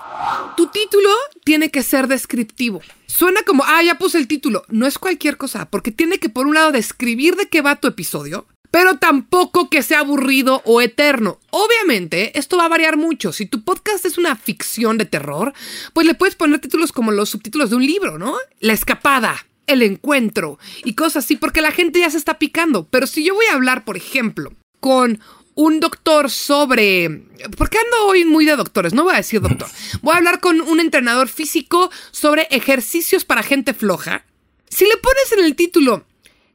Tu 0.56 0.68
título 0.68 1.10
tiene 1.44 1.70
que 1.70 1.82
ser 1.82 2.06
descriptivo. 2.06 2.80
Suena 3.06 3.42
como, 3.42 3.64
ah, 3.66 3.82
ya 3.82 3.98
puse 3.98 4.18
el 4.18 4.28
título. 4.28 4.64
No 4.68 4.86
es 4.86 4.98
cualquier 4.98 5.36
cosa, 5.36 5.68
porque 5.68 5.90
tiene 5.90 6.18
que, 6.18 6.28
por 6.28 6.46
un 6.46 6.54
lado, 6.54 6.70
describir 6.70 7.34
de 7.34 7.48
qué 7.48 7.62
va 7.62 7.80
tu 7.80 7.88
episodio 7.88 8.46
pero 8.70 8.98
tampoco 8.98 9.68
que 9.68 9.82
sea 9.82 10.00
aburrido 10.00 10.62
o 10.64 10.80
eterno. 10.80 11.40
Obviamente, 11.50 12.38
esto 12.38 12.56
va 12.56 12.66
a 12.66 12.68
variar 12.68 12.96
mucho. 12.96 13.32
Si 13.32 13.46
tu 13.46 13.62
podcast 13.62 14.04
es 14.04 14.18
una 14.18 14.36
ficción 14.36 14.98
de 14.98 15.06
terror, 15.06 15.52
pues 15.92 16.06
le 16.06 16.14
puedes 16.14 16.36
poner 16.36 16.60
títulos 16.60 16.92
como 16.92 17.10
los 17.10 17.30
subtítulos 17.30 17.70
de 17.70 17.76
un 17.76 17.84
libro, 17.84 18.18
¿no? 18.18 18.36
La 18.60 18.72
escapada, 18.72 19.46
el 19.72 19.82
encuentro 19.82 20.58
y 20.84 20.94
cosas 20.94 21.24
así, 21.24 21.36
porque 21.36 21.60
la 21.60 21.72
gente 21.72 22.00
ya 22.00 22.10
se 22.10 22.18
está 22.18 22.38
picando. 22.38 22.86
Pero 22.88 23.06
si 23.06 23.24
yo 23.24 23.34
voy 23.34 23.46
a 23.46 23.54
hablar, 23.54 23.84
por 23.84 23.96
ejemplo, 23.96 24.52
con 24.80 25.20
un 25.54 25.80
doctor 25.80 26.30
sobre... 26.30 27.24
¿Por 27.56 27.70
qué 27.70 27.78
ando 27.78 28.06
hoy 28.06 28.24
muy 28.24 28.46
de 28.46 28.56
doctores? 28.56 28.94
No 28.94 29.04
voy 29.04 29.14
a 29.14 29.18
decir 29.18 29.40
doctor. 29.40 29.68
Voy 30.02 30.14
a 30.14 30.18
hablar 30.18 30.40
con 30.40 30.60
un 30.60 30.80
entrenador 30.80 31.28
físico 31.28 31.90
sobre 32.10 32.48
ejercicios 32.50 33.24
para 33.24 33.42
gente 33.42 33.74
floja. 33.74 34.24
Si 34.68 34.84
le 34.84 34.96
pones 34.96 35.32
en 35.32 35.44
el 35.44 35.56
título 35.56 36.06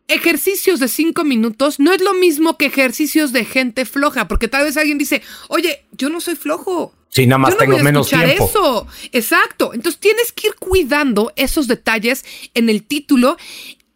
ejercicios 0.08 0.80
de 0.80 0.88
cinco 0.88 1.24
minutos 1.24 1.80
no 1.80 1.92
es 1.92 2.02
lo 2.02 2.14
mismo 2.14 2.58
que 2.58 2.68
ejercicios 2.68 3.32
de 3.32 3.46
gente 3.46 3.86
floja, 3.86 4.28
porque 4.28 4.48
tal 4.48 4.64
vez 4.64 4.78
alguien 4.78 4.98
dice, 4.98 5.22
oye, 5.48 5.86
yo 5.92 6.10
no 6.10 6.22
soy 6.22 6.36
flojo. 6.36 6.94
Sí, 7.16 7.26
nada 7.28 7.38
más 7.38 7.58
tengo 7.58 7.78
menos 7.78 8.10
tiempo. 8.10 8.44
Eso, 8.44 8.88
exacto. 9.14 9.74
Entonces 9.74 10.02
tienes 10.02 10.34
que 10.34 10.48
ir 10.48 10.56
cuidando 10.56 11.32
esos 11.38 11.66
detalles 11.66 12.26
en 12.54 12.68
el 12.68 12.84
título. 12.84 13.38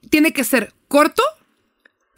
Tiene 0.09 0.31
que 0.31 0.45
ser 0.45 0.73
corto, 0.87 1.21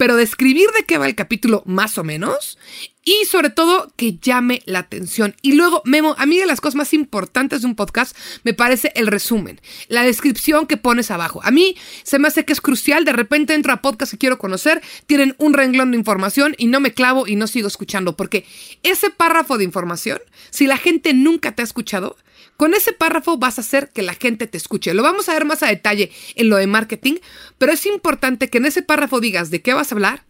pero 0.01 0.15
describir 0.15 0.67
de 0.75 0.83
qué 0.83 0.97
va 0.97 1.05
el 1.05 1.13
capítulo 1.13 1.61
más 1.67 1.99
o 1.99 2.03
menos 2.03 2.57
y 3.05 3.25
sobre 3.25 3.51
todo 3.51 3.93
que 3.95 4.17
llame 4.17 4.63
la 4.65 4.79
atención. 4.79 5.35
Y 5.43 5.51
luego, 5.51 5.83
Memo, 5.85 6.15
a 6.17 6.25
mí 6.25 6.39
de 6.39 6.47
las 6.47 6.59
cosas 6.59 6.73
más 6.73 6.95
importantes 6.95 7.61
de 7.61 7.67
un 7.67 7.75
podcast 7.75 8.17
me 8.43 8.55
parece 8.55 8.91
el 8.95 9.05
resumen, 9.05 9.61
la 9.89 10.01
descripción 10.01 10.65
que 10.65 10.75
pones 10.75 11.11
abajo. 11.11 11.39
A 11.43 11.51
mí 11.51 11.75
se 12.01 12.17
me 12.17 12.27
hace 12.27 12.45
que 12.45 12.53
es 12.53 12.61
crucial, 12.61 13.05
de 13.05 13.13
repente 13.13 13.53
entro 13.53 13.73
a 13.73 13.83
podcast 13.83 14.13
que 14.13 14.17
quiero 14.17 14.39
conocer, 14.39 14.81
tienen 15.05 15.35
un 15.37 15.53
renglón 15.53 15.91
de 15.91 15.97
información 15.97 16.55
y 16.57 16.65
no 16.65 16.79
me 16.79 16.95
clavo 16.95 17.27
y 17.27 17.35
no 17.35 17.45
sigo 17.45 17.67
escuchando, 17.67 18.17
porque 18.17 18.47
ese 18.81 19.11
párrafo 19.11 19.59
de 19.59 19.65
información, 19.65 20.17
si 20.49 20.65
la 20.65 20.77
gente 20.77 21.13
nunca 21.13 21.53
te 21.53 21.61
ha 21.61 21.65
escuchado, 21.65 22.17
con 22.57 22.73
ese 22.73 22.93
párrafo 22.93 23.37
vas 23.37 23.57
a 23.57 23.61
hacer 23.61 23.89
que 23.89 24.01
la 24.01 24.13
gente 24.13 24.47
te 24.47 24.57
escuche. 24.57 24.93
Lo 24.93 25.03
vamos 25.03 25.29
a 25.29 25.33
ver 25.33 25.45
más 25.45 25.63
a 25.63 25.67
detalle 25.67 26.11
en 26.35 26.49
lo 26.49 26.57
de 26.57 26.67
marketing, 26.67 27.15
pero 27.57 27.71
es 27.71 27.85
importante 27.85 28.49
que 28.49 28.59
en 28.59 28.65
ese 28.65 28.81
párrafo 28.81 29.19
digas 29.19 29.49
de 29.49 29.61
qué 29.61 29.73
vas 29.73 29.91
a 29.91 29.95
hablar, 29.95 30.23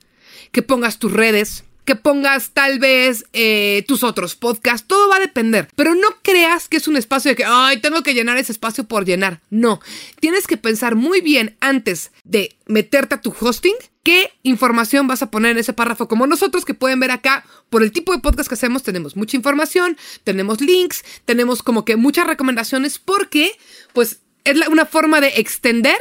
que 0.52 0.62
pongas 0.62 1.00
tus 1.00 1.12
redes, 1.12 1.64
que 1.86 1.96
pongas 1.96 2.52
tal 2.52 2.80
vez 2.80 3.26
eh, 3.34 3.84
tus 3.88 4.04
otros 4.04 4.36
podcasts, 4.36 4.88
todo 4.88 5.10
va 5.10 5.18
a 5.18 5.20
depender. 5.20 5.68
Pero 5.76 5.96
no 5.96 6.08
creas 6.22 6.68
que 6.68 6.78
es 6.78 6.88
un 6.88 6.98
espacio 6.98 7.32
de 7.32 7.36
que, 7.36 7.46
ay, 7.46 7.82
tengo 7.82 8.04
que 8.04 8.14
llenar 8.14 8.38
ese 8.38 8.52
espacio 8.52 8.86
por 8.86 9.06
llenar. 9.06 9.42
No, 9.50 9.80
tienes 10.20 10.48
que 10.48 10.58
pensar 10.58 10.96
muy 10.96 11.22
bien 11.22 11.58
antes 11.60 12.12
de 12.24 12.56
meterte 12.68 13.16
a 13.16 13.22
tu 13.22 13.34
hosting 13.40 13.76
qué 14.04 14.32
información 14.44 15.08
vas 15.08 15.22
a 15.22 15.32
poner 15.32 15.52
en 15.52 15.60
ese 15.60 15.74
párrafo. 15.74 16.08
Como 16.08 16.28
nosotros 16.28 16.66
que 16.66 16.74
pueden 16.74 17.00
ver 17.00 17.12
acá, 17.12 17.46
por 17.70 17.84
el 17.84 17.92
tipo 17.92 18.12
de 18.14 18.20
podcast 18.20 18.50
que 18.50 18.56
hacemos, 18.56 18.84
tenemos 18.84 19.16
mucha 19.16 19.38
información, 19.38 19.98
tenemos 20.24 20.62
links, 20.62 21.04
tenemos 21.26 21.64
como 21.64 21.86
que 21.86 21.96
muchas 21.96 22.28
recomendaciones 22.28 23.00
porque, 23.00 23.52
pues, 23.94 24.22
es 24.44 24.68
una 24.68 24.86
forma 24.86 25.22
de 25.22 25.34
extender 25.38 25.98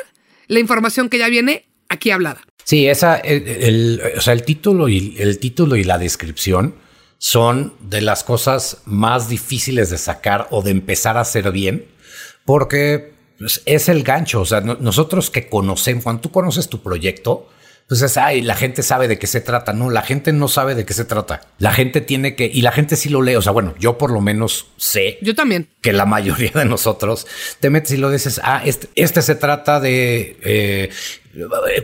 la 0.46 0.60
información 0.60 1.08
que 1.08 1.18
ya 1.18 1.28
viene 1.28 1.66
aquí 1.88 2.10
hablada. 2.10 2.40
Sí, 2.70 2.86
esa, 2.86 3.16
el, 3.16 4.00
o 4.16 4.20
sea, 4.20 4.32
el 4.32 4.44
título 4.44 4.88
y 4.88 5.16
el 5.18 5.40
título 5.40 5.74
y 5.74 5.82
la 5.82 5.98
descripción 5.98 6.76
son 7.18 7.74
de 7.80 8.00
las 8.00 8.22
cosas 8.22 8.82
más 8.84 9.28
difíciles 9.28 9.90
de 9.90 9.98
sacar 9.98 10.46
o 10.52 10.62
de 10.62 10.70
empezar 10.70 11.16
a 11.16 11.22
hacer 11.22 11.50
bien, 11.50 11.86
porque 12.44 13.12
pues, 13.40 13.60
es 13.66 13.88
el 13.88 14.04
gancho. 14.04 14.42
O 14.42 14.44
sea, 14.44 14.60
nosotros 14.60 15.30
que 15.30 15.48
conocemos, 15.48 16.04
cuando 16.04 16.22
tú 16.22 16.30
conoces 16.30 16.68
tu 16.68 16.80
proyecto, 16.80 17.48
entonces, 17.90 18.16
ay, 18.18 18.40
la 18.42 18.54
gente 18.54 18.84
sabe 18.84 19.08
de 19.08 19.18
qué 19.18 19.26
se 19.26 19.40
trata. 19.40 19.72
No, 19.72 19.90
la 19.90 20.02
gente 20.02 20.32
no 20.32 20.46
sabe 20.46 20.76
de 20.76 20.84
qué 20.84 20.94
se 20.94 21.04
trata. 21.04 21.40
La 21.58 21.72
gente 21.72 22.00
tiene 22.00 22.36
que, 22.36 22.46
y 22.46 22.62
la 22.62 22.70
gente 22.70 22.94
sí 22.94 23.08
lo 23.08 23.20
lee. 23.20 23.34
O 23.34 23.42
sea, 23.42 23.50
bueno, 23.50 23.74
yo 23.80 23.98
por 23.98 24.12
lo 24.12 24.20
menos 24.20 24.68
sé. 24.76 25.18
Yo 25.22 25.34
también. 25.34 25.66
Que 25.80 25.92
la 25.92 26.04
mayoría 26.04 26.50
de 26.54 26.66
nosotros 26.66 27.26
te 27.58 27.70
metes 27.70 27.92
y 27.92 27.96
lo 27.96 28.10
dices, 28.10 28.40
ah, 28.44 28.62
este, 28.64 28.88
este 28.96 29.22
se 29.22 29.34
trata 29.34 29.80
de 29.80 30.36
eh, 30.42 30.90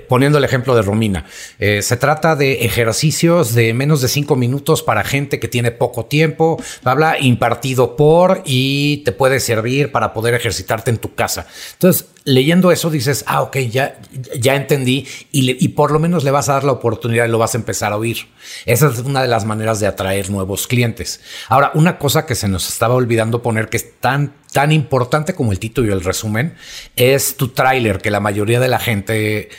poniendo 0.09 0.39
el 0.39 0.45
ejemplo 0.45 0.75
de 0.75 0.83
Romina, 0.83 1.25
eh, 1.59 1.81
se 1.81 1.97
trata 1.97 2.35
de 2.35 2.65
ejercicios 2.65 3.55
de 3.55 3.73
menos 3.75 4.01
de 4.01 4.09
cinco 4.09 4.35
minutos 4.35 4.83
para 4.83 5.05
gente 5.05 5.39
que 5.39 5.47
tiene 5.47 5.71
poco 5.71 6.07
tiempo, 6.07 6.61
habla 6.83 7.21
impartido 7.21 7.95
por 7.95 8.43
y 8.45 8.99
te 8.99 9.13
puede 9.13 9.39
servir 9.39 9.93
para 9.93 10.13
poder 10.13 10.35
ejercitarte 10.35 10.91
en 10.91 10.99
tu 10.99 11.15
casa. 11.15 11.47
Entonces, 11.75 12.07
leyendo 12.25 12.73
eso 12.73 12.91
dices, 12.91 13.23
ah, 13.29 13.43
ok, 13.43 13.59
ya, 13.59 14.01
ya 14.37 14.57
entendí 14.57 15.07
y, 15.31 15.65
y 15.65 15.69
por 15.69 15.93
lo 15.93 16.01
menos 16.01 16.25
le 16.25 16.33
vas 16.33 16.49
a 16.49 16.55
dar 16.55 16.65
la 16.65 16.73
oportunidad 16.73 17.27
y 17.27 17.31
lo 17.31 17.39
vas 17.39 17.55
a 17.55 17.59
empezar 17.59 17.93
a 17.93 17.97
oír. 17.97 18.27
Esa 18.65 18.89
es 18.89 18.99
una 18.99 19.23
de 19.23 19.29
las 19.29 19.45
maneras 19.45 19.79
de 19.79 19.87
atraer 19.87 20.29
nuevos 20.29 20.67
clientes. 20.67 21.21
Ahora, 21.49 21.71
una 21.75 21.99
cosa 21.99 22.27
que 22.27 22.35
se 22.35 22.49
nos 22.49 22.69
estaba 22.69 22.95
olvidando 22.95 23.43
poner 23.43 23.69
que 23.69 23.77
es 23.87 24.01
tan 24.01 24.35
tan 24.57 24.73
importante 24.73 25.35
como 25.35 25.53
el 25.53 25.59
título 25.59 25.89
y 25.89 25.93
el 25.93 26.03
resumen 26.03 26.55
es 26.97 27.37
tu 27.37 27.49
tráiler, 27.49 27.99
que 27.99 28.11
la 28.11 28.21
mayoría 28.21 28.59
de 28.59 28.69
la 28.69 28.79
gente 28.79 29.51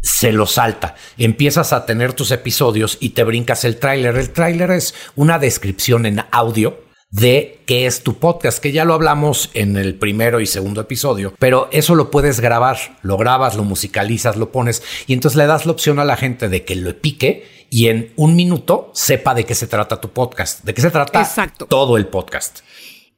se 0.00 0.30
lo 0.30 0.46
salta. 0.46 0.94
Empiezas 1.18 1.72
a 1.72 1.86
tener 1.86 2.12
tus 2.12 2.30
episodios 2.30 2.98
y 3.00 3.10
te 3.10 3.24
brincas 3.24 3.64
el 3.64 3.78
tráiler. 3.78 4.16
El 4.16 4.30
tráiler 4.30 4.70
es 4.70 4.94
una 5.16 5.40
descripción 5.40 6.06
en 6.06 6.22
audio 6.30 6.84
de 7.10 7.62
qué 7.66 7.86
es 7.86 8.04
tu 8.04 8.20
podcast, 8.20 8.58
que 8.58 8.72
ya 8.72 8.84
lo 8.84 8.94
hablamos 8.94 9.50
en 9.54 9.76
el 9.76 9.96
primero 9.96 10.40
y 10.40 10.46
segundo 10.46 10.80
episodio, 10.80 11.34
pero 11.38 11.68
eso 11.70 11.94
lo 11.94 12.10
puedes 12.10 12.40
grabar, 12.40 12.78
lo 13.02 13.18
grabas, 13.18 13.54
lo 13.54 13.64
musicalizas, 13.64 14.36
lo 14.36 14.50
pones 14.50 14.82
y 15.06 15.12
entonces 15.12 15.36
le 15.36 15.46
das 15.46 15.66
la 15.66 15.72
opción 15.72 15.98
a 15.98 16.04
la 16.04 16.16
gente 16.16 16.48
de 16.48 16.64
que 16.64 16.74
lo 16.74 16.96
pique 16.96 17.66
y 17.68 17.88
en 17.88 18.12
un 18.16 18.34
minuto 18.34 18.90
sepa 18.94 19.34
de 19.34 19.44
qué 19.44 19.54
se 19.54 19.66
trata 19.66 20.00
tu 20.00 20.10
podcast, 20.10 20.64
de 20.64 20.72
qué 20.72 20.80
se 20.80 20.90
trata 20.90 21.28
todo 21.68 21.96
el 21.98 22.06
podcast. 22.06 22.60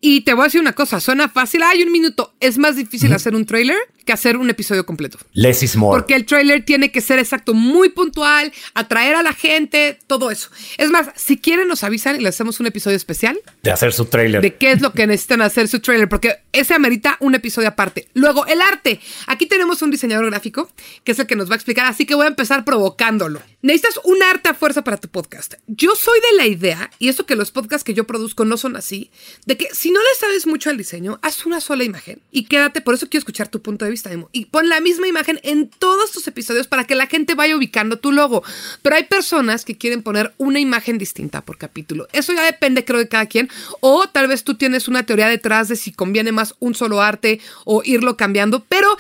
Y 0.01 0.23
te 0.23 0.35
voy 0.35 0.43
a 0.43 0.45
decir 0.45 0.61
una 0.61 0.75
cosa, 0.75 1.01
suena 1.01 1.29
fácil, 1.29 1.63
hay 1.63 1.83
un 1.83 1.93
minuto. 1.93 2.35
Es 2.41 2.59
más 2.59 2.77
difícil 2.77 3.13
hacer 3.13 3.35
un 3.35 3.47
trailer 3.47 3.79
que 4.05 4.13
hacer 4.13 4.37
un 4.37 4.51
episodio 4.51 4.87
completo. 4.87 5.19
Less 5.33 5.63
is 5.63 5.77
more. 5.77 6.01
Porque 6.01 6.15
el 6.15 6.27
trailer 6.27 6.65
tiene 6.65 6.93
que 6.93 7.01
ser 7.01 7.19
exacto, 7.19 7.55
muy 7.55 7.89
puntual, 7.89 8.53
atraer 8.75 9.17
a 9.17 9.23
la 9.23 9.33
gente, 9.33 9.99
todo 10.07 10.31
eso. 10.31 10.51
Es 10.79 10.91
más, 10.91 11.09
si 11.17 11.39
quieren 11.39 11.69
nos 11.69 11.85
avisan 11.85 12.17
y 12.17 12.21
le 12.21 12.29
hacemos 12.29 12.61
un 12.61 12.67
episodio 12.67 12.97
especial. 12.97 13.39
De 13.63 13.71
hacer 13.71 13.93
su 13.93 14.07
trailer. 14.07 14.43
De 14.43 14.55
qué 14.55 14.73
es 14.73 14.81
lo 14.81 14.93
que 14.93 15.07
necesitan 15.07 15.43
hacer 15.43 15.69
su 15.69 15.81
trailer, 15.81 16.09
porque 16.09 16.37
ese 16.53 16.75
amerita 16.75 17.17
un 17.21 17.35
episodio 17.35 17.69
aparte. 17.69 18.09
Luego, 18.15 18.47
el 18.47 18.61
arte. 18.61 19.01
Aquí 19.27 19.47
tenemos 19.47 19.83
un 19.83 19.91
diseñador 19.91 20.27
gráfico, 20.27 20.71
que 21.05 21.13
es 21.13 21.19
el 21.19 21.27
que 21.27 21.37
nos 21.37 21.49
va 21.49 21.55
a 21.55 21.57
explicar, 21.57 21.87
así 21.87 22.07
que 22.07 22.15
voy 22.15 22.27
a 22.27 22.29
empezar 22.29 22.65
provocándolo. 22.65 23.43
Necesitas 23.63 24.01
un 24.05 24.23
arte 24.23 24.51
a 24.51 24.55
fuerza 24.55 24.85
para 24.85 24.99
tu 24.99 25.09
podcast. 25.09 25.55
Yo 25.67 25.95
soy 25.97 26.21
de 26.21 26.37
la 26.37 26.47
idea, 26.47 26.91
y 26.99 27.09
eso 27.09 27.27
que 27.27 27.37
los 27.37 27.51
podcasts 27.51 27.85
que 27.85 27.95
yo 27.95 28.05
produzco 28.05 28.45
no 28.45 28.57
son 28.57 28.77
así, 28.77 29.11
de 29.47 29.57
que 29.57 29.69
si 29.73 29.91
no 29.91 30.01
le 30.01 30.19
sabes 30.19 30.47
mucho 30.47 30.71
al 30.71 30.77
diseño, 30.77 31.19
haz 31.23 31.47
una 31.47 31.61
sola 31.61 31.85
imagen 31.85 32.21
y 32.31 32.45
quédate, 32.45 32.81
por 32.81 32.95
eso 32.95 33.09
quiero 33.09 33.21
escuchar 33.21 33.49
tu 33.49 33.63
punto 33.63 33.85
de 33.85 33.91
vista, 33.91 33.94
y 34.33 34.47
pon 34.47 34.69
la 34.69 34.81
misma 34.81 35.07
imagen 35.07 35.41
en 35.43 35.69
todos 35.69 36.13
tus 36.13 36.27
episodios 36.27 36.67
para 36.67 36.85
que 36.85 36.95
la 36.95 37.07
gente 37.07 37.35
vaya 37.35 37.57
ubicando 37.57 37.99
tu 37.99 38.13
logo. 38.13 38.43
Pero 38.83 38.97
hay 38.97 39.05
personas 39.05 39.65
que 39.65 39.77
quieren 39.77 40.03
poner 40.03 40.35
una 40.39 40.61
imagen 40.61 40.99
distinta 40.99 41.43
por 41.43 41.59
capítulo. 41.59 42.09
Eso 42.13 42.33
ya 42.33 42.45
depende, 42.45 42.85
creo, 42.85 42.99
de 42.99 43.09
cada 43.09 43.27
quien. 43.27 43.49
O 43.81 44.07
tal 44.09 44.29
vez 44.29 44.45
tú 44.45 44.55
tienes 44.55 44.89
una 44.89 45.05
teoría 45.05 45.29
detrás 45.29 45.69
de 45.69 45.77
si 45.77 45.93
conviene 45.93 46.33
más 46.33 46.55
un 46.61 46.75
solo 46.75 47.03
arte 47.03 47.41
o 47.65 47.83
irlo 47.85 48.17
cambiando, 48.17 48.65
pero 48.69 48.97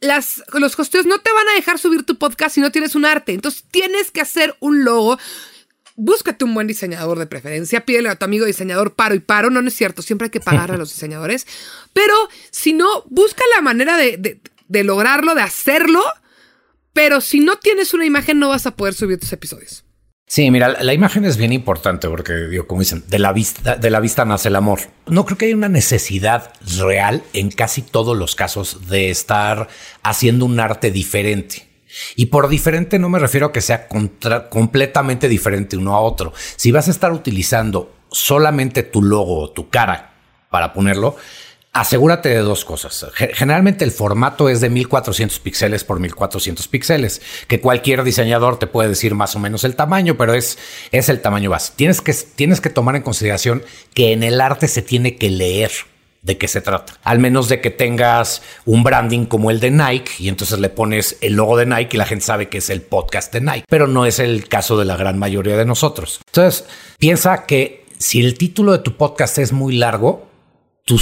las, 0.00 0.42
los 0.52 0.78
hosteos 0.78 1.06
no 1.06 1.20
te 1.20 1.32
van 1.32 1.48
a 1.48 1.54
dejar 1.54 1.78
subir 1.78 2.04
tu 2.04 2.18
podcast 2.18 2.54
si 2.54 2.60
no 2.60 2.72
tienes 2.72 2.94
un 2.94 3.04
arte. 3.04 3.32
Entonces 3.32 3.64
tienes 3.70 4.10
que 4.10 4.20
hacer 4.20 4.56
un 4.60 4.84
logo. 4.84 5.18
Búscate 5.96 6.44
un 6.44 6.54
buen 6.54 6.66
diseñador 6.66 7.18
de 7.18 7.26
preferencia, 7.26 7.84
pídele 7.84 8.08
a 8.08 8.16
tu 8.16 8.24
amigo 8.24 8.46
diseñador 8.46 8.94
paro 8.94 9.14
y 9.14 9.20
paro, 9.20 9.50
no, 9.50 9.60
no 9.62 9.68
es 9.68 9.74
cierto, 9.76 10.02
siempre 10.02 10.26
hay 10.26 10.30
que 10.30 10.40
pagar 10.40 10.70
a 10.72 10.76
los 10.76 10.88
diseñadores, 10.94 11.46
pero 11.92 12.14
si 12.50 12.72
no, 12.72 13.04
busca 13.08 13.42
la 13.54 13.60
manera 13.60 13.96
de, 13.96 14.40
de 14.68 14.84
lograrlo, 14.84 15.34
de 15.34 15.42
hacerlo, 15.42 16.02
pero 16.92 17.20
si 17.20 17.40
no 17.40 17.56
tienes 17.56 17.94
una 17.94 18.06
imagen 18.06 18.38
no 18.38 18.48
vas 18.48 18.66
a 18.66 18.76
poder 18.76 18.94
subir 18.94 19.18
tus 19.18 19.32
episodios. 19.32 19.84
Sí, 20.32 20.50
mira, 20.50 20.82
la 20.82 20.94
imagen 20.94 21.26
es 21.26 21.36
bien 21.36 21.52
importante 21.52 22.08
porque, 22.08 22.32
digo, 22.32 22.66
como 22.66 22.80
dicen, 22.80 23.04
de 23.06 23.18
la 23.18 23.34
vista, 23.34 23.76
de 23.76 23.90
la 23.90 24.00
vista 24.00 24.24
nace 24.24 24.48
el 24.48 24.56
amor. 24.56 24.80
No 25.06 25.26
creo 25.26 25.36
que 25.36 25.44
haya 25.44 25.54
una 25.54 25.68
necesidad 25.68 26.54
real 26.78 27.22
en 27.34 27.50
casi 27.50 27.82
todos 27.82 28.16
los 28.16 28.34
casos 28.34 28.88
de 28.88 29.10
estar 29.10 29.68
haciendo 30.02 30.46
un 30.46 30.58
arte 30.58 30.90
diferente. 30.90 31.68
Y 32.16 32.26
por 32.26 32.48
diferente 32.48 32.98
no 32.98 33.08
me 33.08 33.18
refiero 33.18 33.46
a 33.46 33.52
que 33.52 33.60
sea 33.60 33.88
completamente 33.88 35.28
diferente 35.28 35.76
uno 35.76 35.94
a 35.94 36.00
otro. 36.00 36.32
Si 36.56 36.72
vas 36.72 36.88
a 36.88 36.90
estar 36.90 37.12
utilizando 37.12 37.94
solamente 38.10 38.82
tu 38.82 39.02
logo 39.02 39.40
o 39.40 39.50
tu 39.50 39.70
cara 39.70 40.14
para 40.50 40.72
ponerlo, 40.72 41.16
Asegúrate 41.74 42.28
de 42.28 42.40
dos 42.40 42.66
cosas. 42.66 43.06
Generalmente 43.32 43.82
el 43.82 43.92
formato 43.92 44.50
es 44.50 44.60
de 44.60 44.68
1400 44.68 45.38
píxeles 45.38 45.84
por 45.84 46.00
1400 46.00 46.68
píxeles, 46.68 47.22
que 47.48 47.62
cualquier 47.62 48.04
diseñador 48.04 48.58
te 48.58 48.66
puede 48.66 48.90
decir 48.90 49.14
más 49.14 49.34
o 49.36 49.38
menos 49.38 49.64
el 49.64 49.74
tamaño, 49.74 50.18
pero 50.18 50.34
es, 50.34 50.58
es 50.90 51.08
el 51.08 51.22
tamaño 51.22 51.48
base. 51.48 51.72
Tienes 51.74 52.02
que, 52.02 52.12
tienes 52.12 52.60
que 52.60 52.68
tomar 52.68 52.94
en 52.96 53.02
consideración 53.02 53.62
que 53.94 54.12
en 54.12 54.22
el 54.22 54.42
arte 54.42 54.68
se 54.68 54.82
tiene 54.82 55.16
que 55.16 55.30
leer 55.30 55.70
de 56.22 56.38
qué 56.38 56.48
se 56.48 56.60
trata. 56.60 56.94
Al 57.02 57.18
menos 57.18 57.48
de 57.48 57.60
que 57.60 57.70
tengas 57.70 58.42
un 58.64 58.82
branding 58.82 59.26
como 59.26 59.50
el 59.50 59.60
de 59.60 59.70
Nike 59.70 60.12
y 60.18 60.28
entonces 60.28 60.58
le 60.60 60.68
pones 60.68 61.18
el 61.20 61.34
logo 61.34 61.56
de 61.56 61.66
Nike 61.66 61.96
y 61.96 61.98
la 61.98 62.06
gente 62.06 62.24
sabe 62.24 62.48
que 62.48 62.58
es 62.58 62.70
el 62.70 62.80
podcast 62.80 63.32
de 63.32 63.40
Nike, 63.40 63.64
pero 63.68 63.86
no 63.86 64.06
es 64.06 64.18
el 64.18 64.48
caso 64.48 64.78
de 64.78 64.84
la 64.84 64.96
gran 64.96 65.18
mayoría 65.18 65.56
de 65.56 65.64
nosotros. 65.64 66.20
Entonces, 66.26 66.64
piensa 66.98 67.44
que 67.44 67.84
si 67.98 68.20
el 68.20 68.38
título 68.38 68.72
de 68.72 68.78
tu 68.78 68.96
podcast 68.96 69.38
es 69.38 69.52
muy 69.52 69.76
largo, 69.76 70.31
tu, 70.84 71.00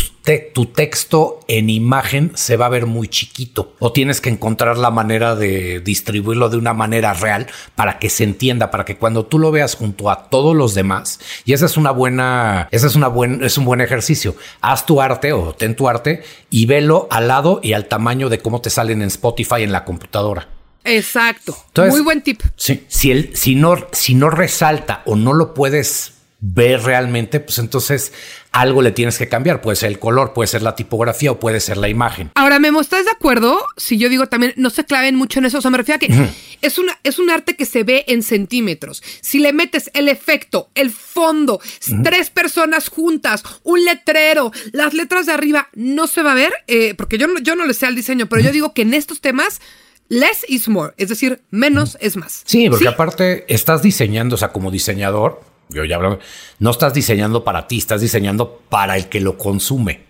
tu, 0.52 0.66
texto 0.66 1.40
en 1.48 1.70
imagen 1.70 2.32
se 2.34 2.58
va 2.58 2.66
a 2.66 2.70
ver 2.70 2.84
muy 2.84 3.08
chiquito 3.08 3.74
o 3.78 3.92
tienes 3.92 4.20
que 4.20 4.28
encontrar 4.28 4.76
la 4.76 4.90
manera 4.90 5.34
de 5.36 5.80
distribuirlo 5.80 6.50
de 6.50 6.58
una 6.58 6.74
manera 6.74 7.14
real 7.14 7.46
para 7.76 7.98
que 7.98 8.10
se 8.10 8.24
entienda, 8.24 8.70
para 8.70 8.84
que 8.84 8.98
cuando 8.98 9.24
tú 9.24 9.38
lo 9.38 9.50
veas 9.50 9.76
junto 9.76 10.10
a 10.10 10.28
todos 10.28 10.54
los 10.54 10.74
demás, 10.74 11.18
y 11.46 11.54
esa 11.54 11.64
es 11.64 11.78
una 11.78 11.92
buena, 11.92 12.68
esa 12.70 12.86
es 12.86 12.94
una 12.94 13.08
buen, 13.08 13.42
es 13.42 13.56
un 13.56 13.64
buen 13.64 13.80
ejercicio. 13.80 14.36
Haz 14.60 14.84
tu 14.84 15.00
arte 15.00 15.32
o 15.32 15.54
ten 15.54 15.74
tu 15.74 15.88
arte 15.88 16.22
y 16.50 16.66
velo 16.66 17.08
al 17.10 17.28
lado 17.28 17.60
y 17.62 17.72
al 17.72 17.86
tamaño 17.86 18.28
de 18.28 18.40
cómo 18.40 18.60
te 18.60 18.68
salen 18.68 19.00
en 19.00 19.08
Spotify 19.08 19.62
en 19.62 19.72
la 19.72 19.86
computadora. 19.86 20.48
Exacto. 20.84 21.56
Muy 21.76 22.00
buen 22.02 22.22
tip. 22.22 22.42
Sí, 22.56 22.84
si, 22.88 23.10
el, 23.10 23.36
si, 23.36 23.54
no, 23.54 23.76
si 23.92 24.14
no 24.14 24.28
resalta 24.28 25.02
o 25.06 25.16
no 25.16 25.32
lo 25.32 25.54
puedes 25.54 26.19
ver 26.40 26.82
realmente, 26.82 27.38
pues 27.38 27.58
entonces 27.58 28.12
algo 28.50 28.82
le 28.82 28.90
tienes 28.92 29.18
que 29.18 29.28
cambiar. 29.28 29.60
Puede 29.60 29.76
ser 29.76 29.90
el 29.90 29.98
color, 29.98 30.32
puede 30.32 30.46
ser 30.46 30.62
la 30.62 30.74
tipografía 30.74 31.32
o 31.32 31.38
puede 31.38 31.60
ser 31.60 31.76
la 31.76 31.88
imagen. 31.88 32.30
Ahora, 32.34 32.58
Memo, 32.58 32.80
¿estás 32.80 33.04
de 33.04 33.10
acuerdo? 33.10 33.62
Si 33.76 33.98
yo 33.98 34.08
digo 34.08 34.26
también, 34.26 34.54
no 34.56 34.70
se 34.70 34.84
claven 34.84 35.16
mucho 35.16 35.38
en 35.38 35.44
eso. 35.44 35.58
O 35.58 35.60
sea, 35.60 35.70
me 35.70 35.78
refiero 35.78 35.96
a 35.96 35.98
que 35.98 36.30
es, 36.62 36.78
una, 36.78 36.98
es 37.04 37.18
un 37.18 37.30
arte 37.30 37.56
que 37.56 37.66
se 37.66 37.84
ve 37.84 38.04
en 38.08 38.22
centímetros. 38.22 39.02
Si 39.20 39.38
le 39.38 39.52
metes 39.52 39.90
el 39.94 40.08
efecto, 40.08 40.70
el 40.74 40.90
fondo, 40.90 41.60
tres 42.02 42.30
personas 42.30 42.88
juntas, 42.88 43.42
un 43.62 43.84
letrero, 43.84 44.50
las 44.72 44.94
letras 44.94 45.26
de 45.26 45.32
arriba, 45.32 45.68
no 45.74 46.06
se 46.06 46.22
va 46.22 46.32
a 46.32 46.36
ver, 46.36 46.52
eh, 46.66 46.94
porque 46.94 47.18
yo 47.18 47.26
no, 47.26 47.38
yo 47.38 47.54
no 47.54 47.66
le 47.66 47.74
sé 47.74 47.86
al 47.86 47.94
diseño, 47.94 48.26
pero 48.26 48.42
yo 48.42 48.50
digo 48.50 48.72
que 48.72 48.82
en 48.82 48.94
estos 48.94 49.20
temas 49.20 49.60
less 50.08 50.44
is 50.48 50.68
more, 50.68 50.92
es 50.96 51.08
decir, 51.08 51.40
menos 51.50 51.96
es 52.00 52.16
más. 52.16 52.42
Sí, 52.44 52.68
porque 52.68 52.88
aparte 52.88 53.44
estás 53.52 53.82
diseñando, 53.82 54.34
o 54.34 54.38
sea, 54.38 54.48
como 54.48 54.70
diseñador, 54.70 55.49
yo 55.74 55.84
ya 55.84 55.96
hablo, 55.96 56.18
no 56.58 56.70
estás 56.70 56.94
diseñando 56.94 57.44
para 57.44 57.66
ti, 57.66 57.78
estás 57.78 58.00
diseñando 58.00 58.60
para 58.68 58.96
el 58.96 59.08
que 59.08 59.20
lo 59.20 59.38
consume. 59.38 60.04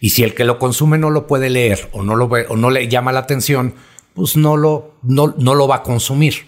Y 0.00 0.10
si 0.10 0.22
el 0.22 0.34
que 0.34 0.44
lo 0.44 0.58
consume 0.58 0.98
no 0.98 1.10
lo 1.10 1.26
puede 1.26 1.50
leer 1.50 1.88
o 1.92 2.02
no, 2.02 2.16
lo 2.16 2.28
ve, 2.28 2.46
o 2.48 2.56
no 2.56 2.70
le 2.70 2.88
llama 2.88 3.12
la 3.12 3.20
atención, 3.20 3.74
pues 4.14 4.36
no 4.36 4.56
lo, 4.56 4.94
no, 5.02 5.34
no 5.38 5.54
lo 5.54 5.68
va 5.68 5.76
a 5.76 5.82
consumir. 5.82 6.46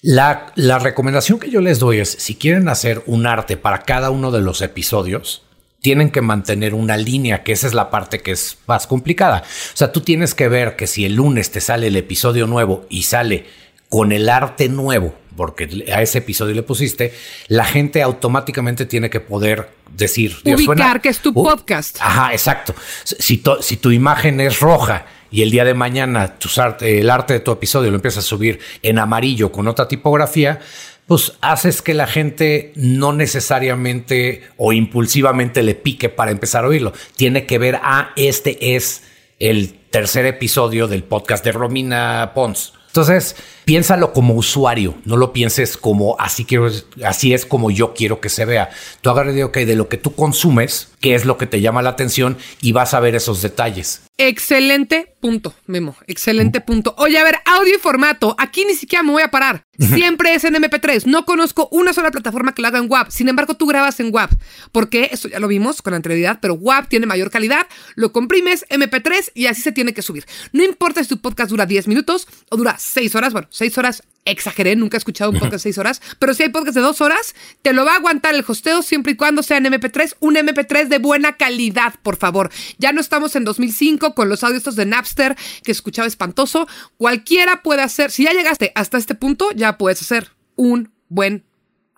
La, 0.00 0.52
la 0.56 0.78
recomendación 0.78 1.38
que 1.38 1.50
yo 1.50 1.60
les 1.60 1.78
doy 1.78 1.98
es, 1.98 2.10
si 2.10 2.34
quieren 2.34 2.68
hacer 2.68 3.02
un 3.06 3.26
arte 3.26 3.56
para 3.56 3.82
cada 3.82 4.10
uno 4.10 4.30
de 4.30 4.40
los 4.40 4.60
episodios, 4.60 5.44
tienen 5.82 6.10
que 6.10 6.22
mantener 6.22 6.74
una 6.74 6.96
línea, 6.96 7.42
que 7.42 7.52
esa 7.52 7.66
es 7.66 7.74
la 7.74 7.90
parte 7.90 8.20
que 8.20 8.30
es 8.30 8.58
más 8.66 8.86
complicada. 8.86 9.42
O 9.44 9.76
sea, 9.76 9.92
tú 9.92 10.00
tienes 10.00 10.34
que 10.34 10.48
ver 10.48 10.76
que 10.76 10.86
si 10.86 11.04
el 11.04 11.16
lunes 11.16 11.50
te 11.50 11.60
sale 11.60 11.88
el 11.88 11.96
episodio 11.96 12.46
nuevo 12.46 12.86
y 12.88 13.02
sale 13.02 13.46
con 13.92 14.10
el 14.10 14.30
arte 14.30 14.70
nuevo, 14.70 15.14
porque 15.36 15.84
a 15.94 16.00
ese 16.00 16.16
episodio 16.16 16.54
le 16.54 16.62
pusiste, 16.62 17.12
la 17.48 17.66
gente 17.66 18.00
automáticamente 18.00 18.86
tiene 18.86 19.10
que 19.10 19.20
poder 19.20 19.68
decir... 19.94 20.34
Ubicar 20.46 21.02
que 21.02 21.10
es 21.10 21.18
tu 21.18 21.28
uh, 21.28 21.44
podcast. 21.44 21.98
Ajá, 22.00 22.32
exacto. 22.32 22.74
Si, 23.04 23.42
si 23.60 23.76
tu 23.76 23.90
imagen 23.90 24.40
es 24.40 24.60
roja 24.60 25.04
y 25.30 25.42
el 25.42 25.50
día 25.50 25.66
de 25.66 25.74
mañana 25.74 26.36
el 26.80 27.10
arte 27.10 27.34
de 27.34 27.40
tu 27.40 27.52
episodio 27.52 27.90
lo 27.90 27.96
empiezas 27.96 28.24
a 28.24 28.26
subir 28.26 28.60
en 28.82 28.98
amarillo 28.98 29.52
con 29.52 29.68
otra 29.68 29.86
tipografía, 29.88 30.60
pues 31.06 31.34
haces 31.42 31.82
que 31.82 31.92
la 31.92 32.06
gente 32.06 32.72
no 32.74 33.12
necesariamente 33.12 34.40
o 34.56 34.72
impulsivamente 34.72 35.62
le 35.62 35.74
pique 35.74 36.08
para 36.08 36.30
empezar 36.30 36.64
a 36.64 36.68
oírlo. 36.68 36.94
Tiene 37.14 37.44
que 37.44 37.58
ver, 37.58 37.78
ah, 37.82 38.12
este 38.16 38.74
es 38.74 39.02
el 39.38 39.74
tercer 39.90 40.24
episodio 40.24 40.88
del 40.88 41.04
podcast 41.04 41.44
de 41.44 41.52
Romina 41.52 42.32
Pons. 42.34 42.72
Entonces, 42.92 43.36
Piénsalo 43.64 44.12
como 44.12 44.34
usuario, 44.34 44.94
no 45.04 45.16
lo 45.16 45.32
pienses 45.32 45.76
como 45.76 46.16
así 46.18 46.44
quiero, 46.44 46.68
así 47.04 47.32
es 47.32 47.46
como 47.46 47.70
yo 47.70 47.94
quiero 47.94 48.20
que 48.20 48.28
se 48.28 48.44
vea. 48.44 48.70
Tú 49.00 49.10
agarre 49.10 49.32
de, 49.32 49.44
ok, 49.44 49.58
de 49.58 49.76
lo 49.76 49.88
que 49.88 49.98
tú 49.98 50.14
consumes, 50.14 50.88
qué 51.00 51.14
es 51.14 51.24
lo 51.24 51.38
que 51.38 51.46
te 51.46 51.60
llama 51.60 51.82
la 51.82 51.90
atención 51.90 52.38
y 52.60 52.72
vas 52.72 52.94
a 52.94 53.00
ver 53.00 53.14
esos 53.14 53.42
detalles. 53.42 54.02
Excelente 54.18 55.16
punto, 55.20 55.54
Memo. 55.66 55.96
Excelente 56.06 56.60
punto. 56.60 56.94
Oye, 56.98 57.18
a 57.18 57.24
ver, 57.24 57.38
audio 57.44 57.74
y 57.74 57.78
formato. 57.78 58.36
Aquí 58.38 58.64
ni 58.64 58.74
siquiera 58.74 59.02
me 59.02 59.12
voy 59.12 59.22
a 59.22 59.30
parar. 59.30 59.64
Siempre 59.78 60.34
es 60.34 60.44
en 60.44 60.54
MP3. 60.54 61.06
No 61.06 61.24
conozco 61.24 61.68
una 61.72 61.92
sola 61.92 62.10
plataforma 62.10 62.54
que 62.54 62.62
lo 62.62 62.68
haga 62.68 62.78
en 62.78 62.90
WAP. 62.90 63.10
Sin 63.10 63.28
embargo, 63.28 63.54
tú 63.54 63.66
grabas 63.66 63.98
en 64.00 64.14
WAP. 64.14 64.30
Porque 64.70 65.08
eso 65.12 65.28
ya 65.28 65.40
lo 65.40 65.48
vimos 65.48 65.82
con 65.82 65.94
anterioridad, 65.94 66.38
pero 66.40 66.54
WAP 66.54 66.88
tiene 66.88 67.06
mayor 67.06 67.30
calidad. 67.30 67.66
Lo 67.96 68.12
comprimes 68.12 68.64
MP3 68.68 69.32
y 69.34 69.46
así 69.46 69.62
se 69.62 69.72
tiene 69.72 69.92
que 69.92 70.02
subir. 70.02 70.24
No 70.52 70.62
importa 70.62 71.02
si 71.02 71.08
tu 71.08 71.20
podcast 71.20 71.50
dura 71.50 71.66
10 71.66 71.88
minutos 71.88 72.28
o 72.50 72.56
dura 72.56 72.76
6 72.78 73.14
horas. 73.16 73.32
Bueno, 73.32 73.48
6 73.52 73.78
horas 73.78 74.02
exageré, 74.24 74.76
nunca 74.76 74.96
he 74.96 74.98
escuchado 74.98 75.30
un 75.30 75.38
podcast 75.38 75.64
de 75.64 75.70
6 75.72 75.78
horas, 75.78 76.02
pero 76.18 76.34
si 76.34 76.42
hay 76.42 76.48
podcast 76.50 76.76
de 76.76 76.80
2 76.80 77.00
horas, 77.00 77.34
te 77.62 77.72
lo 77.72 77.84
va 77.84 77.94
a 77.94 77.96
aguantar 77.96 78.34
el 78.34 78.44
hosteo 78.46 78.82
siempre 78.82 79.12
y 79.12 79.16
cuando 79.16 79.42
sea 79.42 79.56
en 79.56 79.64
MP3, 79.64 80.16
un 80.20 80.36
MP3 80.36 80.88
de 80.88 80.98
buena 80.98 81.36
calidad, 81.36 81.94
por 82.02 82.16
favor. 82.16 82.50
Ya 82.78 82.92
no 82.92 83.00
estamos 83.00 83.34
en 83.36 83.44
2005 83.44 84.14
con 84.14 84.28
los 84.28 84.44
audios 84.44 84.76
de 84.76 84.86
Napster 84.86 85.36
que 85.64 85.72
escuchaba 85.72 86.06
espantoso. 86.06 86.68
Cualquiera 86.96 87.62
puede 87.62 87.82
hacer, 87.82 88.10
si 88.10 88.24
ya 88.24 88.32
llegaste 88.32 88.72
hasta 88.74 88.98
este 88.98 89.14
punto, 89.14 89.50
ya 89.52 89.76
puedes 89.76 90.00
hacer 90.02 90.30
un 90.56 90.92
buen 91.08 91.44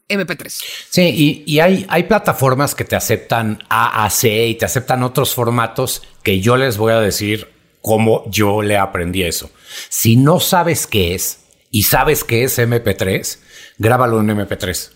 MP3. 0.09 0.63
Sí, 0.91 1.45
y, 1.47 1.59
hay, 1.61 1.87
hay 1.89 2.05
plataformas 2.05 2.75
que 2.75 2.85
te 2.85 2.97
aceptan 2.97 3.63
AAC 3.69 4.25
y 4.25 4.55
te 4.55 4.65
aceptan 4.65 5.03
otros 5.03 5.35
formatos 5.35 6.03
que 6.23 6.41
yo 6.41 6.57
les 6.57 6.77
voy 6.77 6.93
a 6.93 7.01
decir 7.01 7.49
cómo 7.81 8.25
yo 8.31 8.63
le 8.63 8.77
aprendí 8.79 9.23
eso. 9.23 9.51
Si 9.89 10.17
no 10.17 10.41
sabes 10.41 10.87
qué 10.87 11.15
es, 11.15 11.44
y 11.75 11.83
sabes 11.83 12.23
que 12.23 12.45
es 12.45 12.57
MP3, 12.57 13.37
grábalo 13.79 14.21
en 14.21 14.29
MP3. 14.29 14.93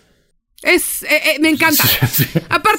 Es, 0.61 1.03
eh, 1.03 1.07
eh, 1.09 1.39
me 1.41 1.49
encanta. 1.49 1.83
Aparte, 2.49 2.78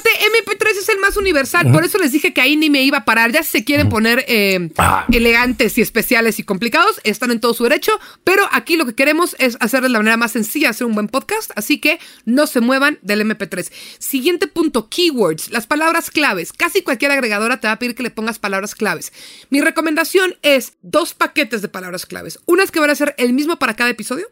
más 1.11 1.17
universal, 1.17 1.71
por 1.71 1.83
eso 1.83 1.97
les 1.97 2.11
dije 2.11 2.33
que 2.33 2.41
ahí 2.41 2.55
ni 2.55 2.69
me 2.69 2.81
iba 2.83 2.99
a 2.99 3.05
parar. 3.05 3.31
Ya 3.31 3.43
si 3.43 3.49
se 3.49 3.63
quieren 3.63 3.89
poner 3.89 4.23
eh, 4.27 4.71
ah. 4.77 5.05
elegantes 5.11 5.77
y 5.77 5.81
especiales 5.81 6.39
y 6.39 6.43
complicados, 6.43 7.01
están 7.03 7.31
en 7.31 7.39
todo 7.39 7.53
su 7.53 7.63
derecho, 7.63 7.91
pero 8.23 8.47
aquí 8.51 8.77
lo 8.77 8.85
que 8.85 8.95
queremos 8.95 9.35
es 9.39 9.57
hacer 9.59 9.81
de 9.81 9.89
la 9.89 9.99
manera 9.99 10.17
más 10.17 10.31
sencilla, 10.31 10.69
hacer 10.69 10.87
un 10.87 10.93
buen 10.93 11.07
podcast, 11.07 11.51
así 11.55 11.79
que 11.79 11.99
no 12.25 12.47
se 12.47 12.61
muevan 12.61 12.99
del 13.01 13.21
MP3. 13.21 13.71
Siguiente 13.99 14.47
punto, 14.47 14.89
keywords, 14.89 15.51
las 15.51 15.67
palabras 15.67 16.09
claves. 16.11 16.53
Casi 16.53 16.81
cualquier 16.81 17.11
agregadora 17.11 17.59
te 17.59 17.67
va 17.67 17.73
a 17.73 17.79
pedir 17.79 17.95
que 17.95 18.03
le 18.03 18.11
pongas 18.11 18.39
palabras 18.39 18.75
claves. 18.75 19.11
Mi 19.49 19.61
recomendación 19.61 20.35
es 20.41 20.73
dos 20.81 21.13
paquetes 21.13 21.61
de 21.61 21.67
palabras 21.67 22.05
claves. 22.05 22.39
Unas 22.45 22.71
que 22.71 22.79
van 22.79 22.89
a 22.89 22.95
ser 22.95 23.15
el 23.17 23.33
mismo 23.33 23.57
para 23.57 23.75
cada 23.75 23.89
episodio 23.89 24.27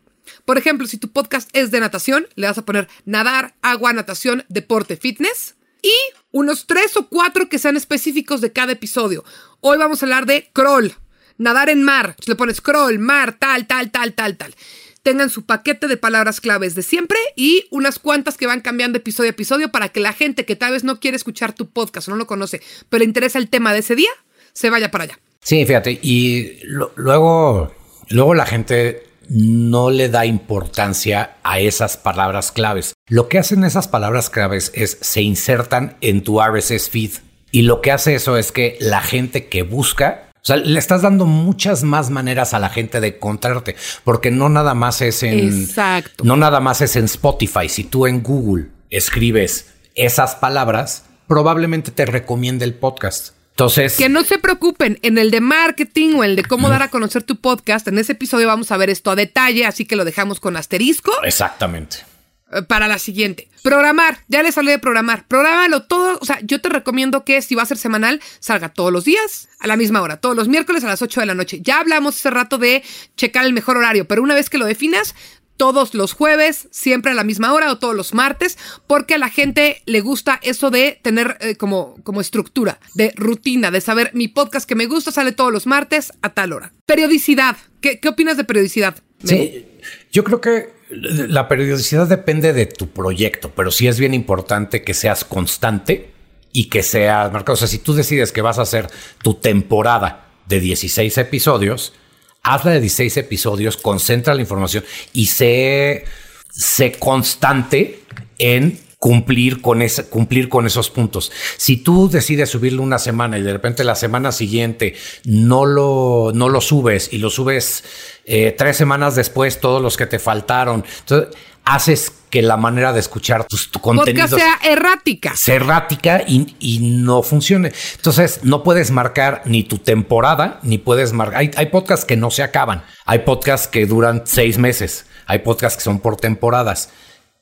por 0.46 0.58
ejemplo, 0.58 0.88
si 0.88 0.98
tu 0.98 1.10
podcast 1.12 1.50
es 1.54 1.72
de 1.72 1.80
natación, 1.80 2.28
le 2.36 2.48
vas 2.48 2.58
a 2.58 2.66
poner 2.66 2.88
nadar, 3.06 3.56
agua, 3.62 3.94
natación, 3.94 4.46
deporte, 4.50 4.98
fitness. 4.98 5.56
Y 5.82 5.94
unos 6.32 6.68
tres 6.68 6.96
o 6.98 7.08
cuatro 7.08 7.50
que 7.50 7.60
sean 7.60 7.78
específicos 7.78 8.42
de 8.42 8.52
cada 8.52 8.74
episodio. 8.74 9.24
Hoy 9.62 9.78
vamos 9.78 10.02
a 10.02 10.06
hablar 10.06 10.26
de 10.26 10.50
crawl, 10.54 10.94
nadar 11.38 11.70
en 11.70 11.84
mar. 11.84 12.16
le 12.26 12.36
pones 12.36 12.62
crawl, 12.62 13.00
mar, 13.00 13.38
tal, 13.40 13.68
tal, 13.68 13.92
tal, 13.92 14.14
tal, 14.14 14.38
tal. 14.38 14.56
Tengan 15.02 15.30
su 15.30 15.46
paquete 15.46 15.88
de 15.88 15.98
palabras 15.98 16.42
claves 16.42 16.76
de 16.76 16.84
siempre 16.84 17.18
y 17.36 17.66
unas 17.72 18.00
cuantas 18.00 18.38
que 18.38 18.48
van 18.48 18.62
cambiando 18.62 18.98
episodio 18.98 19.30
a 19.30 19.32
episodio 19.32 19.72
para 19.72 19.90
que 19.90 20.02
la 20.02 20.14
gente 20.14 20.46
que 20.46 20.56
tal 20.56 20.74
vez 20.74 20.84
no 20.84 21.00
quiere 21.00 21.18
escuchar 21.18 21.54
tu 21.54 21.70
podcast 21.70 22.08
o 22.08 22.12
no 22.12 22.18
lo 22.18 22.28
conoce, 22.28 22.62
pero 22.90 23.00
le 23.00 23.06
interesa 23.06 23.40
el 23.40 23.50
tema 23.50 23.74
de 23.74 23.80
ese 23.80 23.96
día, 23.96 24.12
se 24.54 24.70
vaya 24.70 24.92
para 24.92 25.06
allá. 25.06 25.20
Sí, 25.42 25.66
fíjate. 25.66 26.00
Y 26.02 26.60
luego, 26.66 27.74
luego 28.10 28.34
la 28.36 28.46
gente 28.46 29.04
no 29.30 29.90
le 29.90 30.10
da 30.10 30.26
importancia 30.26 31.38
a 31.44 31.60
esas 31.60 31.98
palabras 31.98 32.52
claves. 32.52 32.94
Lo 33.10 33.28
que 33.28 33.40
hacen 33.40 33.64
esas 33.64 33.88
palabras 33.88 34.30
claves 34.30 34.72
es 34.76 35.00
se 35.02 35.22
insertan 35.24 35.98
en 36.02 36.24
tu 36.24 36.40
RSS 36.40 36.90
feed. 36.90 37.12
Y 37.52 37.64
lo 37.64 37.82
que 37.82 37.92
hace 37.92 38.14
eso 38.14 38.38
es 38.38 38.52
que 38.52 38.78
la 38.80 39.02
gente 39.02 39.48
que 39.48 39.64
busca 39.64 40.30
o 40.42 40.46
sea, 40.46 40.56
le 40.56 40.80
estás 40.80 41.02
dando 41.02 41.26
muchas 41.26 41.84
más 41.84 42.12
maneras 42.12 42.54
a 42.54 42.60
la 42.60 42.70
gente 42.70 43.02
de 43.02 43.08
encontrarte, 43.08 43.76
porque 44.06 44.32
no 44.32 44.48
nada 44.48 44.74
más 44.74 45.02
es 45.02 45.22
en 45.24 45.64
Exacto. 45.64 46.24
no 46.24 46.38
nada 46.38 46.62
más 46.62 46.82
es 46.82 46.96
en 46.96 47.06
Spotify. 47.06 47.68
Si 47.68 47.84
tú 47.84 48.08
en 48.08 48.24
Google 48.24 48.68
escribes 48.90 49.74
esas 49.96 50.36
palabras, 50.36 51.04
probablemente 51.28 51.92
te 51.92 52.06
recomiende 52.06 52.64
el 52.64 52.74
podcast. 52.74 53.34
Entonces. 53.52 53.98
Que 53.98 54.08
no 54.08 54.24
se 54.24 54.38
preocupen, 54.38 55.00
en 55.02 55.18
el 55.18 55.32
de 55.32 55.42
marketing 55.42 56.16
o 56.16 56.24
el 56.24 56.38
de 56.38 56.46
cómo 56.46 56.70
dar 56.70 56.84
a 56.84 56.90
conocer 56.90 57.24
tu 57.24 57.36
podcast, 57.42 57.88
en 57.90 57.98
ese 57.98 58.14
episodio 58.14 58.48
vamos 58.48 58.72
a 58.72 58.78
ver 58.78 58.90
esto 58.90 59.12
a 59.12 59.18
detalle, 59.18 59.66
así 59.66 59.84
que 59.84 59.98
lo 59.98 60.06
dejamos 60.06 60.40
con 60.40 60.56
asterisco. 60.56 61.12
Exactamente. 61.24 62.09
Eh, 62.52 62.64
para 62.64 62.88
la 62.88 62.98
siguiente. 62.98 63.48
Programar, 63.62 64.20
ya 64.28 64.42
les 64.42 64.58
hablé 64.58 64.72
de 64.72 64.80
programar. 64.80 65.28
Prográmalo 65.28 65.84
todo. 65.84 66.18
O 66.20 66.26
sea, 66.26 66.40
yo 66.42 66.60
te 66.62 66.70
recomiendo 66.70 67.24
que 67.24 67.42
si 67.42 67.54
va 67.56 67.64
a 67.64 67.68
ser 67.68 67.78
semanal, 67.78 68.22
salga 68.40 68.70
todos 68.70 68.92
los 68.92 69.06
días, 69.06 69.50
a 69.60 69.68
la 69.68 69.78
misma 69.78 70.02
hora, 70.02 70.18
todos 70.18 70.36
los 70.36 70.48
miércoles 70.48 70.84
a 70.84 70.88
las 70.88 71.02
8 71.02 71.20
de 71.20 71.26
la 71.28 71.36
noche. 71.36 71.60
Ya 71.62 71.80
hablamos 71.80 72.16
hace 72.16 72.30
rato 72.32 72.58
de 72.58 72.84
checar 73.16 73.46
el 73.46 73.54
mejor 73.54 73.78
horario, 73.78 74.08
pero 74.08 74.24
una 74.24 74.34
vez 74.34 74.50
que 74.50 74.58
lo 74.58 74.66
definas, 74.66 75.14
todos 75.58 75.94
los 75.94 76.14
jueves, 76.14 76.70
siempre 76.72 77.12
a 77.12 77.16
la 77.16 77.26
misma 77.26 77.54
hora 77.54 77.70
o 77.70 77.78
todos 77.78 77.94
los 77.94 78.14
martes, 78.14 78.58
porque 78.88 79.16
a 79.16 79.18
la 79.18 79.30
gente 79.30 79.84
le 79.86 80.00
gusta 80.00 80.40
eso 80.42 80.72
de 80.72 81.00
tener 81.04 81.38
eh, 81.42 81.56
como, 81.56 81.98
como 82.04 82.22
estructura, 82.22 82.80
de 82.94 83.12
rutina, 83.16 83.70
de 83.70 83.82
saber 83.82 84.10
mi 84.14 84.30
podcast 84.30 84.68
que 84.68 84.76
me 84.76 84.86
gusta 84.86 85.12
sale 85.12 85.34
todos 85.34 85.52
los 85.52 85.68
martes 85.68 86.14
a 86.22 86.34
tal 86.34 86.54
hora. 86.54 86.72
Periodicidad. 86.86 87.58
¿Qué, 87.82 88.00
opinas 88.08 88.38
de 88.38 88.46
periodicidad? 88.46 88.96
Sí, 89.24 89.68
yo 90.12 90.24
creo 90.24 90.40
que 90.40 90.79
la 90.90 91.48
periodicidad 91.48 92.08
depende 92.08 92.54
de 92.54 92.66
tu 92.66 92.90
proyecto, 92.90 93.52
pero 93.56 93.72
sí 93.72 93.88
es 93.88 94.00
bien 94.00 94.14
importante 94.14 94.84
que 94.84 94.94
seas 94.94 95.24
constante 95.24 96.12
y 96.52 96.66
que 96.66 96.84
seas 96.84 97.32
marcado. 97.32 97.54
O 97.54 97.58
sea, 97.58 97.68
si 97.68 97.78
tú 97.78 97.94
decides 97.94 98.32
que 98.32 98.42
vas 98.42 98.58
a 98.58 98.64
hacer 98.64 98.88
tu 99.22 99.36
temporada 99.36 100.26
de 100.48 100.60
16 100.60 101.18
episodios, 101.20 101.94
hazla 102.42 102.72
de 102.72 102.82
16 102.82 103.18
episodios, 103.18 103.78
concentra 103.78 104.34
la 104.34 104.42
información 104.42 104.84
y 105.14 105.28
sé, 105.28 106.06
sé 106.50 106.94
constante 106.94 108.00
en 108.40 108.80
cumplir 109.00 109.62
con, 109.62 109.82
ese, 109.82 110.06
cumplir 110.08 110.50
con 110.50 110.68
esos 110.68 110.90
puntos. 110.90 111.32
Si 111.58 111.78
tú 111.78 112.10
decides 112.10 112.50
subirlo 112.50 112.84
una 112.84 113.00
semana 113.00 113.40
y 113.40 113.42
de 113.42 113.54
repente 113.54 113.86
la 113.86 113.96
semana 113.96 114.34
siguiente 114.34 114.96
no 115.24 115.66
lo, 115.66 116.32
no 116.34 116.50
lo 116.50 116.60
subes 116.60 117.12
y 117.12 117.18
lo 117.18 117.30
subes 117.30 117.86
eh, 118.26 118.54
tres 118.58 118.76
semanas 118.76 119.16
después, 119.16 119.62
todos 119.62 119.82
los 119.82 119.96
que 119.96 120.06
te 120.06 120.20
faltaron, 120.20 120.84
entonces 121.00 121.36
haces 121.64 122.12
que 122.30 122.42
la 122.42 122.58
manera 122.58 122.94
de 122.94 123.00
escuchar 123.00 123.46
tus 123.46 123.72
tu 123.72 123.80
contenido 123.80 124.28
sea 124.28 124.60
errática. 124.64 125.36
Sea 125.36 125.56
errática 125.56 126.24
y, 126.28 126.56
y, 126.60 126.80
no 126.80 127.24
funcione. 127.24 127.72
Entonces, 127.96 128.42
no 128.44 128.64
puedes 128.64 128.92
marcar 128.92 129.44
ni 129.46 129.64
tu 129.64 129.78
temporada, 129.78 130.60
ni 130.64 130.78
puedes 130.78 131.14
marcar. 131.14 131.40
Hay, 131.40 131.52
hay 131.56 131.68
podcasts 131.68 132.06
que 132.06 132.18
no 132.18 132.32
se 132.32 132.44
acaban. 132.44 132.84
Hay 133.06 133.20
podcasts 133.20 133.68
que 133.68 133.86
duran 133.86 134.24
seis 134.26 134.58
meses. 134.58 135.06
Hay 135.26 135.40
podcasts 135.40 135.78
que 135.78 135.84
son 135.84 136.00
por 136.00 136.18
temporadas. 136.18 136.90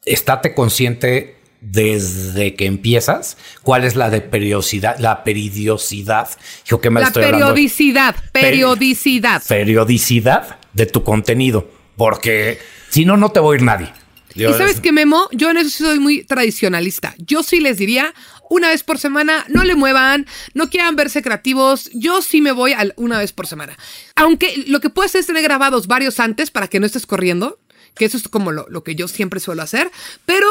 Estate 0.05 0.53
consciente 0.53 1.36
desde 1.61 2.55
que 2.55 2.65
empiezas, 2.65 3.37
cuál 3.63 3.83
es 3.83 3.95
la 3.95 4.09
de 4.09 4.21
periodicidad, 4.21 4.97
la 4.99 5.23
periodicidad, 5.23 6.29
yo 6.65 6.79
que 6.79 6.89
me 6.89 7.01
la 7.01 7.11
periodicidad, 7.11 8.15
periodicidad, 8.31 9.43
periodicidad 9.47 10.59
de 10.73 10.85
tu 10.85 11.03
contenido, 11.03 11.69
porque 11.95 12.59
si 12.89 13.05
no, 13.05 13.17
no 13.17 13.31
te 13.31 13.39
voy 13.39 13.55
a 13.55 13.59
ir 13.59 13.63
nadie. 13.63 13.93
y 14.35 14.43
sabes 14.53 14.79
que 14.79 14.91
Memo, 14.91 15.27
yo 15.31 15.49
en 15.49 15.57
eso 15.57 15.85
soy 15.85 15.99
muy 15.99 16.23
tradicionalista. 16.23 17.15
Yo 17.17 17.41
sí 17.41 17.59
les 17.59 17.77
diría, 17.77 18.13
una 18.49 18.69
vez 18.69 18.83
por 18.83 18.99
semana, 18.99 19.45
no 19.49 19.63
le 19.63 19.75
muevan, 19.75 20.27
no 20.53 20.69
quieran 20.69 20.95
verse 20.95 21.23
creativos, 21.23 21.89
yo 21.93 22.21
sí 22.21 22.41
me 22.41 22.51
voy 22.51 22.75
una 22.97 23.17
vez 23.17 23.33
por 23.33 23.47
semana. 23.47 23.77
Aunque 24.15 24.63
lo 24.67 24.79
que 24.79 24.91
puedes 24.91 25.15
es 25.15 25.25
tener 25.25 25.43
grabados 25.43 25.87
varios 25.87 26.19
antes 26.19 26.51
para 26.51 26.67
que 26.67 26.79
no 26.79 26.85
estés 26.85 27.07
corriendo, 27.07 27.59
que 27.95 28.05
eso 28.05 28.17
es 28.17 28.27
como 28.27 28.51
lo, 28.51 28.67
lo 28.69 28.83
que 28.83 28.95
yo 28.95 29.07
siempre 29.07 29.39
suelo 29.39 29.63
hacer, 29.63 29.91
pero 30.25 30.47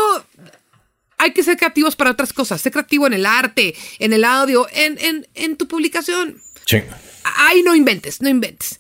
hay 1.26 1.32
que 1.32 1.42
ser 1.42 1.56
creativos 1.56 1.96
para 1.96 2.10
otras 2.10 2.32
cosas. 2.32 2.60
Ser 2.60 2.72
creativo 2.72 3.06
en 3.06 3.12
el 3.12 3.26
arte, 3.26 3.74
en 3.98 4.12
el 4.12 4.24
audio, 4.24 4.66
en, 4.72 5.26
en, 5.34 5.56
tu 5.56 5.68
publicación. 5.68 6.40
Sí. 6.64 6.78
Ahí 7.36 7.62
no 7.62 7.74
inventes, 7.74 8.22
no 8.22 8.28
inventes. 8.28 8.78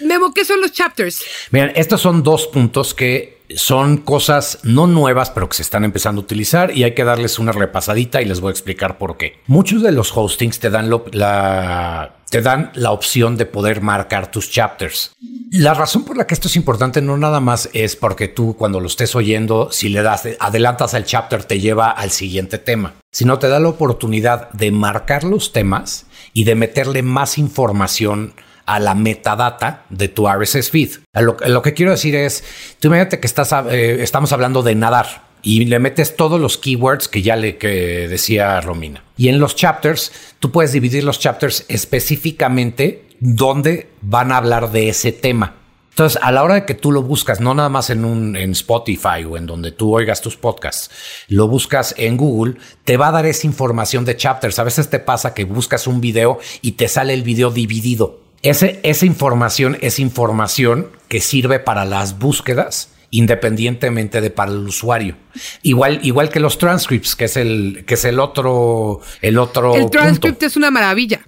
Memo, 0.00 0.32
¿qué 0.32 0.44
son 0.44 0.60
los 0.60 0.72
chapters? 0.72 1.22
Miren, 1.50 1.72
estos 1.76 2.00
son 2.00 2.22
dos 2.22 2.46
puntos 2.46 2.94
que 2.94 3.35
son 3.54 3.98
cosas 3.98 4.58
no 4.62 4.86
nuevas, 4.86 5.30
pero 5.30 5.48
que 5.48 5.56
se 5.56 5.62
están 5.62 5.84
empezando 5.84 6.20
a 6.20 6.24
utilizar 6.24 6.76
y 6.76 6.84
hay 6.84 6.94
que 6.94 7.04
darles 7.04 7.38
una 7.38 7.52
repasadita 7.52 8.20
y 8.20 8.24
les 8.24 8.40
voy 8.40 8.50
a 8.50 8.52
explicar 8.52 8.98
por 8.98 9.16
qué. 9.16 9.40
Muchos 9.46 9.82
de 9.82 9.92
los 9.92 10.16
hostings 10.16 10.58
te 10.58 10.70
dan 10.70 10.90
la, 11.12 12.16
te 12.30 12.42
dan 12.42 12.70
la 12.74 12.92
opción 12.92 13.36
de 13.36 13.46
poder 13.46 13.80
marcar 13.80 14.30
tus 14.30 14.50
chapters. 14.50 15.12
La 15.50 15.74
razón 15.74 16.04
por 16.04 16.16
la 16.16 16.26
que 16.26 16.34
esto 16.34 16.48
es 16.48 16.56
importante 16.56 17.00
no 17.00 17.16
nada 17.16 17.40
más 17.40 17.70
es 17.72 17.94
porque 17.94 18.28
tú 18.28 18.56
cuando 18.56 18.80
lo 18.80 18.88
estés 18.88 19.14
oyendo, 19.14 19.70
si 19.70 19.88
le 19.88 20.02
das, 20.02 20.28
adelantas 20.40 20.94
al 20.94 21.04
chapter, 21.04 21.44
te 21.44 21.60
lleva 21.60 21.90
al 21.90 22.10
siguiente 22.10 22.58
tema, 22.58 22.94
sino 23.12 23.38
te 23.38 23.48
da 23.48 23.60
la 23.60 23.68
oportunidad 23.68 24.50
de 24.50 24.72
marcar 24.72 25.24
los 25.24 25.52
temas 25.52 26.06
y 26.32 26.44
de 26.44 26.56
meterle 26.56 27.02
más 27.02 27.38
información 27.38 28.34
a 28.66 28.80
la 28.80 28.94
metadata 28.94 29.84
de 29.88 30.08
tu 30.08 30.28
RSS 30.28 30.70
feed. 30.70 30.90
Lo, 31.14 31.62
que 31.62 31.72
quiero 31.72 31.92
decir 31.92 32.14
es, 32.14 32.44
tú 32.80 32.88
imagínate 32.88 33.20
que 33.20 33.26
estás, 33.26 33.52
eh, 33.70 34.02
estamos 34.02 34.32
hablando 34.32 34.62
de 34.62 34.74
nadar 34.74 35.24
y 35.42 35.64
le 35.64 35.78
metes 35.78 36.16
todos 36.16 36.40
los 36.40 36.58
keywords 36.58 37.08
que 37.08 37.22
ya 37.22 37.36
le 37.36 37.56
que 37.56 38.08
decía 38.08 38.60
Romina. 38.60 39.04
Y 39.16 39.28
en 39.28 39.38
los 39.38 39.54
chapters, 39.54 40.12
tú 40.40 40.50
puedes 40.50 40.72
dividir 40.72 41.04
los 41.04 41.20
chapters 41.20 41.64
específicamente 41.68 43.04
donde 43.20 43.88
van 44.02 44.32
a 44.32 44.38
hablar 44.38 44.72
de 44.72 44.88
ese 44.88 45.12
tema. 45.12 45.54
Entonces, 45.90 46.20
a 46.20 46.30
la 46.30 46.42
hora 46.42 46.56
de 46.56 46.66
que 46.66 46.74
tú 46.74 46.92
lo 46.92 47.02
buscas, 47.02 47.40
no 47.40 47.54
nada 47.54 47.70
más 47.70 47.88
en 47.88 48.04
un 48.04 48.36
en 48.36 48.50
Spotify 48.50 49.24
o 49.26 49.38
en 49.38 49.46
donde 49.46 49.72
tú 49.72 49.96
oigas 49.96 50.20
tus 50.20 50.36
podcasts, 50.36 50.90
lo 51.28 51.48
buscas 51.48 51.94
en 51.96 52.18
Google, 52.18 52.56
te 52.84 52.98
va 52.98 53.08
a 53.08 53.12
dar 53.12 53.24
esa 53.24 53.46
información 53.46 54.04
de 54.04 54.14
chapters. 54.14 54.58
A 54.58 54.64
veces 54.64 54.90
te 54.90 54.98
pasa 54.98 55.32
que 55.32 55.44
buscas 55.44 55.86
un 55.86 56.02
video 56.02 56.38
y 56.60 56.72
te 56.72 56.88
sale 56.88 57.14
el 57.14 57.22
video 57.22 57.50
dividido. 57.50 58.25
Ese, 58.42 58.80
esa 58.82 59.06
información 59.06 59.78
es 59.80 59.98
información 59.98 60.88
que 61.08 61.20
sirve 61.20 61.58
para 61.58 61.84
las 61.84 62.18
búsquedas 62.18 62.90
independientemente 63.10 64.20
de 64.20 64.30
para 64.30 64.52
el 64.52 64.58
usuario. 64.58 65.16
Igual, 65.62 66.00
igual 66.02 66.28
que 66.28 66.40
los 66.40 66.58
transcripts, 66.58 67.14
que 67.16 67.26
es 67.26 67.36
el, 67.36 67.84
que 67.86 67.94
es 67.94 68.04
el 68.04 68.18
otro, 68.18 69.00
el 69.22 69.38
otro. 69.38 69.74
El 69.74 69.90
transcript 69.90 70.42
es 70.42 70.56
una 70.56 70.70
maravilla. 70.70 71.20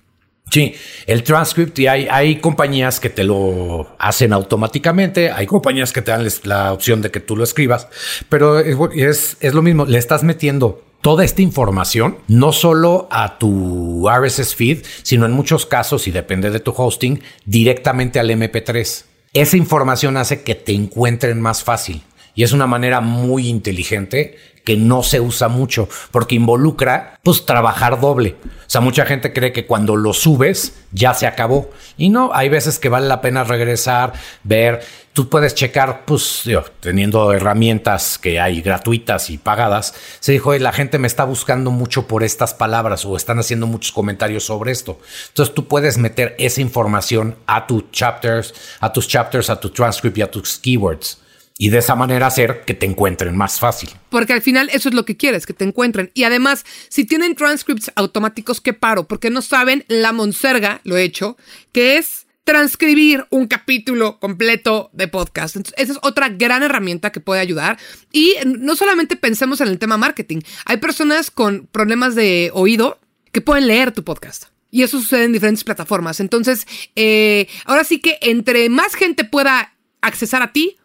Sí, 0.50 0.74
el 1.06 1.22
transcript 1.24 1.78
y 1.78 1.86
hay, 1.88 2.08
hay 2.10 2.36
compañías 2.36 3.00
que 3.00 3.10
te 3.10 3.24
lo 3.24 3.94
hacen 3.98 4.32
automáticamente, 4.32 5.30
hay 5.30 5.46
compañías 5.46 5.92
que 5.92 6.00
te 6.00 6.10
dan 6.10 6.26
la 6.44 6.72
opción 6.72 7.02
de 7.02 7.10
que 7.10 7.20
tú 7.20 7.36
lo 7.36 7.44
escribas, 7.44 7.88
pero 8.28 8.58
es, 8.58 9.36
es 9.40 9.54
lo 9.54 9.60
mismo, 9.60 9.84
le 9.84 9.98
estás 9.98 10.22
metiendo 10.22 10.82
toda 11.00 11.24
esta 11.24 11.42
información, 11.42 12.18
no 12.28 12.52
solo 12.52 13.08
a 13.10 13.38
tu 13.38 14.08
RSS 14.08 14.54
feed, 14.54 14.84
sino 15.02 15.26
en 15.26 15.32
muchos 15.32 15.66
casos, 15.66 16.08
y 16.08 16.10
depende 16.10 16.50
de 16.50 16.60
tu 16.60 16.72
hosting, 16.76 17.22
directamente 17.44 18.18
al 18.18 18.30
MP3. 18.30 19.04
Esa 19.32 19.56
información 19.56 20.16
hace 20.16 20.42
que 20.42 20.54
te 20.54 20.72
encuentren 20.72 21.40
más 21.40 21.62
fácil. 21.62 22.02
Y 22.34 22.44
es 22.44 22.52
una 22.52 22.68
manera 22.68 23.00
muy 23.00 23.48
inteligente 23.48 24.36
que 24.64 24.76
no 24.76 25.02
se 25.02 25.20
usa 25.20 25.48
mucho 25.48 25.88
porque 26.10 26.34
involucra 26.34 27.18
pues 27.22 27.46
trabajar 27.46 28.00
doble. 28.00 28.36
O 28.44 28.70
sea, 28.70 28.80
mucha 28.80 29.06
gente 29.06 29.32
cree 29.32 29.52
que 29.52 29.66
cuando 29.66 29.96
lo 29.96 30.12
subes 30.12 30.74
ya 30.92 31.14
se 31.14 31.26
acabó. 31.26 31.70
Y 31.96 32.10
no, 32.10 32.30
hay 32.34 32.48
veces 32.48 32.78
que 32.78 32.88
vale 32.88 33.06
la 33.06 33.20
pena 33.20 33.44
regresar, 33.44 34.12
ver. 34.44 34.80
Tú 35.14 35.28
puedes 35.28 35.54
checar, 35.54 36.04
pues, 36.04 36.44
teniendo 36.80 37.32
herramientas 37.32 38.18
que 38.18 38.38
hay 38.38 38.60
gratuitas 38.60 39.30
y 39.30 39.38
pagadas. 39.38 39.94
Se 40.20 40.32
dijo, 40.32 40.56
la 40.58 40.72
gente 40.72 40.98
me 40.98 41.08
está 41.08 41.24
buscando 41.24 41.70
mucho 41.70 42.06
por 42.06 42.22
estas 42.22 42.54
palabras 42.54 43.04
o 43.04 43.16
están 43.16 43.38
haciendo 43.38 43.66
muchos 43.66 43.90
comentarios 43.90 44.44
sobre 44.44 44.70
esto. 44.70 45.00
Entonces 45.28 45.54
tú 45.54 45.66
puedes 45.66 45.98
meter 45.98 46.36
esa 46.38 46.60
información 46.60 47.36
a 47.46 47.66
tus 47.66 47.90
chapters, 47.90 48.54
a 48.80 48.92
tus 48.92 49.08
chapters, 49.08 49.50
a 49.50 49.58
tu 49.58 49.70
transcript 49.70 50.18
y 50.18 50.22
a 50.22 50.30
tus 50.30 50.58
keywords 50.58 51.18
y 51.60 51.70
de 51.70 51.78
esa 51.78 51.96
manera 51.96 52.28
hacer 52.28 52.62
que 52.64 52.72
te 52.72 52.86
encuentren 52.86 53.36
más 53.36 53.58
fácil. 53.58 53.90
Porque 54.10 54.32
al 54.32 54.42
final 54.42 54.70
eso 54.72 54.88
es 54.88 54.94
lo 54.94 55.04
que 55.04 55.16
quieres, 55.16 55.44
que 55.44 55.52
te 55.52 55.64
encuentren. 55.64 56.12
Y 56.14 56.22
además, 56.22 56.64
si 56.88 57.04
tienen 57.04 57.34
transcripts 57.34 57.90
automáticos, 57.96 58.60
¿qué 58.60 58.72
paro? 58.72 59.08
Porque 59.08 59.28
no 59.28 59.42
saben 59.42 59.84
la 59.88 60.12
monserga, 60.12 60.80
lo 60.84 60.96
he 60.96 61.02
hecho, 61.02 61.36
que 61.72 61.98
es 61.98 62.28
transcribir 62.44 63.26
un 63.30 63.48
capítulo 63.48 64.20
completo 64.20 64.88
de 64.92 65.08
podcast. 65.08 65.56
Entonces, 65.56 65.74
esa 65.82 65.92
es 65.92 65.98
otra 66.02 66.28
gran 66.28 66.62
herramienta 66.62 67.10
que 67.10 67.20
puede 67.20 67.40
ayudar. 67.40 67.76
Y 68.12 68.36
no 68.46 68.76
solamente 68.76 69.16
pensemos 69.16 69.60
en 69.60 69.68
el 69.68 69.80
tema 69.80 69.98
marketing. 69.98 70.40
Hay 70.64 70.76
personas 70.76 71.30
con 71.32 71.66
problemas 71.66 72.14
de 72.14 72.50
oído 72.54 73.00
que 73.32 73.40
pueden 73.40 73.66
leer 73.66 73.90
tu 73.90 74.04
podcast. 74.04 74.44
Y 74.70 74.82
eso 74.82 75.00
sucede 75.00 75.24
en 75.24 75.32
diferentes 75.32 75.64
plataformas. 75.64 76.20
Entonces, 76.20 76.66
eh, 76.94 77.48
ahora 77.64 77.82
sí 77.82 78.00
que 78.00 78.16
entre 78.22 78.68
más 78.68 78.94
gente 78.94 79.24
pueda 79.24 79.74
accesar 80.00 80.40
a 80.42 80.52
ti, 80.52 80.76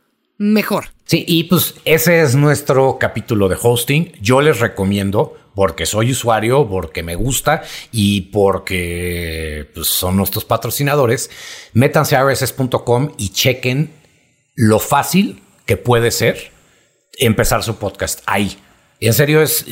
mejor. 0.43 0.85
Sí, 1.05 1.23
y 1.27 1.45
pues 1.45 1.75
ese 1.85 2.21
es 2.21 2.35
nuestro 2.35 2.97
capítulo 2.99 3.47
de 3.47 3.57
hosting. 3.61 4.11
Yo 4.21 4.41
les 4.41 4.59
recomiendo, 4.59 5.37
porque 5.55 5.85
soy 5.85 6.11
usuario, 6.11 6.67
porque 6.67 7.03
me 7.03 7.15
gusta 7.15 7.63
y 7.91 8.21
porque 8.21 9.69
pues, 9.73 9.87
son 9.87 10.17
nuestros 10.17 10.43
patrocinadores, 10.45 11.29
métanse 11.73 12.15
a 12.15 12.23
rss.com 12.23 13.13
y 13.17 13.29
chequen 13.29 13.91
lo 14.55 14.79
fácil 14.79 15.41
que 15.65 15.77
puede 15.77 16.11
ser 16.11 16.51
empezar 17.17 17.63
su 17.63 17.77
podcast 17.77 18.21
ahí. 18.25 18.57
Y 18.99 19.07
en 19.07 19.13
serio, 19.13 19.41
es, 19.41 19.65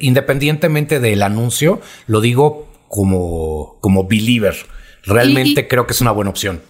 independientemente 0.00 1.00
del 1.00 1.22
anuncio, 1.22 1.80
lo 2.06 2.20
digo 2.20 2.68
como, 2.88 3.78
como 3.80 4.06
believer. 4.06 4.56
Realmente 5.04 5.66
creo 5.66 5.86
que 5.86 5.94
es 5.94 6.00
una 6.00 6.12
buena 6.12 6.30
opción. 6.30 6.62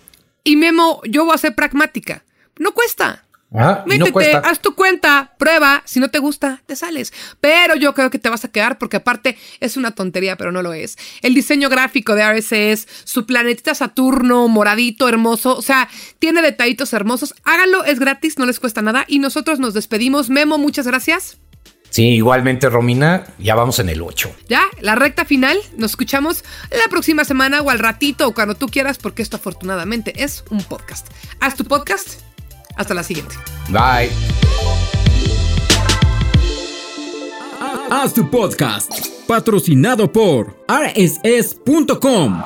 Y 0.44 0.56
Memo, 0.56 1.00
yo 1.04 1.24
voy 1.24 1.34
a 1.34 1.38
ser 1.38 1.54
pragmática. 1.54 2.24
No 2.58 2.72
cuesta. 2.72 3.24
Ajá, 3.54 3.84
Métete, 3.86 4.34
haz 4.36 4.60
tu 4.60 4.74
cuenta, 4.74 5.34
prueba, 5.38 5.82
si 5.84 6.00
no 6.00 6.10
te 6.10 6.18
gusta, 6.18 6.62
te 6.66 6.76
sales. 6.76 7.12
Pero 7.40 7.76
yo 7.76 7.94
creo 7.94 8.10
que 8.10 8.18
te 8.18 8.28
vas 8.28 8.44
a 8.44 8.48
quedar 8.48 8.78
porque 8.78 8.96
aparte 8.96 9.36
es 9.60 9.76
una 9.76 9.90
tontería, 9.90 10.36
pero 10.36 10.52
no 10.52 10.62
lo 10.62 10.72
es. 10.72 10.96
El 11.20 11.34
diseño 11.34 11.68
gráfico 11.68 12.14
de 12.14 12.24
RSS, 12.32 12.86
su 13.04 13.26
planetita 13.26 13.74
Saturno, 13.74 14.48
moradito, 14.48 15.08
hermoso, 15.08 15.56
o 15.56 15.62
sea, 15.62 15.88
tiene 16.18 16.40
detallitos 16.42 16.92
hermosos. 16.92 17.34
Háganlo, 17.44 17.84
es 17.84 17.98
gratis, 17.98 18.38
no 18.38 18.46
les 18.46 18.60
cuesta 18.60 18.82
nada 18.82 19.04
y 19.06 19.18
nosotros 19.18 19.58
nos 19.58 19.74
despedimos. 19.74 20.30
Memo, 20.30 20.58
muchas 20.58 20.86
gracias. 20.86 21.38
Sí, 21.90 22.08
igualmente 22.08 22.70
Romina, 22.70 23.24
ya 23.38 23.54
vamos 23.54 23.78
en 23.78 23.90
el 23.90 24.00
8. 24.00 24.34
Ya, 24.48 24.62
la 24.80 24.94
recta 24.94 25.26
final, 25.26 25.58
nos 25.76 25.90
escuchamos 25.90 26.42
la 26.70 26.88
próxima 26.88 27.24
semana 27.24 27.60
o 27.60 27.68
al 27.68 27.78
ratito 27.78 28.26
o 28.26 28.32
cuando 28.32 28.54
tú 28.54 28.68
quieras 28.68 28.96
porque 28.96 29.20
esto 29.20 29.36
afortunadamente 29.36 30.24
es 30.24 30.42
un 30.48 30.64
podcast. 30.64 31.08
Haz 31.38 31.54
tu 31.54 31.64
podcast 31.64 32.31
hasta 32.76 32.94
la 32.94 33.02
siguiente. 33.02 33.34
Bye. 33.68 34.10
Haz 37.90 38.14
tu 38.14 38.28
podcast, 38.30 38.90
patrocinado 39.26 40.10
por 40.10 40.56
rss.com. 40.68 42.42